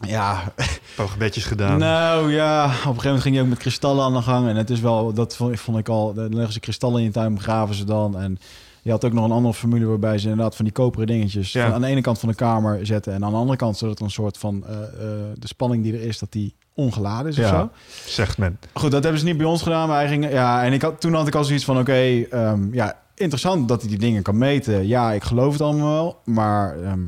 [0.00, 0.52] Ja,
[0.96, 1.78] Toch gebedjes gedaan.
[1.78, 4.48] nou ja, op een gegeven moment ging hij ook met kristallen aan de gang.
[4.48, 7.34] En het is wel, dat vond, ik al, dan leggen ze kristallen in je tuin,
[7.34, 8.18] begraven ze dan.
[8.18, 8.38] En
[8.82, 11.72] je had ook nog een andere formule waarbij ze inderdaad van die koperen dingetjes Ja.
[11.72, 13.12] aan de ene kant van de kamer zetten.
[13.14, 14.88] En aan de andere kant zodat er een soort van eh, eh,
[15.38, 17.50] de spanning die er is, dat die ongeladen is of Ja.
[17.50, 17.70] zo.
[18.06, 18.58] Zegt men.
[18.72, 19.88] Goed, dat hebben ze niet bij ons gedaan.
[19.88, 22.74] Maar hij ging, ja, en ik had, toen had ik al zoiets van: oké, ehm,
[22.74, 24.86] ja, interessant dat hij die dingen kan meten.
[24.86, 26.20] Ja, ik geloof het allemaal wel.
[26.24, 27.00] Maar ehm,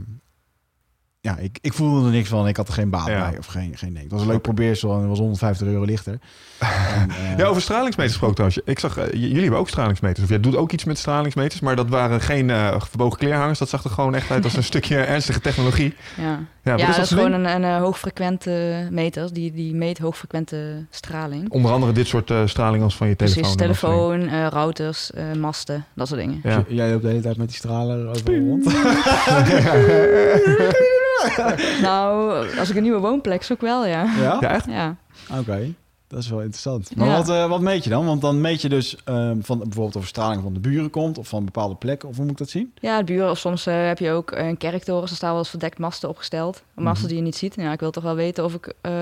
[1.23, 2.49] ja, ik, ik voelde er niks van.
[2.49, 3.29] Ik had er geen baat Ja.
[3.29, 4.03] bij of geen, geen ding.
[4.03, 6.18] Het was een leuk probeersel en het was 150 euro lichter.
[6.59, 8.61] En, eh, Ja, over stralingsmeters gesproken trouwens.
[8.64, 10.25] Ik zag, eh, jullie hebben ook stralingsmeters.
[10.25, 11.61] Of jij doet ook iets met stralingsmeters.
[11.61, 13.59] Maar dat waren geen eh, verbogen kleerhangers.
[13.59, 15.95] Dat zag er gewoon echt uit als een stukje ernstige technologie.
[16.16, 16.23] Ja,
[16.62, 19.33] Ja, ja, dat is is, dat voor gewoon een, een hoogfrequente meter.
[19.33, 21.51] Die, die meet hoogfrequente straling.
[21.51, 23.41] Onder andere dit soort eh, straling als van je telefoon.
[23.43, 26.41] Precies, telefoon, eh, routers, eh, masten, dat soort dingen.
[26.43, 26.64] Ja.
[26.68, 28.64] Jij loopt de hele tijd met die stralen overal rond.
[31.83, 34.03] nou, als ik een nieuwe woonplek zoek wel, ja.
[34.05, 34.39] Ja?
[34.41, 34.67] Ja, echt?
[34.67, 34.97] Ja,
[35.39, 35.75] Oké.
[36.09, 36.97] Dat is wel interessant.
[36.97, 37.17] Maar Ja.
[37.17, 38.07] wat, eh, wat meet je dan?
[38.07, 41.19] Want dan meet je dus ehm, van bijvoorbeeld of er straling van de buren komt
[41.19, 42.09] of van bepaalde plekken.
[42.09, 42.73] Of hoe moet ik dat zien?
[42.81, 43.31] ja het buren.
[43.31, 45.03] Of soms eh, heb je ook een kerktoren.
[45.03, 46.63] Er staan wel eens verdekt masten opgesteld.
[46.75, 47.09] Masten Mhm.
[47.09, 47.55] die je niet ziet.
[47.57, 48.93] Ja, ik wil toch wel weten of ik eh,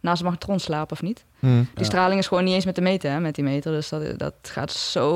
[0.00, 1.24] naast een magnetron slaap of niet.
[1.38, 1.46] Hm.
[1.46, 1.84] Die Ja.
[1.84, 3.72] straling is gewoon niet eens met te meten, hè, met die meter.
[3.72, 5.10] Dus dat, dat gaat zo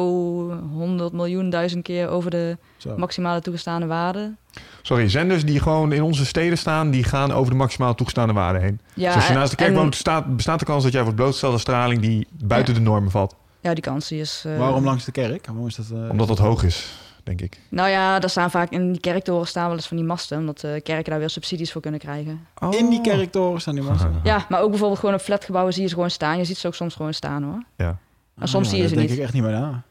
[0.73, 2.97] 100 miljoen duizend keer over de Zo.
[2.97, 4.35] maximale toegestane waarde.
[4.83, 8.59] Sorry, zenders die gewoon in onze steden staan, die gaan over de maximaal toegestaande waarde
[8.59, 8.81] heen.
[8.95, 11.03] Ja, dus als je naast de kerk en- woont, staat, bestaat de kans dat jij
[11.03, 13.35] wordt blootgesteld aan straling die buiten de normen valt.
[13.61, 14.43] Ja, die kans die is...
[14.47, 15.47] eh, Waarom langs de kerk?
[15.47, 15.87] Waarom is dat?
[15.93, 17.61] eh, Omdat dat hoog is, denk ik.
[17.69, 20.61] Nou ja, daar staan vaak in die kerktoren staan wel eens van die masten, omdat
[20.61, 22.47] de kerken daar weer subsidies voor kunnen krijgen.
[22.71, 24.21] In die kerktoren staan die masten.
[24.23, 26.39] Ja, maar ook bijvoorbeeld gewoon op flatgebouwen zie je ze gewoon staan.
[26.39, 27.63] Je ziet ze ook soms gewoon staan hoor.
[27.77, 27.99] Ja.
[28.35, 29.19] Maar soms zie je ze denk niet.
[29.19, 29.83] ik echt niet meer na.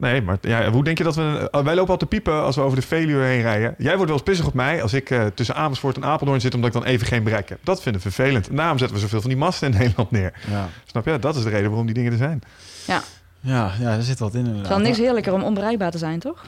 [0.00, 1.48] Nee, maar ja, hoe denk je dat we...
[1.50, 3.74] oh, wij lopen al te piepen als we over de Veluwe heen rijden.
[3.78, 6.54] Jij wordt wel eens pissig op mij als ik eh, tussen Amersfoort en Apeldoorn zit...
[6.54, 7.58] omdat ik dan even geen bereik heb.
[7.62, 8.48] Dat vinden we vervelend.
[8.48, 10.32] En daarom zetten we zoveel van die masten in Nederland neer.
[10.50, 10.68] Ja.
[10.86, 11.18] Snap je?
[11.18, 12.40] Dat is de reden waarom die dingen er zijn.
[12.86, 13.02] Ja,
[13.40, 14.76] ja, daar zit wat in Het is inderdaad.
[14.78, 16.44] wel niks heerlijker om onbereikbaar te zijn, toch?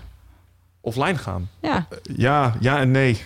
[0.81, 1.49] Offline gaan.
[1.61, 3.23] Ja, Ja, ja en nee.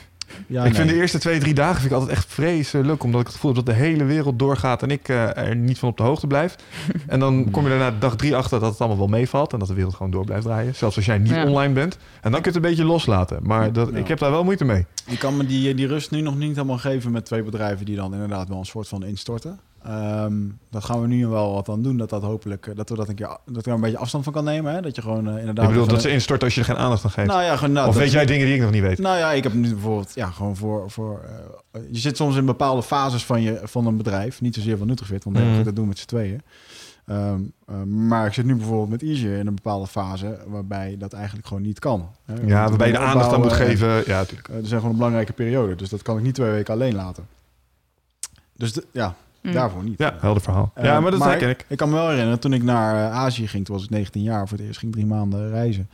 [0.47, 3.03] Ja, ik vind de eerste twee, drie dagen vind ik altijd echt vreselijk.
[3.05, 5.79] Omdat ik het gevoel heb dat de hele wereld doorgaat en ik eh, er niet
[5.79, 6.57] van op de hoogte blijf.
[7.07, 9.53] En dan kom je daarna dag drie achter dat het allemaal wel meevalt.
[9.53, 10.75] En dat de wereld gewoon door blijft draaien.
[10.75, 11.45] Zelfs als jij niet Ja.
[11.47, 11.99] online bent.
[12.21, 13.39] En dan kun je het een beetje loslaten.
[13.43, 13.97] Maar dat, Ja.
[13.97, 14.87] ik heb daar wel moeite mee.
[15.07, 17.97] Je kan me die, die rust nu nog niet helemaal geven met twee bedrijven die
[17.97, 19.59] dan inderdaad wel een soort van instorten.
[19.87, 20.35] Ehm
[20.71, 21.97] dat gaan we nu wel wat aan doen.
[21.97, 24.25] Dat, dat, hopelijk, eh, dat we dat een keer dat ik daar een beetje afstand
[24.25, 24.73] van kan nemen.
[24.75, 24.81] Hè?
[24.81, 25.65] Dat je gewoon eh, inderdaad.
[25.65, 27.29] ik bedoel dat ze instorten als je er geen aandacht aan geeft.
[27.29, 27.73] Nou ja, gewoon.
[27.73, 28.99] Nou, of weet is- jij dingen die ik nog niet weet?
[28.99, 30.91] Nou ja, ik heb nu bijvoorbeeld, ja, gewoon voor.
[30.91, 31.21] voor
[31.73, 34.41] eh, je zit soms in bepaalde fases van, je, van een bedrijf.
[34.41, 35.47] Niet zozeer van Nutrifit, want Mhm.
[35.47, 35.63] mm.
[35.65, 36.43] dat doen we met z'n tweeën.
[37.07, 41.13] Ehm, eh, maar ik zit nu bijvoorbeeld met Easier in een bepaalde fase waarbij dat
[41.13, 42.09] eigenlijk gewoon niet kan.
[42.25, 42.35] Hè.
[42.35, 43.89] We Ja, waarbij je de aandacht aan moet geven.
[43.89, 44.49] Ja, natuurlijk.
[44.49, 47.27] er zijn gewoon een belangrijke periode, dus dat kan ik niet twee weken alleen laten.
[48.57, 49.15] Dus de- ja,
[49.47, 49.53] Mm.
[49.53, 49.99] daarvoor niet.
[49.99, 50.71] Ja, helder verhaal.
[50.75, 51.65] Eh, ja, maar dat herken ik.
[51.69, 54.23] Ik kan me wel herinneren, toen ik naar eh, Azië ging, toen was ik 19
[54.23, 55.89] jaar, voor het eerst ging ik drie maanden reizen.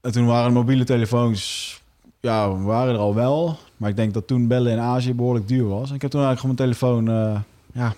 [0.00, 1.80] En toen waren mobiele telefoons,
[2.20, 3.58] ja, we waren er al wel.
[3.76, 5.88] Maar ik denk dat toen bellen in Azië behoorlijk duur was.
[5.88, 7.40] En ik heb toen eigenlijk gewoon mijn telefoon, eh,
[7.82, 7.94] ja,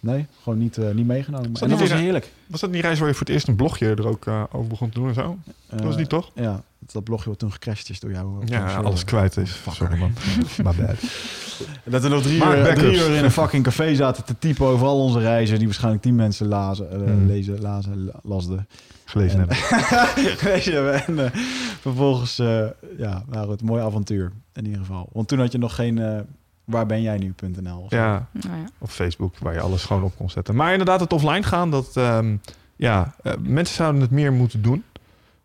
[0.00, 1.52] nee, gewoon niet, eh, niet meegenomen.
[1.52, 2.32] dat En dat niet was heerlijk.
[2.46, 4.68] Was dat die reis waar je voor het eerst een blogje er ook eh, over
[4.68, 5.38] begon te doen en zo?
[5.68, 6.30] Dat was Eh, niet toch?
[6.34, 6.62] Ja,
[6.92, 8.42] dat blogje wat toen gecrashed is door jou.
[8.46, 8.84] Ja, server.
[8.84, 9.50] alles kwijt is.
[9.50, 9.72] Fucker.
[9.74, 10.12] Sorry man.
[10.64, 10.96] My bad.
[11.84, 14.66] En Dat we nog drie uur, drie uur in een fucking café zaten te typen
[14.66, 15.56] over al onze reizen...
[15.56, 17.26] die waarschijnlijk tien mensen lazen, eh, Hmm.
[17.26, 18.68] lezen, lazen, la- lasden.
[19.04, 19.56] Gelezen En- hebben.
[20.38, 21.06] Gelezen hebben.
[21.06, 21.40] En eh,
[21.80, 22.66] vervolgens, eh,
[22.98, 25.08] ja, nou, het mooie avontuur in ieder geval.
[25.12, 26.20] Want toen had je nog geen eh,
[26.64, 27.86] waar ben jij nu.nl.
[27.88, 28.64] Ja, Nou ja.
[28.78, 30.54] op Facebook, waar je alles gewoon op kon zetten.
[30.54, 31.96] Maar inderdaad, het offline gaan, dat...
[31.96, 32.36] ehm,
[32.76, 34.84] ja, eh, mensen zouden het meer moeten doen.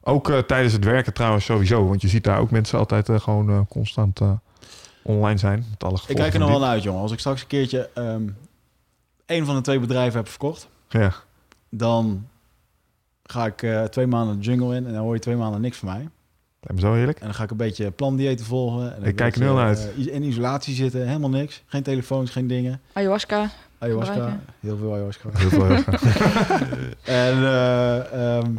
[0.03, 1.87] Ook eh, tijdens het werken trouwens sowieso.
[1.87, 4.31] Want je ziet daar ook mensen altijd eh, gewoon eh, constant eh,
[5.03, 5.65] online zijn.
[5.69, 7.01] Met alle Ik kijk er nog wel naar uit, jongen.
[7.01, 8.21] Als ik straks een keertje ehm
[9.25, 11.13] een van de twee bedrijven heb verkocht, Ja.
[11.69, 12.27] dan
[13.23, 15.77] ga ik eh, twee maanden de jungle in en dan hoor je twee maanden niks
[15.77, 15.97] van mij.
[16.59, 17.19] Lijkt me zo heerlijk.
[17.19, 18.95] En dan ga ik een beetje plandiëten volgen.
[18.95, 19.91] En Ik kijk er nul naar uit.
[19.95, 21.63] in isolatie zitten, helemaal niks.
[21.65, 22.81] Geen telefoons, geen dingen.
[22.93, 23.49] Ayahuasca.
[23.77, 24.43] Ayahuasca, Gebruiken.
[24.59, 25.29] heel veel ayahuasca.
[25.33, 26.09] Heel veel, heel veel.
[27.03, 28.51] en eh, ehm,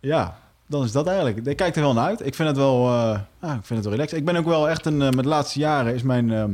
[0.00, 0.38] ja,
[0.74, 1.46] dan is dat eigenlijk.
[1.46, 2.26] Ik kijk er wel naar uit.
[2.26, 4.18] Ik vind het wel, eh, ah, ik vind het wel relaxed.
[4.18, 6.52] Ik ben ook wel echt een, eh, met de laatste jaren is mijn ehm,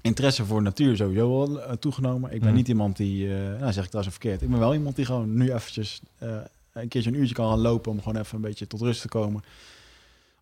[0.00, 2.32] interesse voor natuur sowieso wel eh, toegenomen.
[2.32, 2.56] Ik ben Mhm.
[2.56, 4.42] niet iemand die, eh nou zeg ik trouwens verkeerd.
[4.42, 6.00] Ik ben wel iemand die gewoon nu eventjes
[6.72, 9.08] een keertje een uurtje kan gaan lopen om gewoon even een beetje tot rust te
[9.08, 9.44] komen.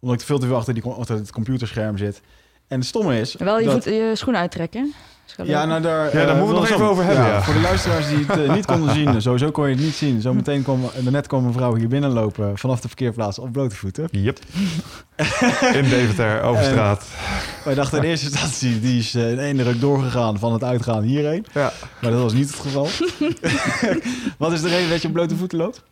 [0.00, 2.20] Omdat ik veel te veel achter, die, achter het computerscherm zit.
[2.68, 3.34] En het stomme is...
[3.34, 4.94] Wel je, dat- voet, je schoenen uittrekken.
[5.42, 7.42] Ja, nou daar, Ja, daar eh, moeten we nog even over hebben, ja.
[7.42, 10.20] Voor de luisteraars die het eh, niet konden zien, sowieso kon je het niet zien.
[10.20, 14.08] Zometeen kwam, net kwam een vrouw hier binnenlopen vanaf de verkeerplaats op blote voeten.
[14.10, 14.38] Yep.
[15.78, 17.06] In Deventer, over straat.
[17.64, 21.02] Wij dachten in eerste instantie, die is eh, in één ruk doorgegaan van het uitgaan
[21.02, 21.46] hierheen.
[21.52, 21.72] Ja.
[22.00, 22.88] Maar dat was niet het geval.
[24.38, 25.82] Wat is de reden dat je op blote voeten loopt?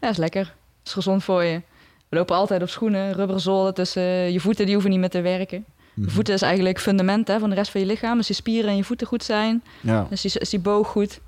[0.00, 0.54] Ja, is lekker.
[0.84, 1.60] Is gezond voor je.
[2.08, 5.20] We lopen altijd op schoenen, rubberen zolen tussen je voeten, die hoeven niet meer te
[5.20, 5.64] werken.
[5.98, 6.06] Mhm.
[6.08, 8.16] Je voeten is eigenlijk fundament hè, van de rest van je lichaam.
[8.16, 10.06] Als je spieren en je voeten goed zijn, Ja.
[10.10, 11.20] is die, is die boog goed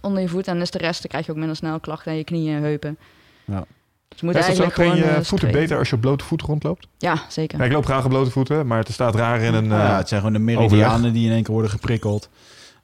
[0.00, 0.46] onder je voet.
[0.46, 2.62] En is de rest, dan krijg je ook minder snel klachten aan je knieën en
[2.62, 2.98] heupen.
[3.44, 3.64] Ja.
[4.08, 4.62] Dus je moet Is dat zo?
[4.62, 5.12] eigenlijk Train gewoon...
[5.12, 6.86] je eh, voeten beter als je op blote voeten rondloopt?
[6.98, 7.58] Ja, zeker.
[7.58, 9.66] Ja, ik loop graag op blote voeten, maar het staat raar in een...
[9.68, 11.12] Ja, eh, het zijn gewoon de meridianen overleg.
[11.12, 12.28] die in één keer worden geprikkeld.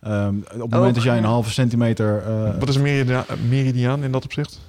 [0.01, 2.23] Ehm, op het moment dat jij een halve centimeter...
[2.27, 4.61] eh, wat is een meridia- meridiaan in dat opzicht?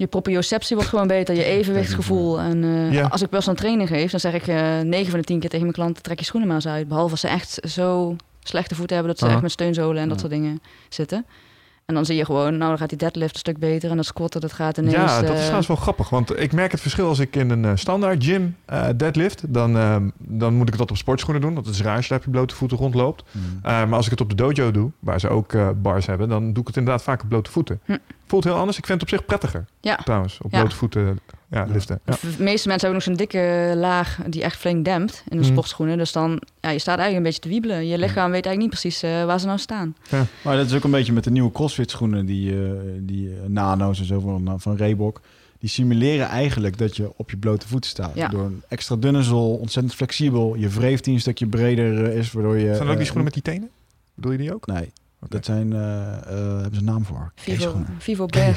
[0.00, 2.40] Je proprioceptie wordt gewoon beter, je evenwichtsgevoel.
[2.40, 3.06] En eh, Ja.
[3.06, 5.64] als ik personal training geef, dan zeg ik eh 9 van de 10 keer tegen
[5.64, 6.88] mijn klanten: trek je schoenen maar eens uit.
[6.88, 10.20] Behalve als ze echt zo slechte voeten hebben dat ze echt met steunzolen en dat
[10.20, 10.26] Ja.
[10.28, 11.26] soort dingen zitten.
[11.86, 14.04] En dan zie je gewoon, nou dan gaat die deadlift een stuk beter en dat
[14.06, 14.94] squatten dat gaat ineens.
[14.94, 16.08] ja, dat is eh, trouwens wel grappig.
[16.10, 19.42] Want ik merk het verschil als ik in een eh, standaard gym eh, deadlift...
[19.48, 19.72] Dan,
[20.18, 21.54] dan moet ik dat op sportschoenen doen.
[21.54, 23.22] Want het is raar als je daar op je blote voeten rondloopt.
[23.32, 26.28] Eh, maar als ik het op de dojo doe, waar ze ook eh, bars hebben...
[26.28, 27.80] dan doe ik het inderdaad vaak op blote voeten.
[27.84, 27.96] Hm.
[28.30, 28.78] Voelt heel anders.
[28.78, 29.96] Ik vind het op zich prettiger, Ja.
[29.96, 30.38] trouwens.
[30.42, 30.58] Op Ja.
[30.60, 31.14] blote voeten ja,
[31.50, 31.64] Ja.
[31.72, 32.00] liften.
[32.06, 32.12] Ja.
[32.12, 35.50] De meeste mensen hebben nog zo'n dikke laag die echt flink dempt in de Mm.
[35.50, 35.98] sportschoenen.
[35.98, 37.86] Dus dan, ja, je staat eigenlijk een beetje te wiebelen.
[37.86, 39.96] Je lichaam weet eigenlijk niet precies eh, waar ze nou staan.
[40.42, 43.34] Maar dat is ook een beetje met de nieuwe CrossFit schoenen, die, eh, die eh,
[43.48, 45.20] nano's en zo van, van Reebok.
[45.58, 48.12] Die simuleren eigenlijk dat je op je blote voeten staat.
[48.14, 48.28] Ja.
[48.28, 50.54] Door een extra dunne zool, ontzettend flexibel.
[50.54, 52.74] Je wreeft die een stukje breder is, waardoor je...
[52.74, 53.70] Zijn er ook die schoenen met die tenen?
[54.14, 54.66] Bedoel je die ook?
[54.66, 54.92] Nee,
[55.28, 55.72] Dat zijn...
[55.72, 57.32] eh, eh, hebben ze een naam voor?
[57.34, 57.82] Vivo.
[57.98, 58.48] Vivo Nee,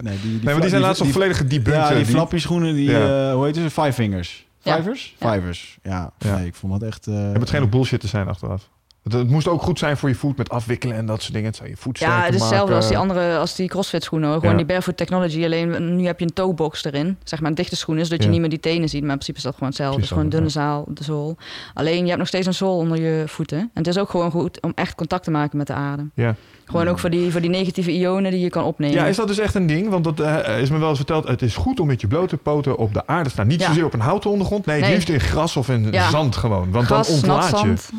[0.00, 1.72] die, die, Nee, maar die zijn laatst nog volledig gedebunked.
[1.82, 3.28] Ja, eh, die die- flappy schoenen, die, Ja.
[3.28, 3.70] eh, hoe heet ze?
[3.70, 4.46] Five fingers.
[4.62, 4.76] Ja.
[4.76, 5.16] Fivers?
[5.18, 5.32] Ja.
[5.32, 6.12] Fivers, ja.
[6.18, 6.36] Ja.
[6.36, 7.06] Nee, ik vond dat echt...
[7.06, 8.68] eh, maar het scheen ook bullshit te zijn achteraf.
[9.02, 11.48] Het, het moest ook goed zijn voor je voet met afwikkelen en dat soort dingen.
[11.48, 14.32] Het zou je voet Ja, het is hetzelfde als die andere, als die CrossFit schoenen.
[14.32, 14.56] Gewoon Ja.
[14.56, 15.44] die barefoot technology.
[15.44, 17.16] Alleen nu heb je een toebox erin.
[17.24, 18.30] Zeg maar een dichte schoenen, zodat je Ja.
[18.30, 19.00] niet meer die tenen ziet.
[19.00, 19.94] Maar in principe is dat gewoon hetzelfde.
[19.94, 21.36] Het is gewoon een dunne zaal, de zool.
[21.74, 23.58] Alleen je hebt nog steeds een zool onder je voeten.
[23.58, 26.10] En het is ook gewoon goed om echt contact te maken met de adem.
[26.14, 26.34] Ja.
[26.64, 28.96] Gewoon ook voor die, voor die negatieve ionen die je kan opnemen.
[28.96, 29.88] Ja, is dat dus echt een ding?
[29.88, 31.28] Want dat eh, is me wel eens verteld.
[31.28, 33.46] Het is goed om met je blote poten op de aarde te staan.
[33.46, 33.66] Niet Ja.
[33.66, 34.66] zozeer op een houten ondergrond.
[34.66, 34.94] Nee, het Nee.
[34.94, 36.10] liefst in gras of in Ja.
[36.10, 36.70] zand gewoon.
[36.70, 37.56] Want Gras, dan ontlaat je.
[37.56, 37.90] zand.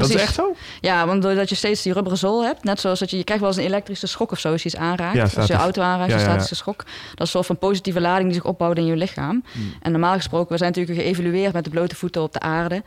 [0.00, 0.54] Dat is echt zo?
[0.80, 3.42] Ja, want doordat je steeds die rubberen zool hebt, net zoals dat je, je krijgt
[3.42, 5.14] wel eens een elektrische schok of zo als je iets aanraakt.
[5.14, 6.32] Ja, als je auto aanraakt, Ja, een ja, ja.
[6.32, 6.76] statische schok.
[6.76, 9.44] Dat is een soort van positieve lading die zich opbouwt in je lichaam.
[9.52, 9.74] Hmm.
[9.82, 12.82] En normaal gesproken, we zijn natuurlijk geëvalueerd met de blote voeten op de aarde.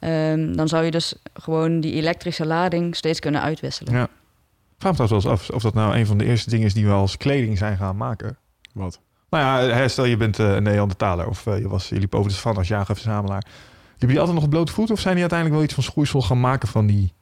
[0.00, 3.92] Ehm, dan zou je dus gewoon die elektrische lading steeds kunnen uitwisselen.
[3.92, 4.08] Ja.
[4.78, 6.74] Vraag me trouwens wel eens af of dat nou een van de eerste dingen is
[6.74, 8.36] die we als kleding zijn gaan maken.
[8.72, 9.00] Wat?
[9.30, 12.28] Nou ja, stel je bent eh, een Neandertaler of eh, je, was, je liep over
[12.28, 13.46] de savanne als jager of verzamelaar.
[13.98, 16.22] Liepen die altijd nog op blote voeten of zijn die uiteindelijk wel iets van schoeisel
[16.22, 17.12] gaan maken van die,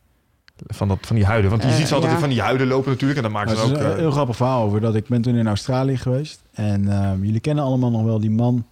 [0.67, 1.51] van dat, van die huiden?
[1.51, 2.19] Want je Eh, ziet ze altijd ja.
[2.19, 3.71] van die huiden lopen natuurlijk en dan maken ze ook...
[3.71, 6.43] een eh, heel grappig verhaal over dat ik ben toen in Australië geweest.
[6.53, 8.67] En ehm, jullie kennen allemaal nog wel die man.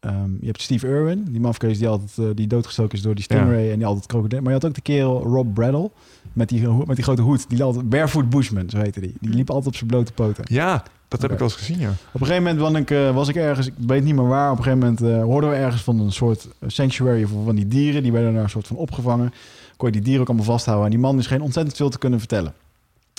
[0.00, 3.24] Ehm, je hebt Steve Irwin, die mafkees die altijd eh, die doodgestoken is door die
[3.24, 4.38] stingray en die altijd krokodil.
[4.38, 5.90] Maar je had ook de kerel Rob Bradle
[6.32, 7.50] met die, met die grote hoed.
[7.50, 9.14] Die altijd barefoot bushman, zo heette die.
[9.20, 10.44] Die liep altijd op zijn blote poten.
[10.46, 11.90] ja, dat heb ik wel eens gezien, ja.
[12.12, 14.50] Op een gegeven moment was ik, eh, was ik ergens, ik weet niet meer waar.
[14.50, 17.66] Op een gegeven moment eh, hoorden we ergens van een soort sanctuary voor van die
[17.66, 18.02] dieren.
[18.02, 19.32] Die werden daar een soort van opgevangen.
[19.76, 20.84] Kon je die dieren ook allemaal vasthouden.
[20.84, 22.52] En die man is geen ontzettend veel te kunnen vertellen.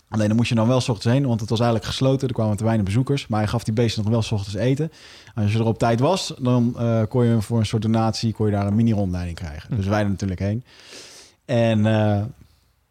[0.10, 2.28] Alleen dan moest je dan wel 's ochtends heen, want het was eigenlijk gesloten.
[2.28, 3.28] Er kwamen te weinig bezoekers.
[3.28, 4.92] Maar hij gaf die beesten nog wel 's ochtends eten.
[5.36, 8.34] En als je er op tijd was, dan eh, kon je voor een soort donatie
[8.34, 9.76] kon je daar een mini-rondleiding krijgen.
[9.76, 10.64] Dus wij er natuurlijk heen.
[11.46, 12.22] En eh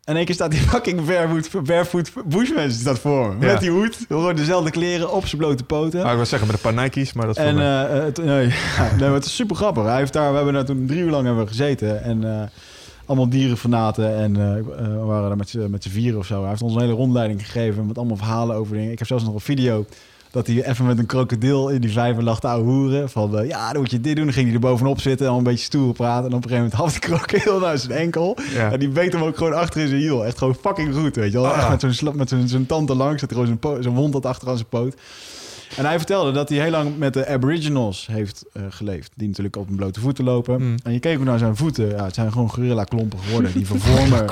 [0.08, 3.46] in één keer staat die fucking barefoot, barefoot bushman staat voor me.
[3.46, 3.52] Ja.
[3.52, 6.02] Met die hoed, gewoon dezelfde kleren op zijn blote poten.
[6.02, 8.46] Ah, ik wil zeggen met een paar Nike's, maar dat is En eh, het, nee,
[8.76, 9.84] ja, nee, het is super grappig.
[9.84, 12.02] Hij heeft daar, we hebben daar toen drie uur lang hebben we gezeten.
[12.02, 12.48] En eh,
[13.08, 14.16] allemaal dierenfanaten.
[14.16, 16.40] En eh, eh, we waren daar met z'n met z'n vieren of zo.
[16.40, 18.92] Hij heeft ons een hele rondleiding gegeven met allemaal verhalen over dingen.
[18.92, 19.84] Ik heb zelfs nog een video
[20.30, 23.10] dat hij even met een krokodil in die vijver lag te ouwehoeren.
[23.10, 24.24] Van, eh, ja, dan moet je dit doen.
[24.24, 26.30] Dan ging hij er bovenop zitten en al een beetje stoer praten.
[26.30, 28.36] En op een gegeven moment had die krokodil naar zijn enkel.
[28.54, 28.72] Ja.
[28.72, 30.24] En die beet hem ook gewoon achter in zijn hiel.
[30.24, 31.46] Echt gewoon fucking goed, weet je wel.
[31.50, 31.70] Ah.
[31.70, 33.20] Met zo'n sla- met zo'n zo'n tand erlangs.
[33.20, 34.94] Zat gewoon zijn, po- zijn wond had achter aan zijn poot.
[35.76, 39.12] En hij vertelde dat hij heel lang met de Aboriginals heeft eh, geleefd.
[39.14, 40.62] Die natuurlijk op een blote voeten lopen.
[40.62, 40.74] Mm.
[40.82, 41.88] En je keek ook naar zijn voeten.
[41.88, 43.52] Ja, het zijn gewoon gorilla klompen geworden.
[43.52, 44.30] Die vervormen,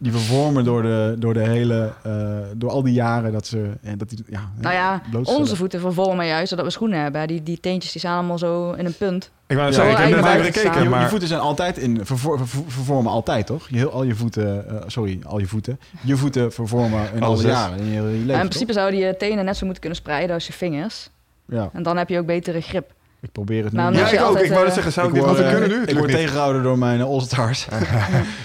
[0.00, 1.92] die vervormen door, de, door de hele...
[2.02, 2.12] eh,
[2.56, 3.70] door al die jaren dat ze...
[3.82, 7.26] En dat die, ja, Nou ja, onze voeten vervormen juist zodat we schoenen hebben.
[7.26, 9.30] Die, die teentjes die staan allemaal zo in een punt.
[9.46, 11.08] Ik wou zeggen, ik heb net eigenlijk even buiten gekeken, Je, je maar...
[11.08, 13.68] voeten zijn altijd in vervor- vervor- vervormen altijd, toch?
[13.68, 15.80] Je, heel, al je voeten, eh, sorry, al je voeten.
[16.00, 18.12] Je voeten vervormen in Alle jaren in je, je leven.
[18.18, 18.38] en in toch?
[18.38, 21.10] principe zouden je tenen net zo moeten kunnen spreiden als je vingers.
[21.48, 22.92] Ja, En dan heb je ook betere grip.
[23.24, 23.78] Ik probeer het nu.
[23.78, 24.38] Maar Ja, ik ook.
[24.38, 25.82] Ik wou net eh, zeggen, zou ik, ik dit eh, kunnen nu?
[25.84, 27.64] Ik word tegengehouden door mijn All-Stars.
[27.68, 27.70] Ik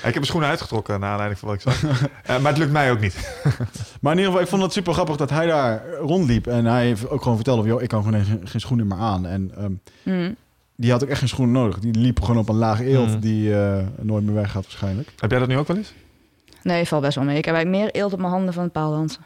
[0.02, 1.84] heb mijn schoenen uitgetrokken naar aanleiding van wat ik zag.
[2.24, 3.16] Eh, maar het lukt mij ook niet.
[4.02, 6.48] Maar in ieder geval, ik vond het super grappig dat hij daar rondliep.
[6.48, 8.98] En hij heeft ook gewoon vertelde van, joh, ik kan gewoon geen, geen schoenen meer
[8.98, 9.26] aan.
[9.26, 9.72] En ehm,
[10.04, 10.36] Mm.
[10.76, 11.80] die had ook echt geen schoenen nodig.
[11.80, 13.20] Die liep gewoon op een laag eelt Mm.
[13.20, 15.10] die eh, nooit meer weggaat waarschijnlijk.
[15.18, 15.94] Heb jij dat nu ook wel eens?
[16.64, 17.38] Nee, valt best wel mee.
[17.38, 19.22] Ik heb eigenlijk meer eelt op mijn handen van het paaldansen.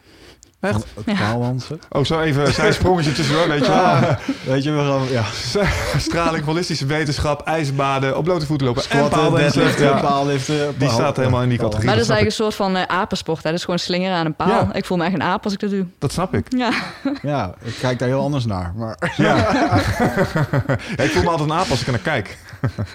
[0.64, 0.86] Echt?
[0.96, 1.14] Het Ja.
[1.14, 1.80] paaldansen.
[1.90, 3.78] Oh, zo even zijn sprongetje tussendoor, weet je wel.
[3.82, 5.24] Ja, weet je, we gaan, ja.
[6.10, 10.00] Straling, ballistische wetenschap, ijsbaden, op blote voeten lopen en Squatten, Ja.
[10.00, 10.74] paaliften.
[10.78, 11.86] Die staat helemaal in die categorie.
[11.86, 13.44] Maar dat is eigenlijk een soort van eh, apensport.
[13.44, 13.50] Hè?
[13.50, 14.48] Dat is gewoon slingeren aan een paal.
[14.48, 14.70] Ja.
[14.74, 15.86] Ik voel me echt een aap als ik dat doe.
[16.00, 16.46] Dat snap ik.
[16.58, 16.70] Ja.
[17.22, 18.74] Ja, ik kijk daar heel anders naar.
[18.76, 19.36] Maar, Ja.
[20.98, 22.38] Ja, ik voel me altijd een aap als ik er naar kijk.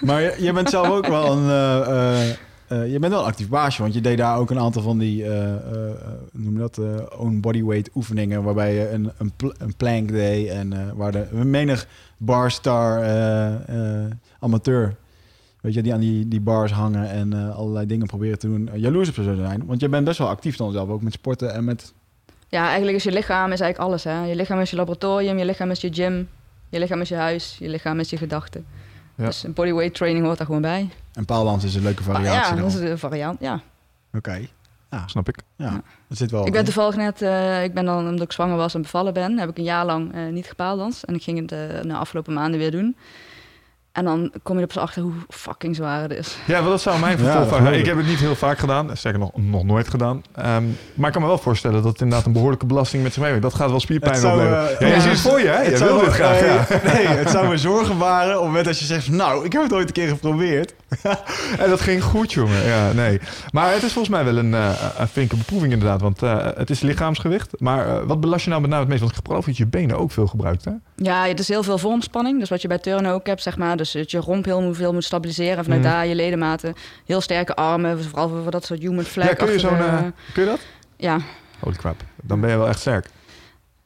[0.01, 1.49] maar je, je bent zelf ook wel een...
[1.49, 2.35] eh, eh,
[2.69, 5.23] eh, je bent wel actief baasje, want je deed daar ook een aantal van die,
[5.23, 5.53] eh,
[6.31, 6.79] hoe noem dat,
[7.17, 11.87] own bodyweight oefeningen, waarbij je een, een, een plank deed en waar de menig
[12.17, 13.03] barstar
[14.39, 14.95] amateur,
[15.61, 19.15] weet je, die aan die, bars hangen en allerlei dingen proberen te doen, jaloers op
[19.15, 19.65] zou zijn.
[19.65, 21.93] Want je bent best wel actief dan zelf, ook met sporten en met...
[22.47, 24.03] ja, eigenlijk is je lichaam is eigenlijk alles.
[24.03, 24.23] Hè?
[24.23, 26.27] Je lichaam is je laboratorium, je lichaam is je gym,
[26.69, 28.65] je lichaam is je huis, je lichaam is je gedachten.
[29.19, 29.25] Ja.
[29.25, 30.89] Dus een bodyweight training hoort daar gewoon bij.
[31.13, 33.39] En paaldans is een leuke variatie ja, dat is een variant.
[33.39, 33.61] Ja.
[34.13, 34.47] Oké,
[35.05, 35.37] Snap ik.
[35.55, 36.45] ja, dat zit wel...
[36.45, 39.37] Ik ben toevallig net, eh, ik ben dan omdat ik zwanger was en bevallen ben,
[39.37, 41.05] heb ik een jaar lang eh, niet gepaaldans.
[41.05, 42.95] En ik ging het eh de afgelopen maanden weer doen.
[43.91, 46.37] En dan kom je er pas achter hoe fucking zwaar het is.
[46.47, 48.97] Ja, wel dat zou mijn Ja, vervolg geloof Ik heb het niet heel vaak gedaan.
[48.97, 50.21] Zeker nog, nog nooit gedaan.
[50.35, 50.63] Ehm,
[50.93, 53.49] maar ik kan me wel voorstellen dat het inderdaad een behoorlijke belasting met zich meebrengt.
[53.49, 54.69] Dat gaat wel spierpijn Het zou, opleveren.
[54.69, 54.99] eh, ja, je ja.
[54.99, 55.61] ziet het voor je, hè?
[55.61, 56.65] Je wil dit graag, nee, ja.
[56.93, 59.09] Nee, het zou me zorgen baren op het moment dat je zegt...
[59.09, 60.73] Nou, ik heb het ooit een keer geprobeerd.
[61.59, 62.65] En dat ging goed, jongen.
[62.65, 63.19] Ja, nee.
[63.51, 66.01] Maar het is volgens mij wel een, eh, een flinke beproeving inderdaad.
[66.01, 67.59] Want eh, het is lichaamsgewicht.
[67.59, 69.03] Maar eh, wat belast je nou met name het meest?
[69.03, 70.71] Want ik geloof dat je je benen ook veel gebruikt, hè?
[71.01, 72.39] Ja, het is heel veel vormspanning.
[72.39, 73.77] Dus wat je bij turnen ook hebt, zeg maar.
[73.77, 75.57] Dus dat je romp heel veel moet stabiliseren.
[75.57, 75.89] En vanuit Mhm.
[75.91, 76.73] daar je ledematen.
[77.05, 78.03] Heel sterke armen.
[78.03, 79.27] Vooral voor dat soort human flag.
[79.27, 79.77] ja, kun je zo'n...
[79.77, 79.97] eh,
[80.33, 80.59] kun je dat?
[80.97, 81.19] ja,
[81.59, 82.01] Holy crap.
[82.23, 83.09] Dan ben je wel echt sterk.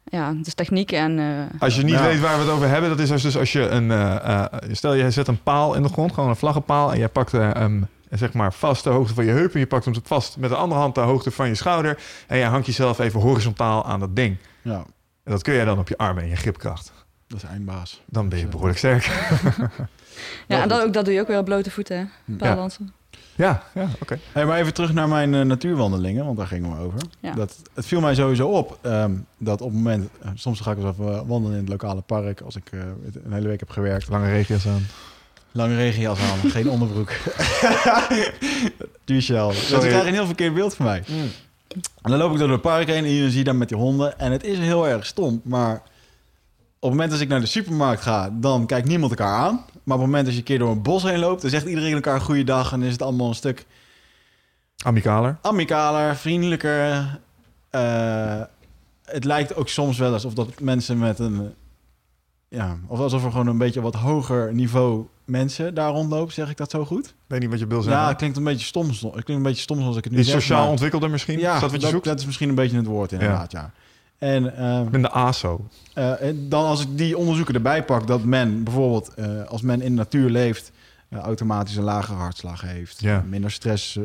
[0.04, 1.20] ja, het is techniek en...
[1.20, 2.04] eh, Als je niet Ja.
[2.04, 3.92] weet waar we het over hebben, dat is als, dus als je een...
[3.92, 6.92] eh, eh, stel, je zet een paal in de grond, gewoon een vlaggenpaal...
[6.92, 9.54] en jij pakt hem zeg maar vast de hoogte van je heup...
[9.54, 11.98] en je pakt hem vast met de andere hand de hoogte van je schouder...
[12.28, 14.38] en je hangt jezelf even horizontaal aan dat ding.
[14.62, 14.84] Ja,
[15.24, 16.92] En dat kun jij dan op je armen en je gripkracht.
[17.34, 18.02] Dat is eindbaas.
[18.06, 19.06] Dan ben je behoorlijk sterk.
[20.48, 22.04] ja, en dat, ook, dat doe je ook weer op blote voeten, hè?
[22.26, 22.38] Ja.
[22.38, 22.94] Paaldansen.
[23.36, 24.20] Ja, ja oké.
[24.32, 27.00] Hey, maar even terug naar mijn eh, natuurwandelingen, want daar gingen we over.
[27.20, 27.34] Ja.
[27.34, 30.10] Dat, het viel mij sowieso op ehm, dat op het moment...
[30.22, 32.42] eh, soms ga ik eens even eh, wandelen in het lokale park...
[32.42, 32.80] als ik eh,
[33.24, 34.10] een hele week heb gewerkt.
[34.10, 34.86] Lange regenjas aan.
[35.52, 37.12] Lange regenjas aan, geen onderbroek.
[39.06, 39.48] Duurshell.
[39.48, 39.84] Dus Sorry.
[39.84, 41.04] ik krijg een heel verkeerd beeld van mij.
[42.02, 44.20] En dan loop ik door het park heen en je ziet dan met die honden.
[44.20, 45.82] En het is heel erg stom, maar
[46.90, 49.54] het moment dat ik naar de supermarkt ga, dan kijkt niemand elkaar aan.
[49.84, 51.66] Maar op het moment dat je een keer door een bos heen loopt, dan zegt
[51.66, 53.66] iedereen elkaar goeiedag en is het allemaal een stuk
[54.86, 55.38] Amicaler.
[55.42, 57.20] amicaler, vriendelijker.
[57.70, 58.42] Eh,
[59.06, 61.54] het lijkt ook soms wel alsof dat mensen met een...
[62.48, 66.34] Ja, of alsof er gewoon een beetje wat hoger niveau mensen daar rondlopen.
[66.34, 67.14] Zeg ik dat zo goed?
[67.28, 68.02] Weet niet wat je wil zeggen.
[68.02, 68.88] Ja, het klinkt een beetje stom.
[68.88, 70.36] Het klinkt een beetje stom zoals ik het nu is zeg.
[70.42, 71.40] sociaal maar- ontwikkelder misschien?
[71.40, 72.06] Ja, is dat wat je zoekt?
[72.06, 73.72] dat is misschien een beetje het woord inderdaad, ja.
[74.24, 74.46] En
[74.86, 75.68] Ik ben de ASO.
[75.94, 78.08] eh, dan als ik die onderzoeken erbij pak...
[78.08, 80.72] dat men bijvoorbeeld, eh, als men in de natuur leeft...
[81.10, 83.02] eh, automatisch een lagere hartslag heeft...
[83.02, 83.24] Ja.
[83.30, 84.00] minder stress,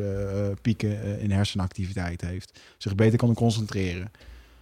[0.61, 2.59] pieken eh, in hersenactiviteit heeft...
[2.77, 4.11] zich beter kan concentreren...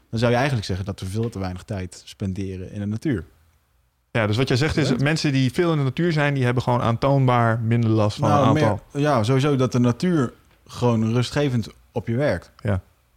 [0.09, 3.25] dan zou je eigenlijk zeggen dat we veel te weinig tijd spenderen in de natuur.
[4.11, 4.95] Ja, dus wat jij zegt is, Ja.
[4.99, 8.35] mensen die veel in de natuur zijn, die hebben gewoon aantoonbaar minder last van een
[8.37, 8.53] aantal.
[8.53, 10.33] Nou, meer- ja, sowieso dat de natuur
[10.67, 12.51] gewoon rustgevend op je werkt.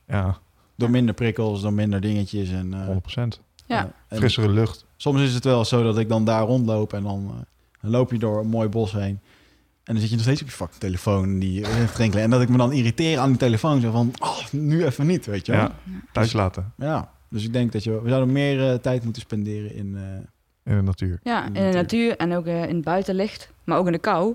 [0.06, 0.38] Ja,
[0.80, 2.50] Door minder prikkels, door minder dingetjes.
[2.50, 3.40] En, eh, 100%.
[3.66, 3.92] Ja.
[4.08, 4.84] en Frissere lucht.
[4.96, 7.36] soms is het wel zo dat ik dan daar rondloop en dan, eh,
[7.80, 9.20] dan loop je door een mooi bos heen.
[9.84, 12.24] En dan zit je nog steeds op je fucking telefoon die heeft rinkelen.
[12.24, 13.80] En dat ik me dan irriteer aan die telefoon.
[13.80, 15.60] Zo van, oh, nu even niet, weet je wel.
[15.60, 15.72] Ja,
[16.12, 16.72] thuis laten.
[16.76, 17.10] Ja.
[17.28, 19.96] Dus ik denk dat je, we zouden meer eh, tijd moeten spenderen in...
[19.96, 21.20] eh, In de natuur.
[21.22, 23.92] Ja, In in de de natuur en ook eh, in het buitenlicht, maar ook in
[23.92, 24.34] de kou.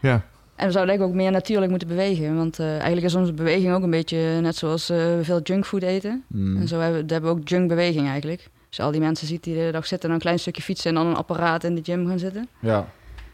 [0.00, 0.24] Ja.
[0.58, 2.36] En we zouden ik ook meer natuurlijk moeten bewegen.
[2.36, 5.82] Want eh, eigenlijk is onze beweging ook een beetje net zoals eh, we veel junkfood
[5.82, 6.24] eten.
[6.26, 8.48] mm, En zo hebben, we hebben we ook junkbeweging eigenlijk.
[8.68, 10.90] Dus al die mensen ziet die de hele dag zitten en een klein stukje fietsen
[10.90, 12.48] en dan een apparaat in de gym gaan zitten.
[12.60, 12.76] Ja.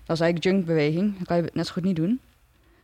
[0.05, 1.15] Dat is eigenlijk junkbeweging.
[1.17, 2.21] Dan kan je het net zo goed niet doen.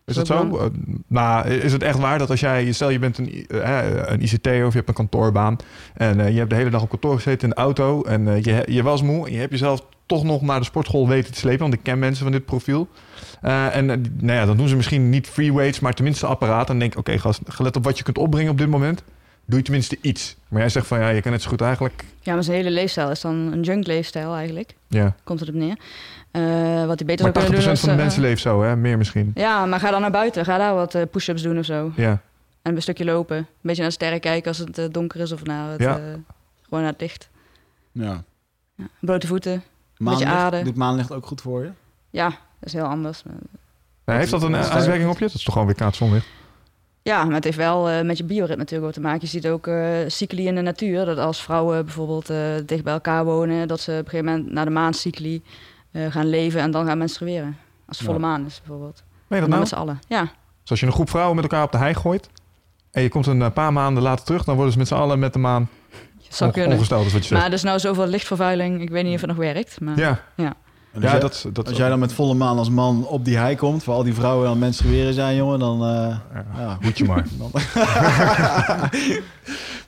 [0.04, 0.58] Is dat zo?
[0.58, 0.64] Eh,
[1.06, 4.46] nou, is het echt waar dat als jij, stel je bent een, eh, een ICT
[4.46, 5.56] of je hebt een kantoorbaan
[5.94, 8.82] en je hebt de hele dag op kantoor gezeten in de auto en je, je
[8.82, 11.74] was moe en je hebt jezelf toch nog naar de sportschool weten te slepen, want
[11.74, 12.88] ik ken mensen van dit profiel.
[13.40, 16.26] Eh, en eh, die- nou ja, dan doen ze misschien niet free weights, maar tenminste
[16.26, 16.66] apparaat.
[16.66, 19.02] Dan denk ik, oké gast, gelet op wat je kunt opbrengen op dit moment,
[19.44, 20.36] doe je tenminste iets.
[20.48, 22.70] Maar jij zegt van ja, je kan net zo goed eigenlijk, Ja, maar zijn hele
[22.70, 24.74] leefstijl is dan een junk leefstijl eigenlijk.
[24.88, 25.14] ja.
[25.24, 25.76] Komt het op neer.
[26.30, 26.42] Eh,
[26.86, 28.76] wat hij beter Maar 80% zou kunnen doen is, van de mensen leeft zo, hè?
[28.76, 29.30] Meer misschien.
[29.34, 30.44] Ja, maar ga dan naar buiten.
[30.44, 31.92] Ga daar wat eh, push-ups doen of zo.
[31.96, 32.20] Ja.
[32.62, 33.36] En een stukje lopen.
[33.36, 35.96] Een beetje naar de sterren kijken als het donker is of naar het, Ja.
[35.96, 36.02] eh,
[36.62, 37.28] gewoon naar het licht.
[37.92, 38.22] ja.
[38.74, 38.86] Ja.
[39.00, 39.62] Blote voeten.
[39.96, 40.62] Maanlicht, aarde.
[40.62, 41.70] Doet maanlicht ook goed voor je?
[42.10, 43.22] Ja, dat is heel anders.
[44.04, 45.24] Ja, heeft dat een Wat eh, uitwerking op je?
[45.26, 46.26] Dat is toch gewoon weer kaartzonlicht?
[47.02, 49.20] Ja, maar het heeft wel eh, met je bioritme natuurlijk wat te maken.
[49.20, 51.04] Je ziet ook eh cycli in de natuur.
[51.04, 53.68] Dat als vrouwen bijvoorbeeld eh, dicht bij elkaar wonen...
[53.68, 55.42] dat ze op een gegeven moment naar de maancycli
[55.90, 56.60] eh, gaan leven...
[56.60, 57.56] en dan gaan menstrueren.
[57.86, 58.12] Als het Ja.
[58.12, 59.02] volle maan is bijvoorbeeld.
[59.28, 59.60] Je dat nou?
[59.60, 59.98] met z'n allen.
[60.08, 60.20] Ja,
[60.62, 62.28] Dus als je een groep vrouwen met elkaar op de hei gooit...
[62.90, 64.44] en je komt een eh, paar maanden later terug...
[64.44, 65.68] dan worden ze met z'n allen met de maan
[66.18, 66.72] zou onge- kunnen.
[66.72, 67.40] ongesteld, is wat je zegt.
[67.40, 68.80] Maar er is nou zoveel lichtvervuiling.
[68.80, 69.80] Ik weet niet of het nog werkt.
[69.80, 69.98] Maar...
[69.98, 70.54] ja,
[70.92, 73.24] En als ja jij- dat, dat Als jij dan met volle maan als man op
[73.24, 75.82] die hei komt, voor al die vrouwen aan het menstrueren zijn, jongen, dan...
[75.82, 76.16] eh,
[76.56, 77.26] Ja, moet je maar.
[77.38, 77.50] Dan-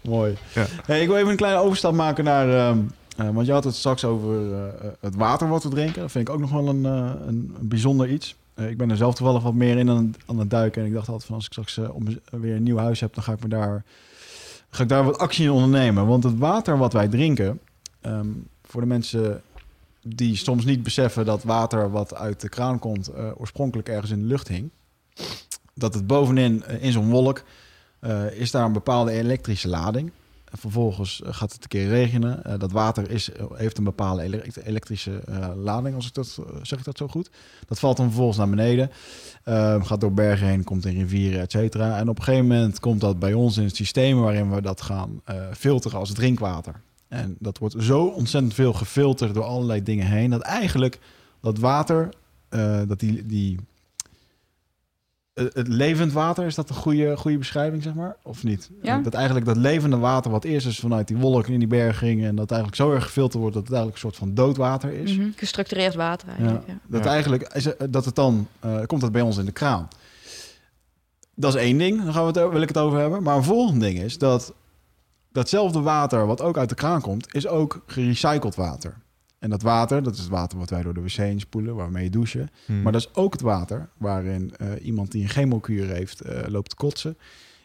[0.02, 0.36] Mooi.
[0.54, 0.64] Ja.
[0.86, 2.48] Hey, ik wil even een kleine overstap maken naar...
[2.68, 2.78] ehm,
[3.16, 4.60] eh, want je had het straks over eh,
[5.00, 6.00] het water wat we drinken.
[6.00, 8.34] Dat vind ik ook nog wel een, een, bijzonder iets.
[8.56, 10.82] Ik ben er zelf toevallig wat meer in aan, aan het duiken.
[10.82, 13.14] En ik dacht altijd van als ik straks om, weer een nieuw huis heb...
[13.14, 13.84] dan ga ik, me daar,
[14.70, 16.06] ga ik daar wat actie in ondernemen.
[16.06, 17.60] Want het water wat wij drinken...
[18.00, 18.26] ehm,
[18.64, 19.40] voor de mensen
[20.02, 23.08] die soms niet beseffen dat water wat uit de kraan komt...
[23.08, 24.70] eh, oorspronkelijk ergens in de lucht hing...
[25.74, 27.42] dat het bovenin eh, in zo'n wolk
[28.00, 30.12] eh, is daar een bepaalde elektrische lading.
[30.50, 32.58] En vervolgens gaat het een keer regenen.
[32.58, 35.22] Dat water is, heeft een bepaalde ele- elektrische
[35.56, 37.30] lading, als ik dat, zeg ik dat zo goed.
[37.66, 38.90] Dat valt dan vervolgens naar beneden.
[39.44, 41.98] eh, gaat door bergen heen, komt in rivieren, et cetera.
[41.98, 44.80] En op een gegeven moment komt dat bij ons in het systeem waarin we dat
[44.82, 45.22] gaan
[45.52, 46.80] filteren als drinkwater.
[47.12, 50.98] En dat wordt zo ontzettend veel gefilterd door allerlei dingen heen, dat eigenlijk
[51.40, 52.09] dat water,
[52.48, 53.59] eh, dat die, die
[55.34, 58.16] eh, het levend water, is dat een goede, goede beschrijving, zeg maar?
[58.22, 58.70] Of niet?
[58.82, 58.98] Ja.
[58.98, 62.24] Dat eigenlijk dat levende water wat eerst is vanuit die wolk in die berg ging...
[62.24, 65.16] en dat eigenlijk zo erg gefilterd wordt dat het eigenlijk een soort van doodwater is.
[65.16, 65.28] Mhm.
[65.36, 66.66] Gestructureerd water eigenlijk.
[66.66, 66.78] Ja.
[66.86, 67.10] Dat Ja.
[67.10, 69.89] eigenlijk, is, dat het dan, eh, komt dat bij ons in de kraan.
[71.34, 73.22] Dat is één ding, daar gaan we het, over- wil ik het over hebben.
[73.22, 74.52] Maar een volgende ding is dat
[75.32, 77.34] datzelfde water wat ook uit de kraan komt...
[77.34, 78.94] is ook gerecycled water.
[79.38, 82.04] En dat water, dat is het water wat wij door de wc heen spoelen, waarmee
[82.04, 82.50] je douchen...
[82.66, 82.82] Hmm.
[82.82, 86.68] Maar dat is ook het water waarin eh, iemand die een chemokuur heeft eh, loopt
[86.70, 87.16] te kotsen.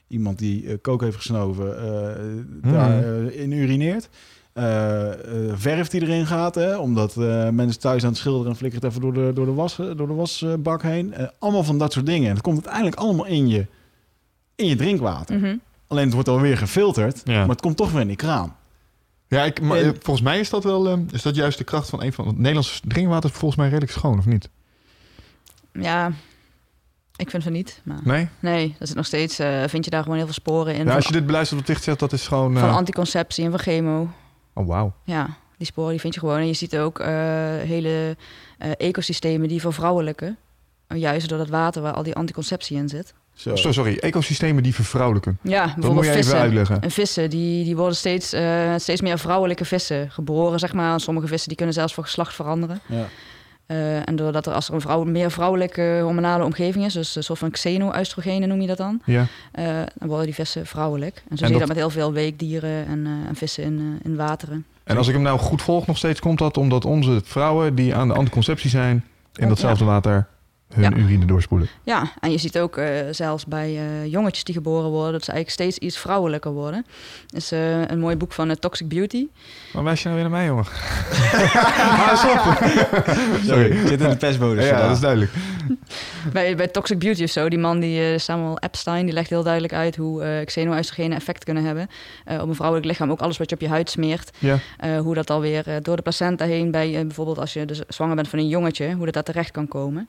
[0.07, 4.09] Iemand die eh, kook heeft gesnoven, eh, daar eh, in urineert.
[4.53, 8.57] Eh, eh, verf die erin gaat, hè, omdat eh, mensen thuis aan het schilderen en
[8.57, 11.13] flikkert even door de, door de, was, door de wasbak heen.
[11.13, 12.27] Eh, allemaal van dat soort dingen.
[12.29, 13.65] En het komt uiteindelijk allemaal in je,
[14.55, 15.37] in je drinkwater.
[15.37, 15.55] Mhm.
[15.87, 17.39] Alleen het wordt alweer gefilterd, Ja.
[17.39, 18.55] maar het komt toch weer in die kraan.
[19.27, 21.63] Ja, ik, maar, En- eh, volgens mij is dat wel eh, is dat juist de
[21.63, 24.49] kracht van een van het Nederlands drinkwater is volgens mij redelijk schoon, of niet?
[25.71, 26.11] ja,
[27.15, 27.81] ik vind van niet.
[27.83, 27.99] Maar...
[28.03, 28.27] Nee?
[28.39, 30.85] Nee, dat is nog steeds, eh, vind je daar gewoon heel veel sporen in.
[30.85, 32.55] Ja, als je dit beluistert op dicht zegt, dat is gewoon...
[32.55, 34.09] eh, van anticonceptie en van chemo.
[34.53, 34.93] oh, wauw.
[35.03, 36.37] Ja, die sporen die vind je gewoon.
[36.37, 37.07] En je ziet ook eh,
[37.57, 38.17] hele
[38.57, 40.37] eh, ecosystemen die vervrouwelijken.
[40.87, 43.13] Juist door dat water waar al die anticonceptie in zit.
[43.37, 43.55] Zo.
[43.55, 45.37] So, sorry, ecosystemen die vervrouwelijken.
[45.41, 46.39] Ja, Dat moet bijvoorbeeld je even vissen.
[46.41, 46.81] uitleggen.
[46.81, 50.93] En vissen, die, die worden steeds, eh, steeds meer vrouwelijke vissen geboren, zeg maar.
[50.93, 52.79] En sommige vissen die kunnen zelfs van geslacht veranderen.
[52.85, 53.05] Ja.
[53.65, 57.23] Eh, en doordat er als er een vrouw, meer vrouwelijke hormonale omgeving is, dus een
[57.23, 59.25] soort van xeno-oestrogenen noem je dat dan, Ja.
[59.51, 59.65] eh,
[59.95, 61.15] dan worden die vissen vrouwelijk.
[61.15, 63.99] En zo En zie je dat- met heel veel weekdieren en, eh, en vissen in,
[64.03, 64.65] in wateren.
[64.83, 67.95] En als ik hem nou goed volg nog steeds, komt dat omdat onze vrouwen die
[67.95, 69.05] aan de anticonceptie zijn,
[69.35, 70.27] in datzelfde water
[70.73, 70.91] hun Ja.
[70.97, 71.67] urine doorspoelen.
[71.83, 75.31] Ja, en je ziet ook eh, zelfs bij eh, jongetjes die geboren worden, dat ze
[75.31, 76.85] eigenlijk steeds iets vrouwelijker worden.
[77.27, 79.27] Dat is eh, een mooi boek van Toxic Beauty.
[79.73, 80.65] Maar wijs je nou weer naar mij, jongen?
[83.47, 84.61] Sorry, ik zit in de pestbode.
[84.61, 85.31] Ja, dat is duidelijk.
[86.33, 89.43] bij, bij Toxic Beauty of zo, die man, die eh, Samuel Epstein, die legt heel
[89.43, 91.87] duidelijk uit hoe eh xeno-oestrogenen effect kunnen hebben
[92.25, 93.11] eh, op een vrouwelijk lichaam.
[93.11, 94.31] Ook alles wat je op je huid smeert.
[94.39, 94.59] Ja.
[94.99, 98.39] Hoe dat alweer door de placenta heen bij bijvoorbeeld als je dus zwanger bent van
[98.39, 100.07] een jongetje, hoe dat daar terecht kan komen.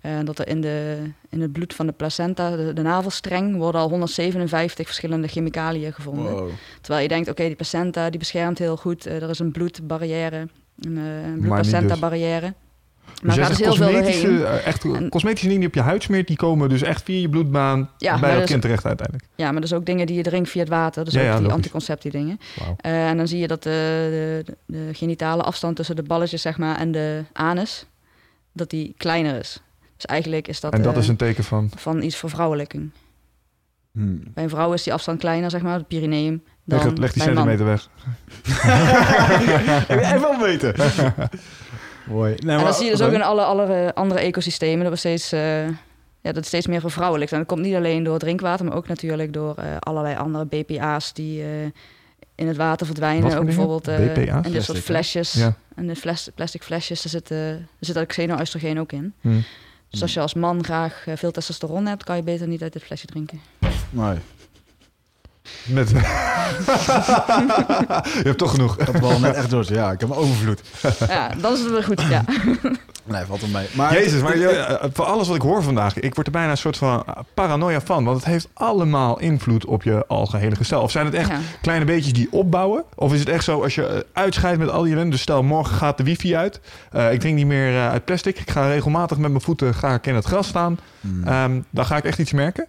[0.00, 0.98] En dat er in, de,
[1.28, 6.32] in het bloed van de placenta, de, de navelstreng, worden al 157 verschillende chemicaliën gevonden.
[6.32, 6.50] Wow.
[6.80, 9.04] Terwijl je denkt, oké, die placenta die beschermt heel goed.
[9.04, 10.48] Er is een bloedbarrière,
[10.78, 12.54] een, uh, een niet bloedplacenta-barrière.
[13.18, 14.46] Dus Maar er gaat zegt dus heel veel cosmetische, doorheen.
[14.58, 17.20] eh, echt En- cosmetische dingen die op je huid smeert, die komen dus echt via
[17.20, 19.28] je bloedbaan Ja, bij dat dus- kind terecht uiteindelijk.
[19.34, 21.04] Ja, maar dus ook dingen die je drinkt via het water.
[21.04, 21.56] Dus Ja, ook ja, die logisch.
[21.56, 22.40] anticonceptiedingen.
[22.58, 22.74] Wauw.
[22.80, 26.58] Eh, en dan zie je dat de, de, de genitale afstand tussen de balletjes zeg
[26.58, 27.86] maar, en de anus,
[28.52, 29.62] dat die kleiner is.
[29.96, 31.70] Dus eigenlijk is dat, En dat eh, is een teken van...
[31.76, 32.90] van iets vervrouwelijking.
[33.92, 34.22] Hmm.
[34.34, 36.42] Bij een vrouw is die afstand kleiner, zeg maar, het perineum.
[36.64, 37.34] Dan Leg, het- leg die man.
[37.34, 37.88] centimeter weg.
[40.20, 40.74] Wel weten?
[42.08, 42.30] Mooi.
[42.30, 44.82] Nee, En maar- dat zie je dus ook in alle, alle andere ecosystemen.
[44.82, 45.74] Dat we steeds, eh, ja,
[46.22, 47.32] dat het steeds meer vervrouwelijkt.
[47.32, 51.12] En dat komt niet alleen door drinkwater, maar ook natuurlijk door eh, allerlei andere BPA's
[51.12, 51.48] die eh,
[52.34, 53.38] in het water verdwijnen.
[53.38, 54.46] Ook bijvoorbeeld eh, BPA's?
[54.46, 55.32] in dit soort flesjes.
[55.32, 55.54] Ja.
[55.74, 59.14] En de fles, plastic flesjes, daar zit, eh, er zit dat xeno-oestrogeen ook in.
[59.20, 59.40] Hm.
[59.90, 62.82] Dus als je als man graag veel testosteron hebt, kan je beter niet uit dit
[62.82, 63.40] flesje drinken.
[63.90, 64.16] Nee.
[65.64, 65.88] Met...
[68.18, 68.78] je hebt toch genoeg.
[68.78, 69.64] Ik had wel net echt door.
[69.68, 70.60] Ja, ik heb een overvloed.
[71.08, 72.02] ja, dan is het weer goed.
[72.08, 72.24] Ja.
[73.04, 73.66] Nee, valt wel mee.
[73.72, 76.50] Maar Jezus, maar je- eh, voor alles wat ik hoor vandaag, ik word er bijna
[76.50, 78.04] een soort van eh, paranoia van.
[78.04, 80.82] Want het heeft allemaal invloed op je algehele gestel.
[80.82, 81.38] Of zijn het echt Ja.
[81.60, 82.84] kleine beetjes die opbouwen?
[82.94, 85.10] Of is het echt zo als je eh, uitscheidt met al die ellende?
[85.10, 86.60] Dus stel, morgen gaat de wifi uit.
[86.92, 88.38] Eh, ik drink niet meer eh, uit plastic.
[88.38, 90.78] Ik ga regelmatig met mijn voeten ga ik in het gras staan.
[91.00, 91.26] Hmm.
[91.26, 92.66] Ehm, dan ga ik echt iets merken.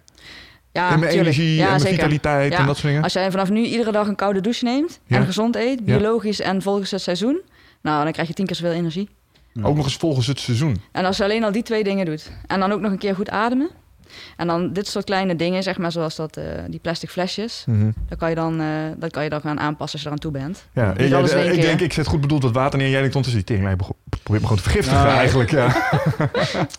[0.72, 1.36] Ja, in mijn tuurlijk.
[1.36, 1.94] energie Ja, en mijn zeker.
[1.96, 2.58] vitaliteit Ja.
[2.58, 3.02] en dat soort dingen.
[3.02, 6.62] Als jij vanaf nu iedere dag een koude douche neemt en gezond eet, biologisch en
[6.62, 7.40] volgens het seizoen,
[7.82, 9.08] nou, dan krijg je tien keer zoveel energie.
[9.62, 10.76] Ook nog eens volgens het seizoen.
[10.92, 13.14] En als je alleen al die twee dingen doet en dan ook nog een keer
[13.14, 13.70] goed ademen
[14.36, 17.90] en dan dit soort kleine dingen, zeg maar, zoals dat, eh, die plastic flesjes, Mhm.
[18.08, 18.66] dan kan je dan, eh,
[18.96, 20.64] dat kan je dan gaan aanpassen als je eraan toe bent.
[20.74, 21.60] Ja, ik, keer.
[21.60, 22.88] denk, ik zet goed bedoeld wat water neer.
[22.90, 23.76] Jij denkt ondertussen, die tering,
[24.08, 25.50] probeer me gewoon te vergiftigen Nou, eigenlijk.
[25.50, 25.66] Ja.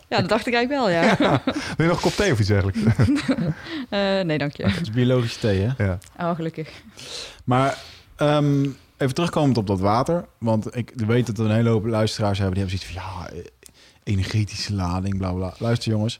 [0.09, 1.15] Ja, dat dacht ik eigenlijk wel, ja.
[1.45, 2.79] Wil je nog een kop thee of iets dergelijks?
[3.89, 4.63] Eh, nee, dank je.
[4.63, 5.83] Het is biologische thee, hè?
[5.85, 5.97] ja.
[6.19, 6.69] Oh, gelukkig.
[7.43, 7.77] Maar
[8.15, 8.63] ehm,
[8.97, 10.25] even terugkomend op dat water.
[10.37, 12.55] Want ik weet dat er een hele hoop luisteraars hebben...
[12.57, 13.41] die hebben zoiets van, ja,
[14.03, 15.53] energetische lading, bla bla.
[15.57, 16.19] Luister jongens,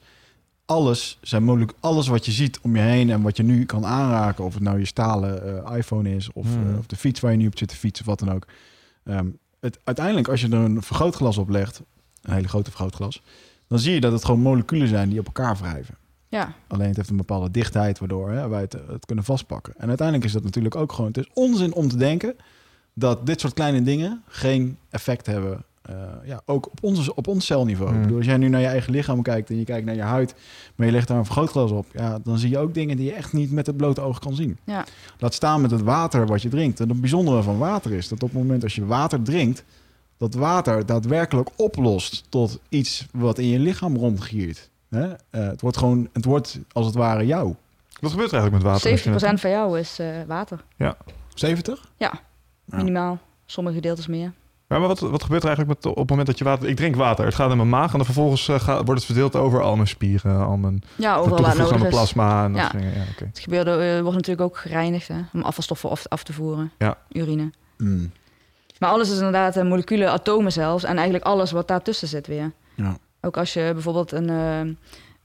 [0.72, 3.10] alles, zijn mogelijk, alles wat je ziet om je heen...
[3.10, 4.44] en wat je nu kan aanraken...
[4.44, 6.32] of het nou je stalen eh, iPhone is...
[6.34, 6.72] Of, Hmm.
[6.72, 8.06] eh, of de fiets waar je nu op zit te fietsen...
[8.06, 8.48] of wat dan ook.
[9.04, 9.28] Ehm,
[9.60, 11.82] het, uiteindelijk, als je er een vergrootglas op legt...
[12.22, 13.22] een hele grote vergrootglas...
[13.68, 15.96] dan zie je dat het gewoon moleculen zijn die op elkaar wrijven.
[16.28, 19.74] Ja, Alleen het heeft een bepaalde dichtheid waardoor hè, wij het, het kunnen vastpakken.
[19.78, 21.12] En uiteindelijk is dat natuurlijk ook gewoon...
[21.12, 22.36] Het is onzin om te denken
[22.94, 25.64] dat dit soort kleine dingen geen effect hebben...
[25.82, 27.88] eh, ja, ook op ons, op ons celniveau.
[27.90, 27.98] Hmm.
[27.98, 30.02] Ik bedoel, als jij nu naar je eigen lichaam kijkt en je kijkt naar je
[30.02, 30.36] huid...
[30.76, 31.86] maar je legt daar een vergrootglas op...
[31.94, 34.36] Ja, dan zie je ook dingen die je echt niet met het blote oog kan
[34.36, 34.58] zien.
[34.64, 34.86] ja.
[35.20, 36.80] Laat staan met het water wat je drinkt.
[36.80, 39.64] En het bijzondere van water is dat op het moment als je water drinkt...
[40.18, 44.70] dat water daadwerkelijk oplost tot iets wat in je lichaam rondgiert.
[44.90, 45.08] Hè?
[45.08, 47.56] Eh, het wordt gewoon, het wordt als het ware jou.
[48.00, 49.36] Wat gebeurt er eigenlijk met water?
[49.38, 50.64] 70% van jou is eh, water.
[51.34, 51.92] 70?
[51.98, 52.12] Ja,
[52.66, 52.78] Ja.
[52.78, 53.20] minimaal.
[53.46, 54.32] Sommige gedeeltes meer.
[54.72, 56.70] Ja, maar wat, wat gebeurt er eigenlijk met, op het moment dat je water...
[56.70, 59.06] Ik drink water, het gaat in mijn maag en dan vervolgens eh, gaat, wordt het
[59.06, 61.90] verdeeld over al mijn spieren, al mijn Ja, overal waar het nodig mijn is.
[61.90, 62.70] plasma en dat Ja.
[62.70, 62.98] soort dingen.
[62.98, 63.26] Ja, oké.
[63.26, 66.72] Het gebeurde, eh, wordt natuurlijk ook gereinigd hè, om afvalstoffen af, af te voeren.
[66.78, 66.98] Ja.
[67.12, 67.52] Urine.
[67.78, 68.12] Mm.
[68.80, 70.84] Maar alles is inderdaad eh, moleculen, atomen zelfs.
[70.84, 72.52] En eigenlijk alles wat daartussen zit weer.
[72.76, 72.98] Ja.
[73.22, 74.28] Ook als je bijvoorbeeld een,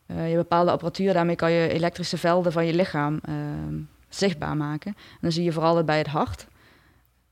[0.07, 3.21] je bepaalde apparatuur, daarmee kan je elektrische velden van je lichaam
[4.09, 4.93] zichtbaar maken.
[4.97, 6.47] En dan zie je vooral dat bij het hart.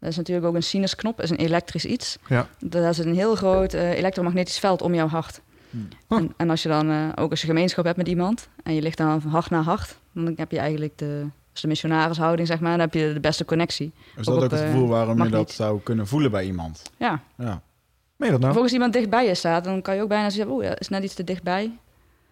[0.04, 2.18] Dat is natuurlijk ook een sinusknop, is een elektrisch iets.
[2.28, 2.48] Ja.
[2.58, 5.40] Daar zit een heel groot eh, elektromagnetisch veld om jouw hart.
[5.70, 5.88] Hmm.
[6.08, 8.82] En, en als je dan eh, ook als je gemeenschap hebt met iemand en je
[8.82, 12.60] ligt dan van hart naar hart, dan heb je eigenlijk de, dus de missionarishouding, zeg
[12.60, 13.92] maar, dan heb je de beste connectie.
[14.16, 16.82] Is dat ook het gevoel waarom je dat zou kunnen voelen bij iemand?
[16.96, 17.20] Ja.
[17.36, 17.62] Ja.
[18.16, 18.52] Meen je dat nou?
[18.52, 21.04] Volgens iemand dichtbij je staat, dan kan je ook bijna zeggen, oeh, dat is net
[21.04, 21.78] iets te dichtbij.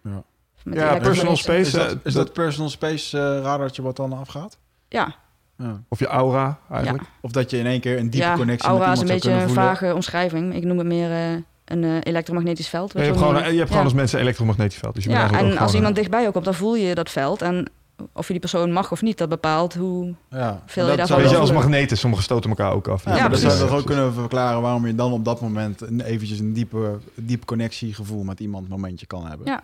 [0.03, 0.23] Ja.
[0.63, 1.59] Met Ja, personal space.
[1.59, 4.57] Is dat, eh, is dat personal space eh, radartje wat dan afgaat?
[4.87, 5.15] Ja,
[5.57, 5.81] Ja.
[5.87, 7.03] Of je aura eigenlijk.
[7.21, 9.29] Of dat je in één keer een diepe ja connectie aura met is iemand een
[9.31, 10.55] zou beetje een vage omschrijving.
[10.55, 11.31] Ik noem het meer eh,
[11.65, 12.93] een eh, elektromagnetisch veld.
[12.93, 13.83] Ja, je hebt gewoon, je hebt gewoon Ja.
[13.83, 14.93] als mensen een elektromagnetisch veld.
[14.95, 17.41] Dus je bent Ja, en als iemand dichtbij ook komt, dan voel je dat veld.
[17.41, 17.67] En
[18.13, 20.13] of je die persoon mag of niet, dat bepaalt hoe...
[20.29, 20.61] Ja.
[20.65, 23.05] Veel je dat daarvan een- zou Weet je, als magneten, sommigen stoten elkaar ook af.
[23.05, 23.57] Ja, Ja, maar dat precies.
[23.57, 26.53] zou je toch ook kunnen verklaren waarom je dan op dat moment een, eventjes een
[26.53, 29.45] diepe, diep connectiegevoel met iemand momentje kan hebben.
[29.47, 29.61] Ja.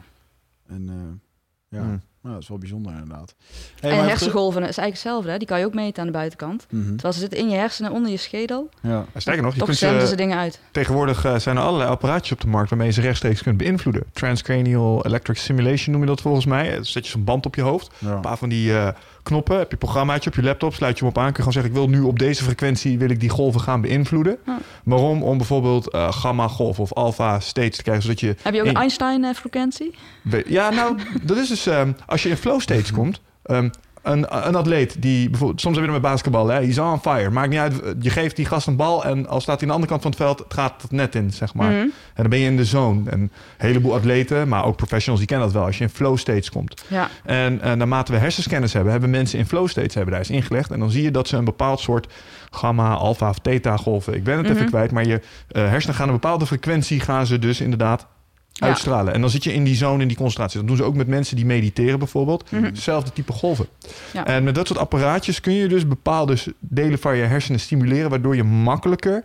[0.68, 2.02] En eh, ja, Hmm.
[2.22, 3.36] Nou, dat is wel bijzonder inderdaad.
[3.80, 5.32] Hey, en hersengolven is eigenlijk hetzelfde.
[5.32, 5.38] Hè?
[5.38, 6.66] Die kan je ook meten aan de buitenkant.
[6.70, 6.90] Mhm.
[6.90, 8.70] Terwijl ze zitten in je hersenen, onder je schedel.
[8.82, 9.06] Ja.
[9.16, 10.60] Sterker nog, je kunt zenden ze, ze dingen uit.
[10.72, 14.04] tegenwoordig eh, zijn er allerlei apparaatjes op de markt waarmee je ze rechtstreeks kunt beïnvloeden.
[14.14, 16.74] Transcranial electric stimulation noem je dat volgens mij.
[16.74, 17.90] Dan zet je zo'n band op je hoofd.
[17.98, 18.12] Ja.
[18.12, 18.88] Een paar van die eh,
[19.24, 21.34] knoppen, heb je een programmaatje op je laptop, sluit je hem op aan.
[21.34, 23.82] Kun je gewoon zeggen, ik wil nu op deze frequentie wil ik die golven gaan
[23.82, 24.38] beïnvloeden.
[24.46, 24.58] Ja.
[24.84, 25.24] Waarom?
[25.24, 28.36] Om bijvoorbeeld eh, gamma golf of alpha stage te krijgen, zodat je...
[28.42, 29.96] Heb je ook een Einstein-frequentie?
[30.46, 33.22] Ja, nou, dat is dus ehm, als je in flow stage komt.
[33.44, 33.70] ehm,
[34.04, 37.30] een, een atleet die bijvoorbeeld, soms heb je dat met basketbal, hè, he's on fire.
[37.30, 39.74] Maakt niet uit, je geeft die gast een bal en al staat hij aan de
[39.74, 41.72] andere kant van het veld, het gaat het net in, zeg maar.
[41.72, 41.80] Mhm.
[41.80, 43.10] En dan ben je in de zone.
[43.10, 45.66] En een heleboel atleten, maar ook professionals, die kennen dat wel.
[45.66, 46.84] Als je in flow stage komt.
[46.88, 47.10] Ja.
[47.24, 50.72] En naarmate we hersenscanners hebben, hebben mensen in flow states hebben daar eens ingelegd.
[50.72, 52.14] En dan zie je dat ze een bepaald soort
[52.50, 54.14] gamma, alpha of theta golven.
[54.14, 54.68] Ik ben het even Mhm.
[54.68, 58.08] kwijt, maar je eh, hersenen gaan een bepaalde frequentie gaan ze dus inderdaad.
[58.62, 59.14] Uitstralen.
[59.14, 60.60] En dan zit je in die zone, in die concentratie.
[60.60, 62.52] Dat doen ze ook met mensen die mediteren bijvoorbeeld.
[62.52, 62.64] Mhm.
[62.64, 63.68] Hetzelfde type golven.
[64.26, 68.36] En met dat soort apparaatjes kun je dus bepaalde delen van je hersenen stimuleren, waardoor
[68.36, 69.24] je makkelijker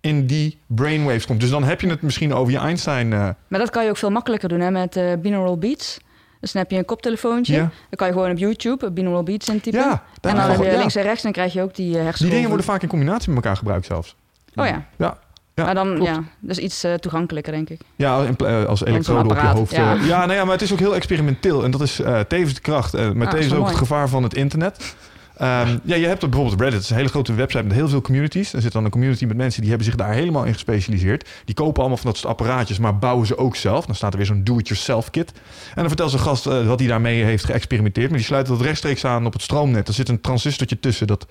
[0.00, 1.40] in die brainwaves komt.
[1.40, 3.12] Dus dan heb je het misschien over je Einstein.
[3.12, 5.98] eh, Maar dat kan je ook veel makkelijker doen hè, met eh, binaural beats.
[6.40, 7.56] Dus dan heb je een koptelefoontje.
[7.56, 9.80] Dan kan je gewoon op YouTube eh, binaural beats intypen.
[9.80, 10.78] ja, en dan heb je ja.
[10.78, 12.88] links en rechts en dan krijg je ook die uh, Die dingen worden vaak in
[12.88, 14.16] combinatie met elkaar gebruikt zelfs.
[14.54, 14.86] Oh ja.
[14.98, 15.18] Ja,
[15.60, 16.10] ja, maar dan, klopt.
[16.10, 17.80] ja, dus iets eh, toegankelijker, denk ik.
[17.96, 19.72] Ja, pla- eh, als elektrode op je hoofd.
[19.72, 19.94] ja.
[19.96, 20.06] eh.
[20.06, 21.64] Ja, nou ja, maar het is ook heel experimenteel.
[21.64, 22.92] En dat is tevens de kracht.
[22.92, 24.94] maar Ah, tevens ook het gevaar van het internet.
[25.36, 26.80] Ehm, ja, je hebt bijvoorbeeld Reddit.
[26.80, 28.52] Is een hele grote website met heel veel communities.
[28.52, 31.28] Er zit dan een community met mensen die hebben zich daar helemaal in gespecialiseerd.
[31.44, 33.86] Die kopen allemaal van dat soort apparaatjes, maar bouwen ze ook zelf.
[33.86, 35.32] Dan staat er weer zo'n do-it-yourself kit.
[35.68, 38.08] En dan vertelt zijn gast wat hij daarmee heeft geëxperimenteerd.
[38.08, 39.88] Maar die sluit dat rechtstreeks aan op het stroomnet.
[39.88, 41.26] Er zit een transistortje tussen dat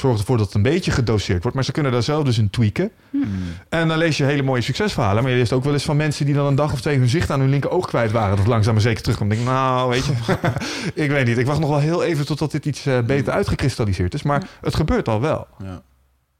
[0.00, 1.54] zorgt ervoor dat het een beetje gedoseerd wordt.
[1.56, 2.90] Maar ze kunnen daar zelf dus in tweaken.
[3.10, 3.24] Hmm.
[3.68, 5.22] En dan lees je hele mooie succesverhalen.
[5.22, 7.08] Maar je leest ook wel eens van mensen die dan een dag of twee hun
[7.08, 8.36] zicht aan hun linker oog kwijt waren.
[8.36, 9.32] Dat langzaam maar zeker terugkomt.
[9.32, 10.12] Ik denk, nou, weet je,
[11.04, 11.38] ik weet niet.
[11.38, 14.22] Ik wacht nog wel heel even totdat dit iets eh, beter uitgekristalliseerd is.
[14.22, 15.46] Maar het gebeurt al wel.
[15.62, 15.82] Ja.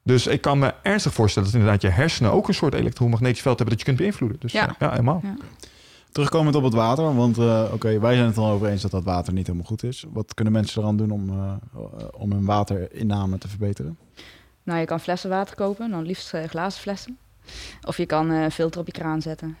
[0.03, 3.59] Dus ik kan me ernstig voorstellen dat inderdaad je hersenen ook een soort elektromagnetisch veld
[3.59, 4.39] hebben dat je kunt beïnvloeden.
[4.39, 4.75] Dus ja, Ja.
[4.79, 5.21] ja helemaal.
[5.23, 5.35] Ja.
[6.11, 9.03] Terugkomend op het water, want eh, oké, wij zijn het al over eens dat dat
[9.03, 10.05] water niet helemaal goed is.
[10.13, 11.53] Wat kunnen mensen eraan doen om, eh,
[12.11, 13.97] om hun waterinname te verbeteren?
[14.63, 17.17] Nou, je kan flessen water kopen, dan liefst eh, glazen flessen.
[17.83, 19.57] Of je kan een filter op je kraan zetten.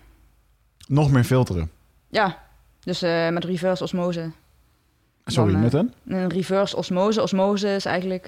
[0.87, 1.71] Nog meer filteren.
[2.07, 2.37] Ja,
[2.79, 3.01] dus
[3.31, 4.31] met reverse osmose.
[5.25, 5.93] Sorry, Dan, met een?
[6.07, 7.21] Een reverse osmose.
[7.21, 8.25] Osmose is eigenlijk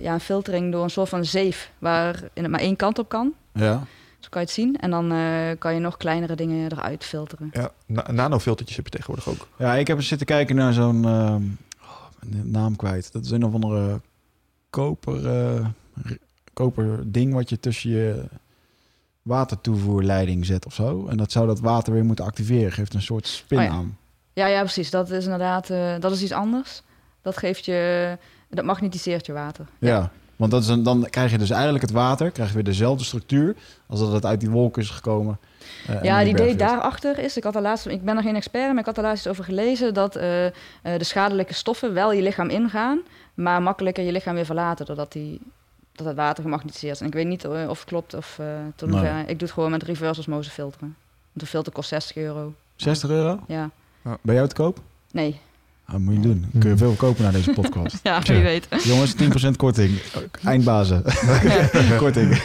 [0.00, 3.32] ja, een filtering door een soort van zeef waar het maar één kant op kan.
[3.52, 3.82] Ja.
[4.24, 4.76] Zo kan je het zien.
[4.76, 7.50] En dan eh, kan je nog kleinere dingen eruit filteren.
[7.52, 9.48] Ja, na- nanofiltertjes heb je tegenwoordig ook.
[9.58, 11.04] Ja, ik heb eens zitten kijken naar zo'n...
[11.04, 11.42] ehm,
[11.82, 13.12] oh, naam kwijt.
[13.12, 14.00] Dat is een of andere
[14.70, 15.66] koper, eh,
[16.52, 18.24] koper ding wat je tussen je
[19.22, 21.06] watertoevoerleiding zet of zo.
[21.06, 22.72] En dat zou dat water weer moeten activeren.
[22.72, 23.70] Geeft een soort spin Oh ja.
[23.70, 23.98] aan.
[24.32, 24.90] Ja, ja, precies.
[24.90, 26.82] Dat is inderdaad eh, dat is iets anders.
[27.22, 28.18] Dat geeft je,
[28.50, 29.66] dat magnetiseert je water.
[29.78, 32.64] Ja, want dat is een, dan krijg je dus eigenlijk het water, krijg je weer
[32.64, 33.56] dezelfde structuur
[33.86, 35.38] als dat het uit die wolken is gekomen.
[35.86, 38.22] eh, en Ja, het die idee daarachter is, ik, had er laatst, ik ben er
[38.22, 40.52] geen expert, maar ik had er laatst iets over gelezen dat eh, eh,
[40.82, 43.00] de schadelijke stoffen wel je lichaam ingaan,
[43.34, 45.40] maar makkelijker je lichaam weer verlaten doordat die,
[45.92, 47.00] dat het water gemagnetiseerd is.
[47.00, 48.46] En ik weet niet of het klopt of eh
[48.76, 49.20] tot Nee.
[49.20, 50.96] Ik doe het gewoon met reverse osmose filteren.
[51.32, 52.54] Want de filter kost 60 euro.
[52.76, 53.40] 60 euro?
[53.46, 53.70] Ja,
[54.20, 54.78] Ben jou te koop?
[55.10, 55.40] nee.
[55.90, 56.46] Dat moet je doen.
[56.58, 58.00] Kun je veel kopen naar deze podcast.
[58.02, 58.66] Ja, wie weet.
[58.84, 59.98] Jongens, 10% korting.
[60.44, 61.02] Eindbazen.
[61.98, 62.42] korting.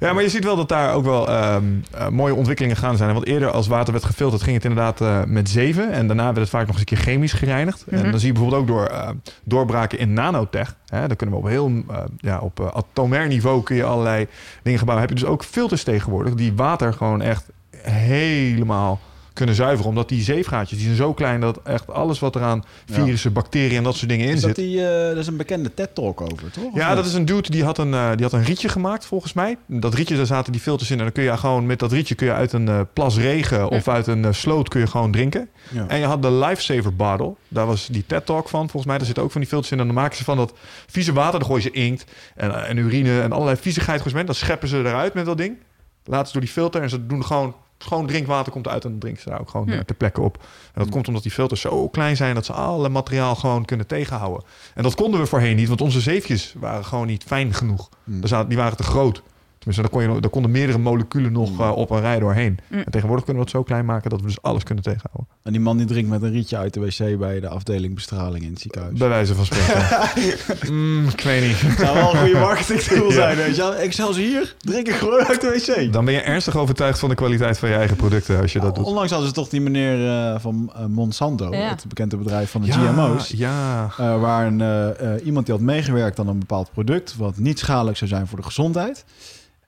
[0.00, 3.12] Ja, maar je ziet wel dat daar ook wel ehm, eh, mooie ontwikkelingen gaan zijn.
[3.12, 5.92] Want eerder als water werd gefilterd ging het inderdaad eh, met zeven.
[5.92, 7.84] En daarna werd het vaak nog eens een keer chemisch gereinigd.
[7.88, 8.10] En Mhm.
[8.10, 9.08] dan zie je bijvoorbeeld ook door eh,
[9.44, 10.76] doorbraken in nanotech.
[10.86, 11.72] Hè, dan kunnen we op heel
[12.18, 14.26] ja, op atomair niveau kun je allerlei
[14.62, 15.06] dingen gebouwen.
[15.08, 17.44] Heb je dus ook filters tegenwoordig die water gewoon echt
[17.82, 19.00] helemaal
[19.36, 19.88] kunnen zuiveren.
[19.88, 22.94] Omdat die zeefgaatjes die zijn zo klein dat echt alles wat eraan Ja.
[22.94, 24.46] virussen, bacteriën en dat soort dingen in Is zit.
[24.56, 26.74] dat, die, eh, dat is een bekende TED-talk over, toch?
[26.74, 26.96] Ja, niet?
[26.96, 29.56] dat is een dude die had een, eh, die had een rietje gemaakt, volgens mij.
[29.66, 30.96] Dat rietje, daar zaten die filters in.
[30.98, 33.68] En dan kun je gewoon met dat rietje kun je uit een eh, plas regen
[33.76, 35.48] of uit een sloot kun je gewoon drinken.
[35.70, 35.84] Ja.
[35.88, 37.34] En je had de Lifesaver bottle.
[37.48, 38.96] Daar was die TED-talk van, volgens mij.
[38.96, 39.78] Daar zitten ook van die filters in.
[39.80, 40.52] En dan maken ze van dat
[40.86, 41.38] vieze water.
[41.38, 42.04] Dan gooien ze inkt
[42.36, 44.02] en, en urine en allerlei viezigheid.
[44.02, 44.24] ze mee.
[44.24, 45.56] Dan scheppen ze eruit met dat ding.
[46.04, 46.82] Laten ze door die filter.
[46.82, 47.54] En ze doen gewoon
[47.86, 48.84] schoon drinkwater komt uit.
[48.84, 49.72] En dan drinken ze daar ook gewoon Hm.
[49.72, 50.36] eh, ter plekke op.
[50.74, 52.34] En dat komt omdat die filters zo klein zijn...
[52.34, 54.44] dat ze alle materiaal gewoon kunnen tegenhouden.
[54.74, 55.68] En dat konden we voorheen niet.
[55.68, 57.88] Want onze zeefjes waren gewoon niet fijn genoeg.
[58.04, 58.22] Hm.
[58.22, 59.22] Er zaten- die waren te groot.
[59.66, 61.60] Tenminste, daar, kon je, daar konden meerdere moleculen nog Mm.
[61.60, 62.58] eh, op een rij doorheen.
[62.68, 62.78] Mm.
[62.78, 65.26] En tegenwoordig kunnen we het zo klein maken dat we dus alles kunnen tegenhouden.
[65.42, 68.44] En die man die drinkt met een rietje uit de wc bij de afdeling bestraling
[68.44, 68.98] in het ziekenhuis.
[68.98, 69.84] Bij wijze van spreken.
[70.72, 71.60] mm, ik weet niet.
[71.60, 73.36] Het zou wel een goede marketing tool zijn.
[73.36, 75.92] Weet je hier, drink ik gewoon uit de wc.
[75.92, 78.74] Dan ben je ernstig overtuigd van de kwaliteit van je eigen producten als je dat
[78.74, 78.84] doet.
[78.84, 81.68] Onlangs hadden ze toch die meneer eh, van eh, Monsanto, Ja.
[81.68, 83.28] het bekende bedrijf van de Ja, GMO's.
[83.28, 87.16] Ja, waar een, iemand die had meegewerkt aan een bepaald product...
[87.16, 89.04] wat niet schadelijk zou zijn voor de gezondheid.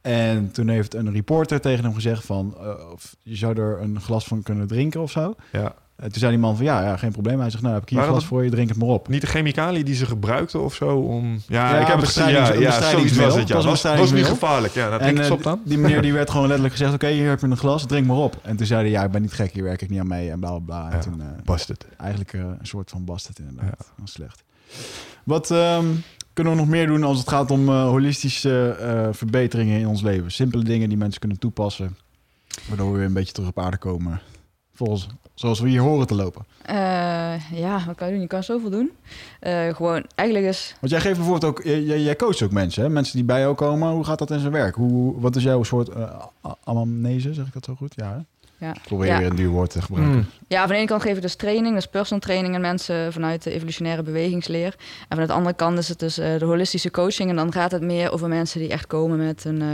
[0.00, 2.54] En toen heeft een reporter tegen hem gezegd van...
[2.60, 5.34] eh, of je zou er een glas van kunnen drinken of zo.
[5.52, 5.74] ja.
[5.96, 7.40] En toen zei die man van ja, ja geen probleem.
[7.40, 9.08] Hij zegt nou heb ik hier een glas dat- voor je, drink het maar op.
[9.08, 11.40] Niet de chemicaliën die ze gebruikten of zo om...
[11.48, 12.28] Ja, Ja, ik heb het gezien.
[12.28, 13.48] Ja, ja zoiets was het.
[13.48, 13.54] Ja.
[13.56, 14.74] Het was was, was niet gevaarlijk.
[14.74, 15.60] Ja, dat En denk ik eh, stop dan.
[15.64, 16.94] die meneer die werd gewoon letterlijk gezegd...
[16.94, 18.36] oké, hier heb je een glas, drink maar op.
[18.42, 20.30] En toen zei hij, ja, ik ben niet gek, hier werk ik niet aan mee
[20.30, 20.86] en bla bla bla.
[20.90, 20.98] En Ja.
[21.02, 23.76] toen, eh, eigenlijk een soort van bastard inderdaad.
[23.78, 24.42] Dat was slecht.
[25.24, 25.86] Wat ehm,
[26.38, 30.02] kunnen we nog meer doen als het gaat om eh, holistische eh, verbeteringen in ons
[30.02, 30.30] leven?
[30.30, 31.96] Simpele dingen die mensen kunnen toepassen,
[32.68, 34.20] waardoor we weer een beetje terug op aarde komen.
[34.74, 36.44] Volgens, zoals we hier horen te lopen.
[36.62, 38.22] Eh, ja, wat kan je doen?
[38.22, 38.90] Je kan zoveel doen.
[39.74, 40.74] Gewoon, eigenlijk is...
[40.80, 42.88] Want jij geeft bijvoorbeeld ook, jij, jij- coacht ook mensen, hè?
[42.88, 43.92] mensen die bij jou komen.
[43.92, 44.74] Hoe gaat dat in zijn werk?
[44.74, 45.90] Hoe, wat is jouw soort
[46.64, 47.92] anamnese, zeg ik dat zo goed?
[47.96, 48.37] Ja, hè?
[48.58, 48.74] Ja.
[48.74, 49.18] Ik probeer Ja.
[49.18, 50.16] weer een duur woord te gebruiken.
[50.16, 50.26] Mm.
[50.48, 53.42] Ja, van de ene kant geef ik dus training, dus personal training aan mensen vanuit
[53.42, 54.74] de evolutionaire bewegingsleer.
[55.08, 57.30] En van de andere kant is het dus eh, de holistische coaching.
[57.30, 59.66] En dan gaat het meer over mensen die echt komen met een, eh,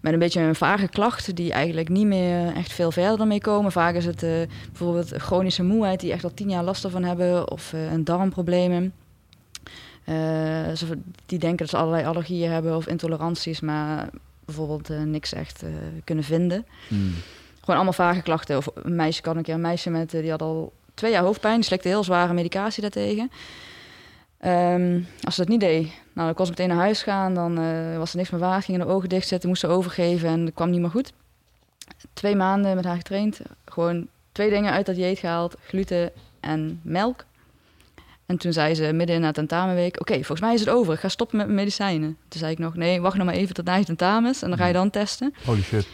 [0.00, 3.40] met een beetje een vage klacht, die eigenlijk niet meer echt veel verder dan mee
[3.40, 3.72] komen.
[3.72, 4.30] Vaak is het eh,
[4.68, 8.92] bijvoorbeeld chronische moeheid, die echt al tien jaar last ervan hebben, of eh, een darmproblemen.
[10.04, 10.14] Eh,
[11.26, 14.08] die denken dat ze allerlei allergieën hebben of intoleranties, maar
[14.44, 15.68] bijvoorbeeld niks echt eh,
[16.04, 16.66] kunnen vinden.
[16.88, 17.12] Mm.
[17.64, 18.56] Gewoon allemaal vage klachten.
[18.56, 21.22] Of een meisje kan een keer een meisje met, eh, die had al twee jaar
[21.22, 21.54] hoofdpijn.
[21.54, 23.30] Die slikte heel zware medicatie daartegen.
[24.38, 25.82] Ehm, als ze dat niet deed,
[26.12, 27.34] nou, dan kon ze meteen naar huis gaan.
[27.34, 28.64] Dan eh, was er niks meer waard.
[28.64, 31.12] Gingen de ogen dichtzetten, moest ze overgeven en het kwam niet meer goed.
[32.12, 33.40] Twee maanden met haar getraind.
[33.64, 35.56] Gewoon twee dingen uit dat dieet gehaald.
[35.66, 36.10] Gluten
[36.40, 37.24] en melk.
[38.26, 40.00] En toen zei ze midden in haar tentamenweek...
[40.00, 40.94] Oké, volgens mij is het over.
[40.94, 42.16] Ik ga stoppen met mijn medicijnen.
[42.28, 42.74] Toen zei ik nog...
[42.74, 44.42] Nee, wacht nog maar even tot na je tentamens.
[44.42, 45.34] En dan ga je dan testen.
[45.44, 45.86] Holy shit.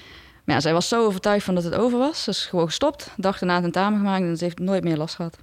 [0.50, 2.24] Maar ja, zij was zo overtuigd van dat het over was.
[2.24, 3.10] Dus gewoon gestopt.
[3.16, 4.22] Dag erna tentamen gemaakt.
[4.24, 5.36] En ze heeft nooit meer last gehad.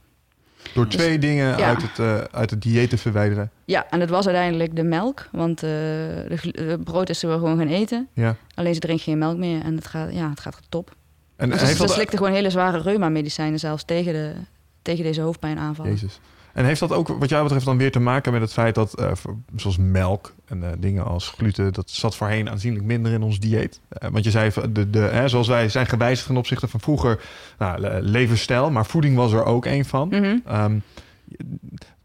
[0.74, 1.68] Door twee dingen Ja.
[1.68, 3.52] uit, het, eh, uit het dieet te verwijderen.
[3.66, 5.28] Ja, en het was uiteindelijk de melk.
[5.32, 8.08] Want eh, de, brood is ze wel gewoon gaan eten.
[8.14, 8.36] Ja.
[8.56, 9.62] Alleen ze drinkt geen melk meer.
[9.64, 10.96] En het gaat, ja, het gaat top.
[11.36, 11.92] En En ze, ze dat...
[11.92, 14.34] slikte gewoon hele zware reuma-medicijnen zelfs tegen, de,
[14.82, 15.92] tegen deze hoofdpijnaanvallen.
[15.92, 16.20] Jezus.
[16.58, 18.94] En heeft dat ook, wat jou betreft, dan weer te maken met het feit dat,
[18.94, 19.12] eh,
[19.56, 23.80] zoals melk en eh, dingen als gluten, dat zat voorheen aanzienlijk minder in ons dieet?
[23.90, 27.22] Eh, want je zei, de, de, hè, zoals wij zijn gewijzigd ten opzichte van vroeger,
[27.58, 30.08] nou, le- levensstijl, maar voeding was er ook een van.
[30.08, 30.38] Mhm.
[30.46, 30.80] Ehm,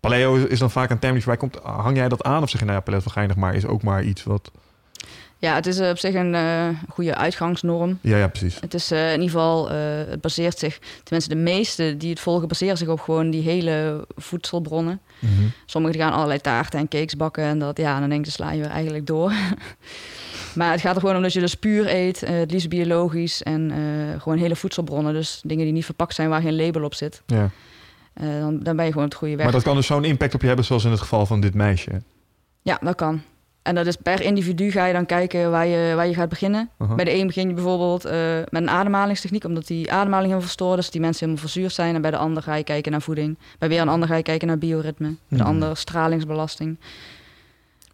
[0.01, 1.59] paleo is dan vaak een term die voorbij komt.
[1.63, 3.67] Hang jij dat aan of zeg je, nou ja, paleo is wel geinig, maar is
[3.67, 4.51] ook maar iets wat...
[5.43, 7.99] Ja, het is eh, op zich een eh, goede uitgangsnorm.
[8.01, 8.61] Ja, ja, precies.
[8.61, 12.49] Het is eh, in ieder geval, het baseert zich, tenminste de meeste die het volgen,
[12.49, 15.01] baseren zich op gewoon die hele voedselbronnen.
[15.67, 18.51] Sommigen die gaan allerlei taarten en cakes bakken en dat, ja, dan denk je, sla
[18.51, 19.33] je weer eigenlijk door.
[20.59, 23.73] maar het gaat er gewoon om dat je dus puur eet, het liefst biologisch en
[24.19, 25.13] gewoon hele voedselbronnen.
[25.13, 27.23] Dus dingen die niet verpakt zijn, waar geen label op zit.
[27.27, 27.51] Ja.
[28.15, 29.45] Dan, dan ben je gewoon het goede weg.
[29.45, 31.55] Maar dat kan dus zo'n impact op je hebben, zoals in het geval van dit
[31.55, 32.03] meisje.
[32.63, 33.23] Ja, dat kan.
[33.63, 36.71] En dat is per individu ga je dan kijken waar je, waar je gaat beginnen.
[36.97, 40.79] Bij de een begin je bijvoorbeeld eh, met een ademhalingstechniek, omdat die ademhaling helemaal verstoord
[40.79, 41.95] is, die mensen helemaal verzuurd zijn.
[41.95, 43.39] En bij de ander ga je kijken naar voeding.
[43.59, 45.07] Bij weer een ander ga je kijken naar bioritme.
[45.07, 45.47] Bij de Mhm.
[45.47, 46.79] ander stralingsbelasting.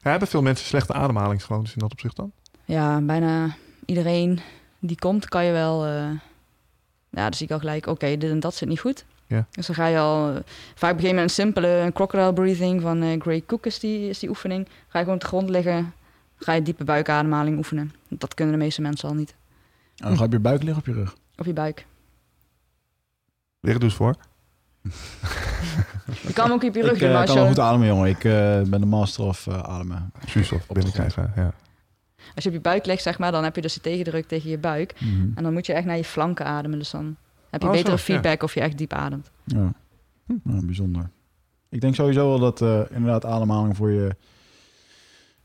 [0.03, 2.33] Ja, hebben veel mensen slechte ademhalingsgewoontes in dat opzicht dan?
[2.65, 4.41] Ja, bijna iedereen
[4.79, 5.85] die komt, kan je wel.
[5.87, 5.93] eh,
[7.11, 9.05] ja, dan zie ik al gelijk, oké, dit en dat zit niet goed.
[9.29, 9.47] Ja.
[9.51, 10.31] Dus dan ga je al.
[10.31, 10.37] eh,
[10.75, 14.09] vaak begin je met een simpele een crocodile breathing van eh Gray Cook is die,
[14.09, 14.67] is die oefening.
[14.67, 15.93] Ga je gewoon op de grond liggen,
[16.37, 17.93] ga je diepe buikademhaling oefenen.
[18.09, 19.35] Dat kunnen de meeste mensen al niet.
[19.97, 21.17] En dan ga je op je buik liggen op je rug.
[21.37, 21.87] Op je buik.
[23.61, 24.15] Liggen doe eens voor.
[26.27, 27.55] Je kan hem ook op je rug ik doen, eh, maar als kan wel je,
[27.55, 28.09] goed ademen, jongen.
[28.09, 30.13] Ik eh, ben de master of eh, ademen.
[30.27, 31.53] Zuurstof binnenkrijgen, ja.
[32.35, 34.51] als je op je buik ligt, zeg maar, dan heb je dus de tegendruk tegen
[34.51, 35.01] je buik.
[35.01, 35.31] Mhm.
[35.35, 36.79] En dan moet je echt naar je flanken ademen.
[36.79, 37.17] Dus dan
[37.51, 38.13] heb je Oh, betere zo, ja.
[38.13, 39.31] feedback of je echt diep ademt.
[39.45, 39.73] Ja.
[40.43, 41.11] Nou, bijzonder.
[41.69, 44.17] Ik denk sowieso wel dat eh, inderdaad ademhaling voor je...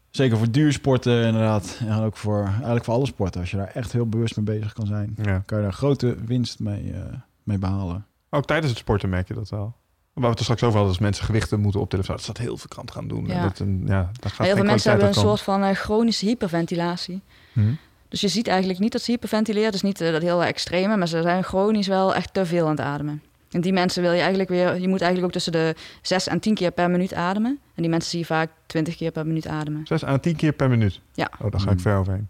[0.09, 1.79] Zeker voor duursporten inderdaad.
[1.87, 3.41] En ook voor, eigenlijk voor alle sporten.
[3.41, 5.15] Als je daar echt heel bewust mee bezig kan zijn...
[5.21, 5.41] ja.
[5.45, 7.01] kan je daar grote winst mee, eh,
[7.43, 8.05] mee behalen.
[8.29, 9.75] Ook tijdens het sporten merk je dat wel.
[10.13, 12.05] Waar we het er straks over hadden, als mensen gewichten moeten optillen.
[12.05, 13.25] Dat staat heel veel kant gaan doen.
[13.25, 13.33] Ja.
[13.33, 15.75] En Dat, een, ja, daar gaat Maar heel veel mensen hebben een soort van eh,
[15.75, 17.21] chronische hyperventilatie.
[17.53, 17.79] komen.
[18.13, 19.71] Dus je ziet eigenlijk niet dat ze hyperventileren.
[19.71, 22.71] Dus niet eh, dat heel extreme, maar ze zijn chronisch wel echt te veel aan
[22.71, 23.21] het ademen.
[23.51, 24.81] En die mensen wil je eigenlijk weer...
[24.81, 27.59] Je moet eigenlijk ook tussen de 6 en 10 keer per minuut ademen.
[27.75, 29.81] En die mensen zie je vaak 20 keer per minuut ademen.
[29.87, 30.99] Zes à tien keer per minuut.
[31.13, 31.29] Ja.
[31.41, 31.79] Oh, daar ga ik Hmm.
[31.79, 32.27] ver overheen.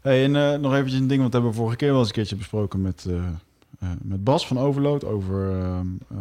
[0.00, 2.14] Hey, en eh, nog eventjes een ding, wat hebben we vorige keer wel eens een
[2.14, 6.16] keertje besproken met, eh, eh, met Bas van Overload over ehm, eh,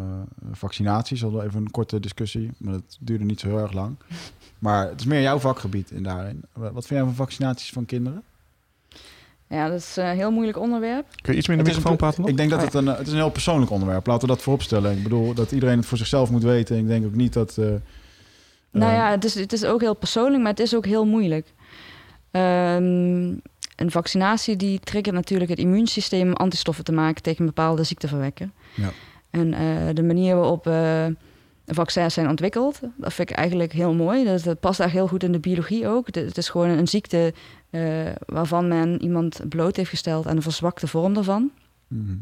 [0.51, 1.19] vaccinaties.
[1.22, 3.95] We hadden even een korte discussie, maar dat duurde niet zo heel erg lang.
[4.60, 6.41] Maar het is meer jouw vakgebied in daarin.
[6.53, 8.23] Wat vind jij van vaccinaties van kinderen?
[9.49, 11.05] Ja, dat is een heel moeilijk onderwerp.
[11.21, 12.26] Kun je iets meer in de microfoon praten?
[12.26, 14.07] Ik denk dat Oh, het een, het is een heel persoonlijk onderwerp.
[14.07, 14.97] Laten we dat vooropstellen.
[14.97, 16.77] Ik bedoel dat iedereen het voor zichzelf moet weten.
[16.77, 17.57] Ik denk ook niet dat...
[17.57, 17.65] eh,
[18.71, 21.05] Nou eh, ja, het is, het is ook heel persoonlijk, maar het is ook heel
[21.05, 21.53] moeilijk.
[22.31, 22.84] Ehm,
[23.76, 28.49] een vaccinatie die triggert natuurlijk het immuunsysteem om antistoffen te maken tegen een bepaalde ziekteverwekker.
[28.76, 28.89] Ja.
[29.30, 29.61] En eh,
[29.93, 31.05] de manier waarop eh,
[31.65, 34.26] vaccins zijn ontwikkeld, dat vind ik eigenlijk heel mooi.
[34.26, 36.05] Dat, dat past daar heel goed in de biologie ook.
[36.05, 37.34] Het, het is gewoon een ziekte
[37.69, 41.51] eh, waarvan men iemand bloot heeft gesteld aan een verzwakte vorm daarvan.
[41.87, 42.17] mhm.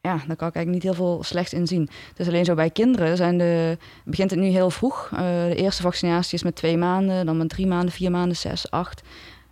[0.00, 1.88] Ja, daar kan ik eigenlijk niet heel veel slecht in zien.
[2.08, 5.10] Het is alleen zo bij kinderen zijn de, begint het nu heel vroeg.
[5.12, 8.70] Eh, de eerste vaccinatie is met twee maanden, dan met drie maanden, vier maanden, zes,
[8.70, 9.02] acht.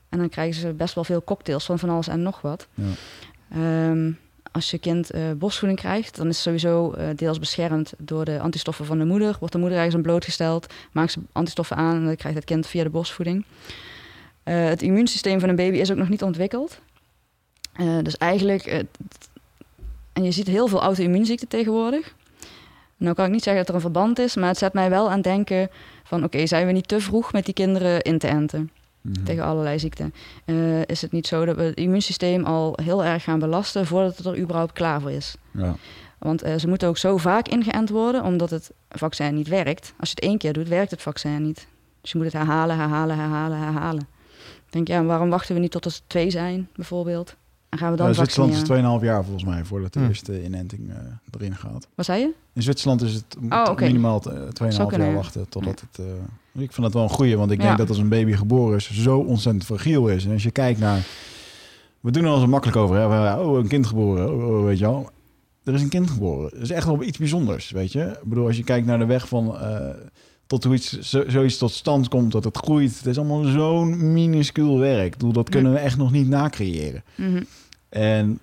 [0.08, 2.68] En dan krijgen ze best wel veel cocktails van van alles en nog wat.
[2.74, 2.84] Ja.
[3.50, 4.12] Ehm,
[4.52, 8.84] als je kind eh, borstvoeding krijgt, dan is het sowieso deels beschermd door de antistoffen
[8.84, 9.36] van de moeder.
[9.38, 12.66] Wordt de moeder ergens aan blootgesteld, maakt ze antistoffen aan en dan krijgt het kind
[12.66, 13.44] via de borstvoeding.
[14.46, 16.80] Eh, het immuunsysteem van een baby is ook nog niet ontwikkeld.
[17.72, 18.78] Eh, dus eigenlijk, eh,
[20.12, 22.14] en je ziet heel veel auto-immuunziekten tegenwoordig.
[22.96, 25.10] Nou kan ik niet zeggen dat er een verband is, maar het zet mij wel
[25.10, 25.70] aan denken
[26.04, 28.70] van oké, zijn we niet te vroeg met die kinderen in te enten
[29.00, 29.24] Mhm.
[29.24, 30.14] tegen allerlei ziekten?
[30.86, 34.26] Is het niet zo dat we het immuunsysteem al heel erg gaan belasten voordat het
[34.26, 35.34] er überhaupt klaar voor is?
[35.50, 35.76] Ja.
[36.18, 39.94] Want ze moeten ook zo vaak ingeënt worden, omdat het vaccin niet werkt.
[40.00, 41.66] Als je het één keer doet, werkt het vaccin niet.
[42.00, 44.06] Dus je moet het herhalen, herhalen, herhalen, herhalen.
[44.78, 47.36] Ik denk, ja, waarom wachten we niet tot er twee zijn, bijvoorbeeld?
[47.68, 48.98] En gaan we dan Ja, Zwitserland is vaccineren?
[49.00, 50.06] 2,5 jaar volgens mij voordat de Hm.
[50.06, 50.96] eerste inenting eh,
[51.40, 51.88] erin gaat.
[51.94, 52.30] Wat zei je?
[52.52, 53.84] In Zwitserland is het Oh, oké.
[53.84, 55.22] minimaal t- eh, 2,5 Zou kunnen, jaar ja.
[55.22, 55.98] wachten totdat het...
[56.54, 57.64] eh, ik vind dat wel een goeie, want ik Ja.
[57.66, 60.24] denk dat als een baby geboren is, zo ontzettend fragiel is.
[60.24, 61.06] En als je kijkt naar...
[62.00, 63.08] We doen er al zo makkelijk over, hè?
[63.08, 65.10] We- Oh, een kind geboren, oh, oh, weet je wel.
[65.64, 66.50] Er is een kind geboren.
[66.50, 68.00] Dat is echt wel iets bijzonders, weet je.
[68.04, 69.56] Ik bedoel, als je kijkt naar de weg van...
[69.60, 69.88] eh,
[70.46, 72.96] tot hoe iets, zo, zoiets tot stand komt, dat het groeit.
[72.96, 75.04] Het is allemaal zo'n minuscuul werk.
[75.06, 77.04] Ik bedoel, dat kunnen we echt nog niet nacreëren.
[77.14, 77.42] Mhm.
[77.88, 78.38] En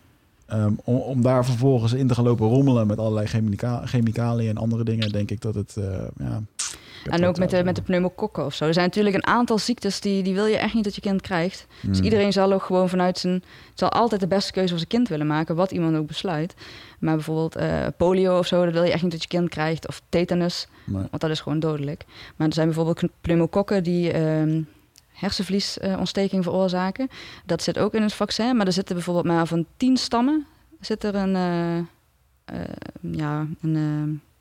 [0.46, 4.58] ehm, om, om daar vervolgens in te gaan lopen rommelen met allerlei chemica chemicaliën en
[4.58, 5.78] andere dingen, denk ik dat het.
[5.78, 5.84] eh,
[6.18, 6.42] ja,
[7.06, 8.66] En ook met de, met de pneumokokken of zo.
[8.66, 11.22] Er zijn natuurlijk een aantal ziektes die, die wil je echt niet dat je kind
[11.22, 11.68] krijgt.
[11.82, 12.06] Dus Hmm.
[12.06, 13.44] iedereen zal ook gewoon vanuit zijn...
[13.74, 16.54] zal altijd de beste keuze voor zijn kind willen maken, wat iemand ook besluit.
[17.00, 19.88] Maar bijvoorbeeld eh, polio of zo, dat wil je echt niet dat je kind krijgt.
[19.88, 21.06] Of tetanus, Nee.
[21.10, 22.06] want dat is gewoon dodelijk.
[22.36, 24.62] Maar er zijn bijvoorbeeld pneumokokken die ehm
[25.14, 27.08] hersenvliesontsteking veroorzaken.
[27.46, 30.46] Dat zit ook in het vaccin, maar er zitten bijvoorbeeld maar van tien stammen...
[30.80, 31.86] zit er een, eh, eh,
[33.02, 34.32] ja, een, eh,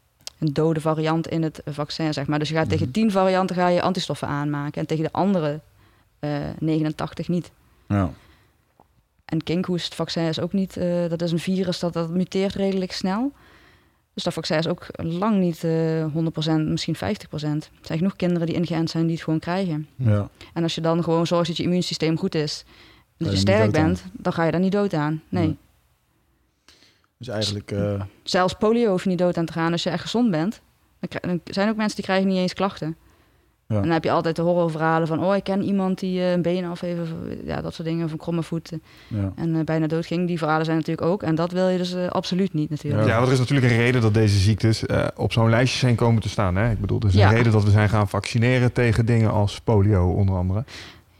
[0.42, 2.38] een dode variant in het vaccin, zeg maar.
[2.38, 2.92] Dus je gaat tegen Mhm.
[2.94, 4.80] 10 varianten ga je antistoffen aanmaken...
[4.80, 5.60] en tegen de andere
[6.18, 7.50] eh 89 niet.
[7.88, 8.10] Ja.
[9.24, 10.76] En kinkhoestvaccin is ook niet...
[10.76, 13.32] eh, dat is een virus dat, dat muteert redelijk snel.
[14.14, 16.98] Dus dat vaccin is ook lang niet eh 100%, misschien 50%.
[17.00, 19.88] Er zijn genoeg kinderen die ingeënt zijn die het gewoon krijgen.
[19.96, 20.28] ja.
[20.54, 22.64] En als je dan gewoon zorgt dat je immuunsysteem goed is...
[23.16, 25.22] en dat je sterk bent, dan ga je daar niet dood aan.
[25.28, 25.46] Nee.
[25.46, 25.56] Nee.
[27.24, 27.70] Dus eigenlijk.
[27.70, 30.60] eh, Zelfs polio hoef je niet dood aan te gaan als je echt gezond bent.
[31.20, 32.96] Dan zijn ook mensen die krijgen niet eens klachten.
[33.66, 33.76] Ja.
[33.76, 35.24] En dan heb je altijd de horrorverhalen van...
[35.24, 37.00] oh, ik ken iemand die eh, een been af heeft...
[37.00, 37.08] of,
[37.44, 38.72] ja, dat soort dingen, of een kromme voet...
[39.08, 39.32] ja.
[39.36, 40.26] en eh, bijna dood ging.
[40.26, 41.22] Die verhalen zijn natuurlijk ook.
[41.22, 43.06] En dat wil je dus absoluut niet natuurlijk.
[43.06, 45.94] Ja, want er is natuurlijk een reden dat deze ziektes eh, op zo'n lijstje zijn
[45.94, 46.56] komen te staan.
[46.56, 46.70] Hè?
[46.70, 47.28] Ik bedoel, er is Ja.
[47.28, 50.64] een reden dat we zijn gaan vaccineren tegen dingen als polio onder andere.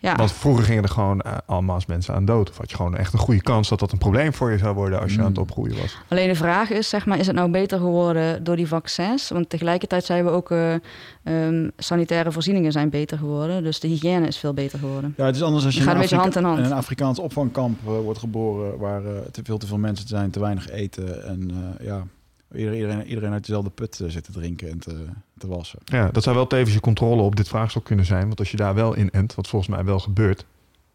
[0.02, 2.50] Ja, Want vroeger gingen er gewoon eh, allemaal mensen aan dood.
[2.50, 4.74] Of had je gewoon echt een goede kans dat dat een probleem voor je zou
[4.74, 5.24] worden als je Mm.
[5.24, 5.98] aan het opgroeien was.
[6.08, 9.28] alleen de vraag is, zeg maar, is het nou beter geworden door die vaccins?
[9.28, 10.50] Want tegelijkertijd zijn we ook...
[10.50, 10.74] eh,
[11.22, 13.62] ehm, sanitaire voorzieningen zijn beter geworden.
[13.62, 15.14] Dus de hygiëne is veel beter geworden.
[15.16, 16.72] ja, het is anders als je gaat in een beetje Afrika- hand in hand.
[16.72, 20.70] een Afrikaans opvangkamp eh, wordt geboren waar te veel te veel mensen zijn, te weinig
[20.70, 22.02] eten en eh, ja,
[22.54, 25.04] iedereen, iedereen, uit dezelfde put eh, zit te drinken en te,
[25.38, 25.78] te wassen.
[25.84, 28.26] Ja, dat zou wel tevens je controle op dit vraagstuk kunnen zijn.
[28.26, 30.44] Want als je daar wel in ent, wat volgens mij wel gebeurt...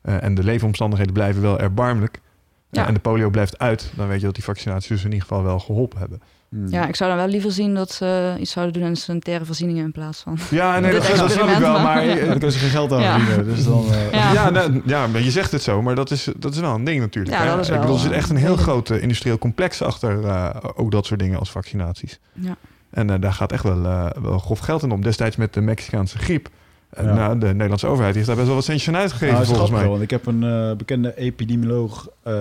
[0.02, 2.16] eh, en de leefomstandigheden blijven wel erbarmelijk...
[2.16, 2.22] eh,
[2.70, 2.88] Ja.
[2.88, 3.92] en de polio blijft uit...
[3.96, 6.22] dan weet je dat die vaccinaties dus in ieder geval wel geholpen hebben.
[6.58, 6.68] Hmm.
[6.70, 9.84] Ja, ik zou dan wel liever zien dat ze iets zouden doen aan sanitaire voorzieningen
[9.84, 10.38] in plaats van.
[10.50, 11.80] Ja, nee, Dit dat, dat snap ik wel.
[11.80, 13.20] maar- Ja, daar kunnen ze geen geld aan Ja.
[13.20, 13.56] verdienen.
[13.56, 14.32] Dus dan, eh, Ja.
[14.34, 16.84] Ja, nou, ja, maar je zegt het zo, maar dat is, dat is wel een
[16.84, 17.36] ding natuurlijk.
[17.36, 17.50] Ja, hè?
[17.56, 20.92] dat is Ik bedoel, er zit echt een heel groot industrieel complex achter eh, ook
[20.92, 22.20] dat soort dingen als vaccinaties.
[22.34, 22.56] Ja.
[22.90, 25.02] En eh, daar gaat echt wel, eh, wel grof geld in om.
[25.02, 26.50] Destijds met de Mexicaanse griep.
[26.96, 27.14] Ja.
[27.14, 29.82] nou, de Nederlandse overheid heeft daar best wel wat centjes aan uitgegeven, nou, volgens mij.
[29.82, 32.34] wel, want ik heb een eh, bekende epidemioloog eh,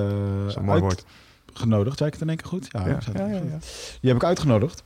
[0.55, 1.05] Dat
[1.57, 1.97] uitgenodigd.
[1.97, 2.69] Zei ik het in één keer goed?
[2.71, 3.99] Ja, Ja, ik zei het ja, ja, goed.
[4.01, 4.83] Die heb ik uitgenodigd.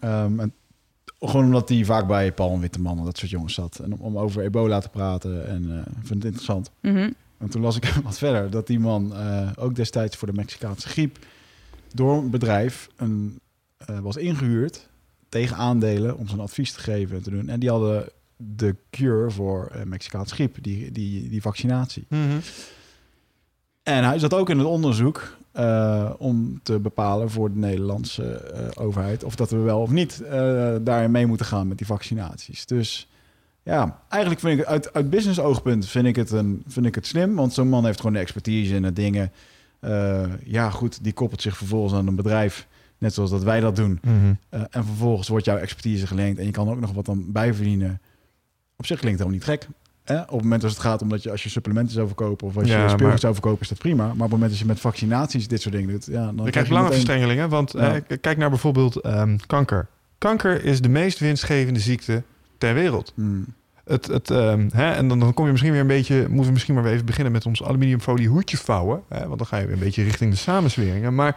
[0.00, 0.52] Ehm, en
[1.18, 3.78] gewoon omdat hij vaak bij Paul en Witteman en dat soort jongens zat.
[3.78, 5.46] En om, om over ebola te praten.
[5.46, 6.70] En eh, ik vind het interessant.
[6.80, 7.10] Mhm.
[7.38, 10.88] En toen las ik wat verder dat die man eh, ook destijds voor de Mexicaanse
[10.88, 11.18] griep
[11.94, 13.40] door een bedrijf een,
[13.76, 14.88] eh, was ingehuurd
[15.28, 17.48] tegen aandelen om zijn advies te geven en te doen.
[17.48, 22.06] En die hadden de cure voor eh, Mexicaanse griep, die, die, die vaccinatie.
[22.08, 22.38] Mhm.
[23.82, 28.84] En hij zat ook in het onderzoek eh, om te bepalen voor de Nederlandse eh,
[28.84, 32.66] overheid of dat we wel of niet eh daarin mee moeten gaan met die vaccinaties.
[32.66, 33.08] Dus
[33.62, 36.94] ja, eigenlijk vind ik het uit, uit business oogpunt vind ik het, een, vind ik
[36.94, 39.32] het slim, want zo'n man heeft gewoon de expertise in de dingen.
[40.44, 42.66] Ja, goed, die koppelt zich vervolgens aan een bedrijf,
[42.98, 44.00] net zoals dat wij dat doen.
[44.02, 44.34] Mhm.
[44.48, 48.00] En vervolgens wordt jouw expertise geleend en je kan ook nog wat dan bijverdienen.
[48.76, 49.68] Op zich klinkt het helemaal niet gek.
[50.06, 52.56] Op het moment als het gaat om dat je als je supplementen zou verkopen of
[52.56, 54.02] als Ja, je speelgoed maar- zou verkopen, is dat prima.
[54.04, 56.50] Maar op het moment dat je met vaccinaties dit soort dingen doet, ja, dan Je
[56.50, 57.94] krijgt je lange meteen- verstrengelingen, want Ja.
[57.94, 59.86] eh, kijk naar bijvoorbeeld ehm, kanker.
[60.18, 62.22] Kanker is de meest winstgevende ziekte
[62.58, 63.12] ter wereld.
[63.14, 63.44] Hmm.
[63.84, 66.52] Het, het, ehm, hè, en dan, dan kom je misschien weer een beetje, moeten we
[66.52, 69.02] misschien maar weer even beginnen met ons aluminiumfolie hoedje vouwen.
[69.08, 71.14] Hè, want dan ga je weer een beetje richting de samenzweringen.
[71.14, 71.36] Maar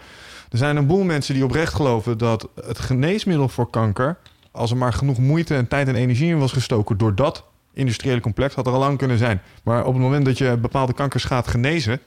[0.49, 4.17] er zijn een boel mensen die oprecht geloven dat het geneesmiddel voor kanker,
[4.51, 7.43] als er maar genoeg moeite en tijd en energie in was gestoken door dat
[7.77, 9.41] industriële complex, had er al lang kunnen zijn.
[9.63, 11.99] Maar op het moment dat je bepaalde kankers gaat genezen,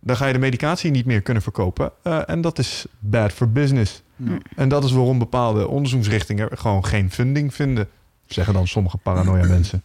[0.00, 1.92] dan ga je de medicatie niet meer kunnen verkopen.
[2.02, 4.02] Eh, en dat is bad for business.
[4.56, 7.88] En dat is waarom bepaalde onderzoeksrichtingen gewoon geen funding vinden.
[8.26, 9.82] Zeggen dan sommige paranoia mensen.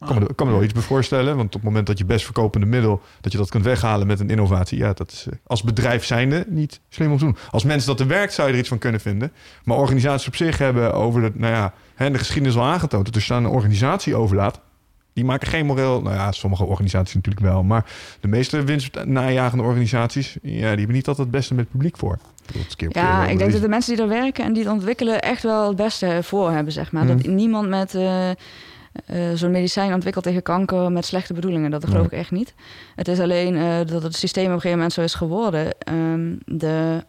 [0.00, 1.36] Ik kan me, kan me er wel iets bij voorstellen.
[1.36, 3.02] Want op het moment dat je best verkopende middel...
[3.20, 4.78] dat je dat kunt weghalen met een innovatie...
[4.78, 7.36] ja, dat is eh, als bedrijf zijnde niet slim om te doen.
[7.50, 9.32] Als mensen dat er werkt, zou je er iets van kunnen vinden.
[9.64, 11.30] Maar organisaties op zich hebben over de...
[11.34, 13.04] nou ja, hè, de geschiedenis al aangetoond...
[13.04, 14.60] dat er staan een organisatie overlaat...
[15.12, 16.02] die maken geen moreel...
[16.02, 17.62] nou ja, sommige organisaties natuurlijk wel...
[17.62, 17.86] maar
[18.20, 20.32] de meeste winstnajagende organisaties...
[20.32, 22.18] ja, die hebben niet altijd het beste met het publiek voor.
[22.46, 24.72] Keer keer Ja, wel ik denk dat de mensen die er werken en die het
[24.72, 27.04] ontwikkelen echt wel het beste voor hebben, zeg maar.
[27.04, 27.16] Mhm.
[27.16, 28.30] Dat niemand met eh,
[29.06, 31.70] eh, zo'n medicijn ontwikkelt tegen kanker met slechte bedoelingen.
[31.70, 32.54] Dat geloof ik echt niet.
[32.96, 35.78] Het is alleen eh, dat het systeem op een gegeven moment zo is geworden.
[35.78, 37.04] Ehm, de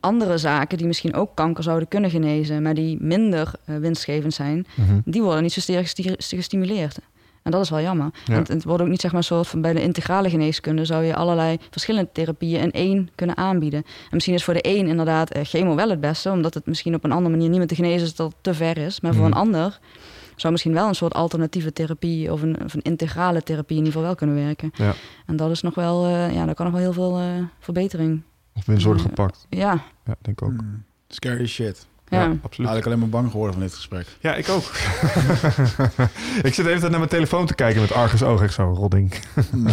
[0.00, 4.66] andere zaken die misschien ook kanker zouden kunnen genezen, maar die minder eh, winstgevend zijn,
[4.74, 4.98] Mhm.
[5.04, 6.98] die worden niet zo sterk gesti- gestimuleerd.
[7.42, 8.10] En dat is wel jammer.
[8.24, 8.34] Ja.
[8.34, 11.04] Want het wordt ook niet zeg maar een soort van bij de integrale geneeskunde zou
[11.04, 13.82] je allerlei verschillende therapieën in één kunnen aanbieden.
[13.84, 17.04] En misschien is voor de een inderdaad chemo wel het beste, omdat het misschien op
[17.04, 19.00] een andere manier niet meer te genezen is dat het te ver is.
[19.00, 19.32] Maar voor Mhm.
[19.32, 19.78] een ander
[20.40, 23.92] zou misschien wel een soort alternatieve therapie of een, of een integrale therapie in ieder
[23.92, 24.70] geval wel kunnen werken.
[24.74, 24.94] Ja.
[25.26, 27.26] En dat is nog wel, eh, ja, daar kan nog wel heel veel eh,
[27.58, 28.22] verbetering.
[28.54, 29.08] Of winst worden Ja.
[29.08, 29.46] gepakt.
[29.48, 29.72] Ja,
[30.04, 30.58] Ja, denk ik ook.
[30.58, 30.82] Hmm.
[31.08, 31.86] Scary shit.
[32.10, 32.18] Ja.
[32.22, 32.70] Ja, absoluut.
[32.70, 34.06] Eigenlijk alleen maar bang geworden van dit gesprek.
[34.20, 34.62] Ja, ik ook.
[36.48, 38.42] ik zit even naar mijn telefoon te kijken met Argus oog.
[38.42, 39.12] Echt zo, rodding.
[39.50, 39.68] Nou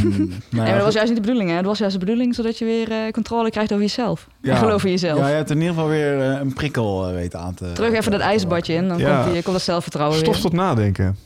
[0.50, 0.94] ja, maar dat was goed.
[0.94, 1.50] juist niet de bedoeling.
[1.50, 1.56] Hè?
[1.56, 4.28] Het was juist de bedoeling zodat je weer eh, controle krijgt over jezelf.
[4.42, 4.52] Ja.
[4.52, 5.20] En geloof in jezelf.
[5.20, 7.72] Ja, je hebt in ieder geval weer eh, een prikkel eh, weten aan te...
[7.74, 9.22] Terug even dat ijsbadje in, dan Ja.
[9.22, 10.42] komt, die, komt dat zelfvertrouwen Stof weer.
[10.42, 11.18] tot nadenken.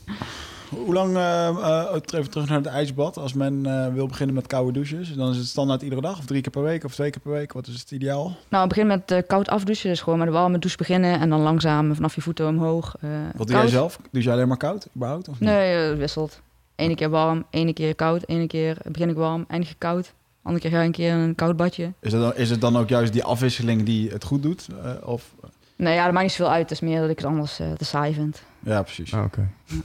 [0.72, 3.16] Hoe lang, eh, eh, even terug naar het ijsbad.
[3.16, 6.24] Als men eh, wil beginnen met koude douches, dan is het standaard iedere dag of
[6.24, 7.52] drie keer per week of twee keer per week.
[7.52, 8.36] Wat is het ideaal?
[8.48, 9.88] Nou, begin met eh, koud afdouchen.
[9.90, 12.94] Dus gewoon met de warme douche beginnen en dan langzaam vanaf je voeten omhoog.
[13.00, 13.70] eh, Wat doe jij koud.
[13.70, 13.98] zelf?
[14.10, 15.28] Doe jij alleen maar koud, überhaupt?
[15.28, 15.48] Of niet?
[15.48, 16.40] Nee, het wisselt.
[16.76, 20.12] Ene keer warm, ene keer koud, ene keer begin ik warm, eindig ik koud.
[20.42, 21.92] Andere keer ga ik een keer een koud badje.
[22.00, 24.66] Is, het dan, is het dan ook juist die afwisseling die het goed doet?
[24.84, 25.34] Eh, of,
[25.76, 26.62] Nee, ja, dat maakt niet zoveel uit.
[26.62, 28.42] Het is meer dat ik het anders te saai vind.
[28.60, 29.14] ja, precies.
[29.14, 29.48] Ah, Oké.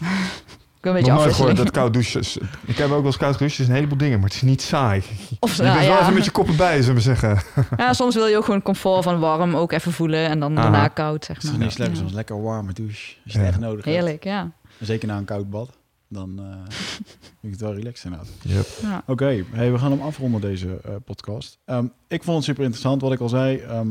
[0.93, 2.19] wil een Nog beetje gehoord dat koud douchen...
[2.19, 4.61] is- Ik heb ook wel eens koud is een heleboel dingen, maar het is niet
[4.61, 5.03] saai.
[5.39, 6.01] Of, Je nou, bent wel ja.
[6.01, 7.41] even met je koppen bij, zullen we zeggen.
[7.77, 10.61] ja, soms wil je ook gewoon comfort van warm ook even voelen en dan Aha.
[10.61, 11.59] daarna koud, zeg Het is maar.
[11.59, 11.95] niet slecht, Ja.
[11.97, 13.15] soms lekker warme douche.
[13.23, 13.97] Als je het echt nodig hebt.
[13.97, 14.51] Heerlijk, ja.
[14.79, 15.69] Zeker na een koud bad.
[16.09, 16.75] Dan eh,
[17.39, 18.29] vind ik het wel relaxed inderdaad.
[18.41, 18.65] Yep.
[18.81, 19.03] ja.
[19.05, 21.57] Oké, hey, we gaan hem afronden deze eh, podcast.
[21.65, 23.57] Ehm, ik vond het super interessant wat ik al zei.
[23.57, 23.87] Ehm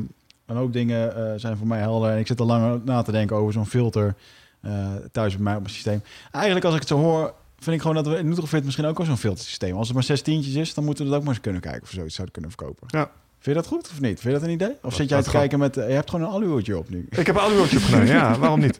[0.46, 2.10] een hoop dingen eh, zijn voor mij helder.
[2.10, 4.14] En ik zit al lang na te denken over zo'n filter
[4.60, 4.72] eh,
[5.12, 6.02] thuis bij mij op mijn systeem.
[6.32, 8.96] Eigenlijk als ik het zo hoor, vind ik gewoon dat we in Nutrofit misschien ook
[8.96, 9.76] wel zo'n filtersysteem.
[9.76, 11.82] Als het maar zes tientjes is, dan moeten we dat ook maar eens kunnen kijken
[11.82, 12.86] of we zoiets zouden kunnen verkopen.
[12.90, 13.10] Ja.
[13.38, 14.20] Vind je dat goed of niet?
[14.20, 14.76] Vind je dat een idee?
[14.82, 15.76] Of zit jij te kijken met...
[15.76, 17.06] eh, je hebt gewoon een aluhoedje op nu.
[17.10, 18.36] Ik heb een aluhoedje opgenomen, ja.
[18.38, 18.78] Waarom niet?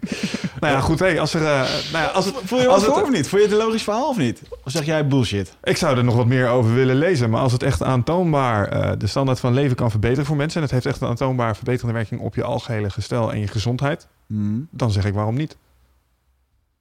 [0.60, 0.98] Nou ja, goed.
[0.98, 1.40] Hey, als er...
[1.40, 1.60] eh,
[1.92, 3.28] nou ja, als het, Voel je als het, voor of niet?
[3.28, 4.42] Vond je het een logisch verhaal of niet?
[4.64, 5.56] Of zeg jij bullshit?
[5.62, 7.30] Ik zou er nog wat meer over willen lezen.
[7.30, 10.56] Maar als het echt aantoonbaar de standaard van leven kan verbeteren voor mensen...
[10.56, 14.06] en het heeft echt een aantoonbaar verbeterende werking op je algehele gestel en je gezondheid...
[14.26, 15.56] Hmm, dan zeg ik waarom niet.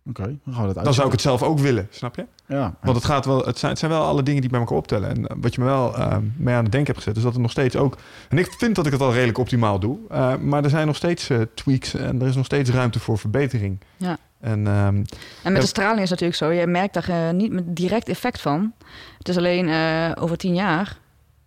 [0.10, 0.86] Oké, dan gaan we dat uit.
[0.86, 2.26] Dan zou ik het zelf ook willen, snap je?
[2.48, 4.77] Ja, Want het, gaat wel, het, zijn, het zijn wel alle dingen die bij elkaar
[4.77, 5.10] optellen.
[5.10, 7.18] En eh, wat je me wel eh, mee aan het denken hebt gezet...
[7.18, 7.98] is dat er nog steeds ook...
[8.30, 9.98] En ik vind dat ik het al redelijk optimaal doe.
[10.10, 13.18] eh, maar er zijn nog steeds eh, tweaks en er is nog steeds ruimte voor
[13.18, 13.80] verbetering.
[13.98, 14.18] Ja.
[14.40, 15.03] En ehm, En
[15.44, 15.60] met Ja.
[15.60, 16.60] de straling is het natuurlijk zo.
[16.61, 18.73] Je merkt daar niet met direct effect van.
[19.18, 20.98] Het is alleen eh, over tien jaar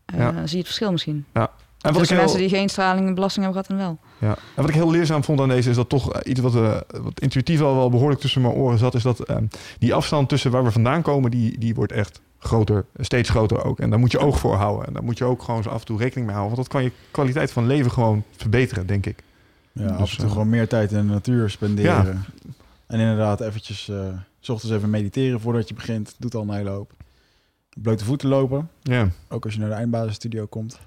[0.05, 0.33] eh, Ja.
[0.33, 1.25] zie je het verschil misschien.
[1.33, 1.49] En
[1.89, 3.89] En wat dus ik de heel, mensen die geen straling en belasting hebben gehad, dan
[3.89, 4.29] wel.
[4.29, 4.37] ja.
[4.55, 6.77] en wat ik heel leerzaam vond aan deze is dat toch eh, iets wat, eh,
[7.03, 9.45] wat intuïtief al wel behoorlijk tussen mijn oren zat, is dat ehm,
[9.79, 13.81] die afstand tussen waar we vandaan komen, die, die wordt echt groter, steeds groter ook.
[13.81, 14.87] En daar moet je oog voor houden.
[14.87, 16.57] En daar moet je ook gewoon zo af en toe rekening mee houden.
[16.57, 19.23] Want dat kan je kwaliteit van leven gewoon verbeteren, denk ik.
[19.73, 22.25] Ja, Dus, af en toe eh, gewoon meer tijd in de natuur spenderen.
[22.87, 23.97] En inderdaad eventjes, eh,
[24.41, 26.15] s ochtends even mediteren voordat je begint.
[26.19, 26.93] Doet al een hele hoop.
[27.83, 28.71] Blote voeten lopen.
[28.83, 30.79] Ja, Ook als je naar de eindbasisstudio komt.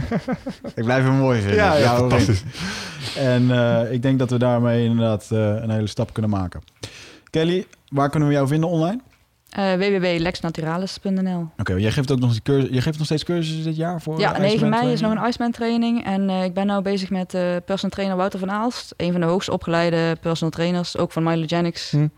[0.74, 1.56] ik blijf hem mooi vinden.
[1.56, 2.10] ja, ja, Ja, hoor.
[2.10, 2.42] fantastisch.
[3.16, 6.60] En eh, ik denk dat we daarmee inderdaad eh, een hele stap kunnen maken.
[7.30, 9.00] Kelly, waar kunnen we jou vinden online?
[9.50, 14.00] Eh www.lexnaturalis.nl Oké, jij geeft ook nog, cursus, jij geeft nog steeds cursussen dit jaar
[14.02, 16.04] voor Ja, eh, 9 mei is nog een Iceman training.
[16.04, 18.94] En eh, ik ben nu bezig met eh personal trainer Wouter van Aalst.
[18.96, 21.90] Een van de hoogst opgeleide personal trainers, ook van Mylogenics.
[21.90, 21.96] Hm.
[21.98, 22.08] Mhm.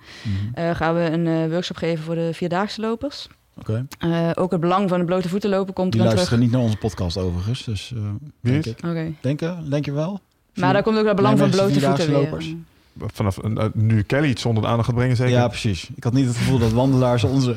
[0.54, 3.28] Eh, gaan we een workshop geven voor de Vierdaagse lopers.
[3.58, 6.14] Oké, Eh, ook het belang van de blote voeten lopen komt die terug.
[6.16, 7.64] luisteren niet naar onze podcast overigens.
[7.64, 8.00] Dus eh
[8.40, 8.72] Wie denk is?
[8.72, 9.22] ik.
[9.22, 10.20] Denken, denk je wel?
[10.54, 12.54] Maar daar komt ook het belang van blote voeten weer.
[13.12, 15.32] Vanaf eh, nu Kelly iets onder de aandacht gaat brengen, zeker.
[15.32, 15.88] Ja, precies.
[15.94, 17.54] Ik had niet het gevoel dat wandelaars onze...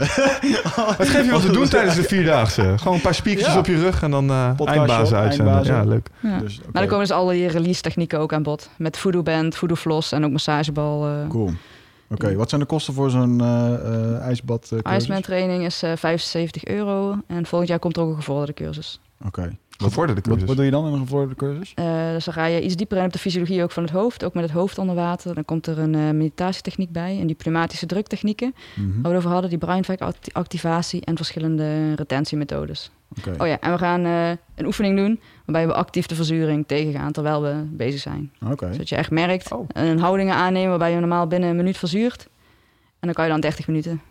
[0.98, 2.74] Wat geef je wat te doen tijdens de vierdaagse?
[2.78, 3.58] Gewoon een paar Ja.
[3.58, 5.54] op je rug en dan eh eindbazen uitzenden.
[5.54, 5.76] eindbazen.
[5.76, 6.08] Ja, leuk.
[6.20, 6.40] Ja.
[6.40, 6.64] Dus, oké.
[6.72, 8.70] Maar dan komen dus al die release technieken ook aan bod.
[8.78, 11.06] Met voodoo band, voodoo floss en ook massagebal.
[11.08, 11.52] eh Cool.
[12.16, 15.04] Oké, wat zijn de kosten voor zo'n eh eh, ijsbad eh, cursus?
[15.04, 17.18] Iceman training is eh 75 euro.
[17.28, 19.00] En volgend jaar komt er ook een gevorderde cursus.
[19.26, 19.58] Oké.
[19.78, 20.48] Gevorderde Wat, cursus.
[20.48, 21.74] wat doe je dan in een gevorderde cursus?
[21.76, 24.24] Eh, dus dan ga je iets dieper in op de fysiologie ook van het hoofd.
[24.24, 25.36] Ook met het hoofd onder water.
[25.36, 27.20] Dan komt er een eh, meditatietechniek bij.
[27.20, 28.56] En die pneumatische druktechnieken.
[28.76, 28.88] Mhm.
[28.88, 29.50] Waar we het over hadden.
[29.50, 32.92] Die brainvac-activatie en verschillende retentiemethodes.
[33.18, 33.34] Oké.
[33.38, 35.20] Oh ja, en we gaan eh, een oefening doen.
[35.46, 38.32] Waarbij we actief de verzuring tegengaan terwijl we bezig zijn.
[38.52, 38.72] Oké.
[38.72, 39.52] Zodat je echt merkt.
[39.52, 39.68] Oh.
[39.74, 42.28] Een houdingen aannemen waarbij je normaal binnen een minuut verzuurt.
[43.00, 44.02] En dan kan je dan 30 minuten.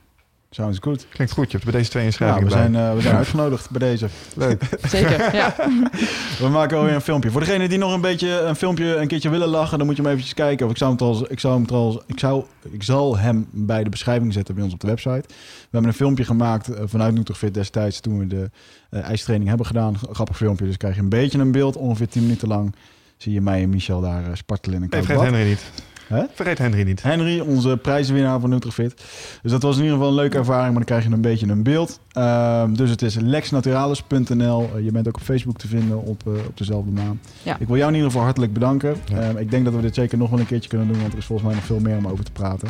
[0.54, 1.06] Sounds good.
[1.08, 1.50] Klinkt goed.
[1.50, 2.62] Je hebt bij deze twee Ja, inschrijvingen we bij.
[2.62, 4.08] zijn, eh, we zijn uitgenodigd bij deze.
[4.36, 4.62] Leuk.
[4.86, 5.54] Zeker, ja.
[6.40, 7.30] We maken alweer een filmpje.
[7.30, 10.02] Voor degenen die nog een beetje een filmpje een keertje willen lachen, dan moet je
[10.02, 10.66] hem eventjes kijken.
[10.66, 13.84] Of ik zou hem trouwens, ik zou hem trouwens, ik zou, ik zal hem bij
[13.84, 15.24] de beschrijving zetten bij ons op de website.
[15.28, 18.50] We hebben een filmpje gemaakt eh, vanuit Nutrofit destijds toen we de
[18.90, 19.96] eh, ijstraining hebben gedaan.
[20.12, 21.76] Grappig filmpje, dus krijg je een beetje een beeld.
[21.76, 22.74] Ongeveer 10 minuten lang
[23.16, 25.32] zie je mij en Michel daar spartelen in een koud vergeet bad.
[25.32, 25.62] Henry niet.
[26.06, 26.22] Hè?
[26.34, 27.02] Vergeet Henry niet.
[27.02, 28.94] Henry, onze prijzenwinnaar van Nutrifit.
[29.42, 31.46] Dus dat was in ieder geval een leuke ervaring, maar dan krijg je een beetje
[31.48, 32.00] een beeld.
[32.12, 34.70] Ehm, dus het is lexnaturalis.nl.
[34.82, 37.20] Je bent ook op Facebook te vinden op, eh, op dezelfde naam.
[37.42, 37.56] Ja.
[37.58, 38.96] Ik wil jou in ieder geval hartelijk bedanken.
[39.04, 39.18] Ja.
[39.20, 41.18] Ehm, ik denk dat we dit zeker nog wel een keertje kunnen doen, want er
[41.18, 42.68] is volgens mij nog veel meer om over te praten.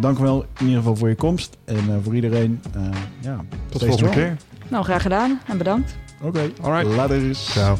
[0.00, 2.60] Dank wel in ieder geval voor je komst en eh, voor iedereen.
[2.74, 2.82] eh,
[3.20, 3.36] ja,
[3.68, 4.12] Tot de volgende strong.
[4.12, 4.36] keer.
[4.68, 5.96] Nou, graag gedaan en bedankt.
[6.22, 6.94] Oké, Alright.
[6.96, 7.34] later.
[7.34, 7.76] Ciao.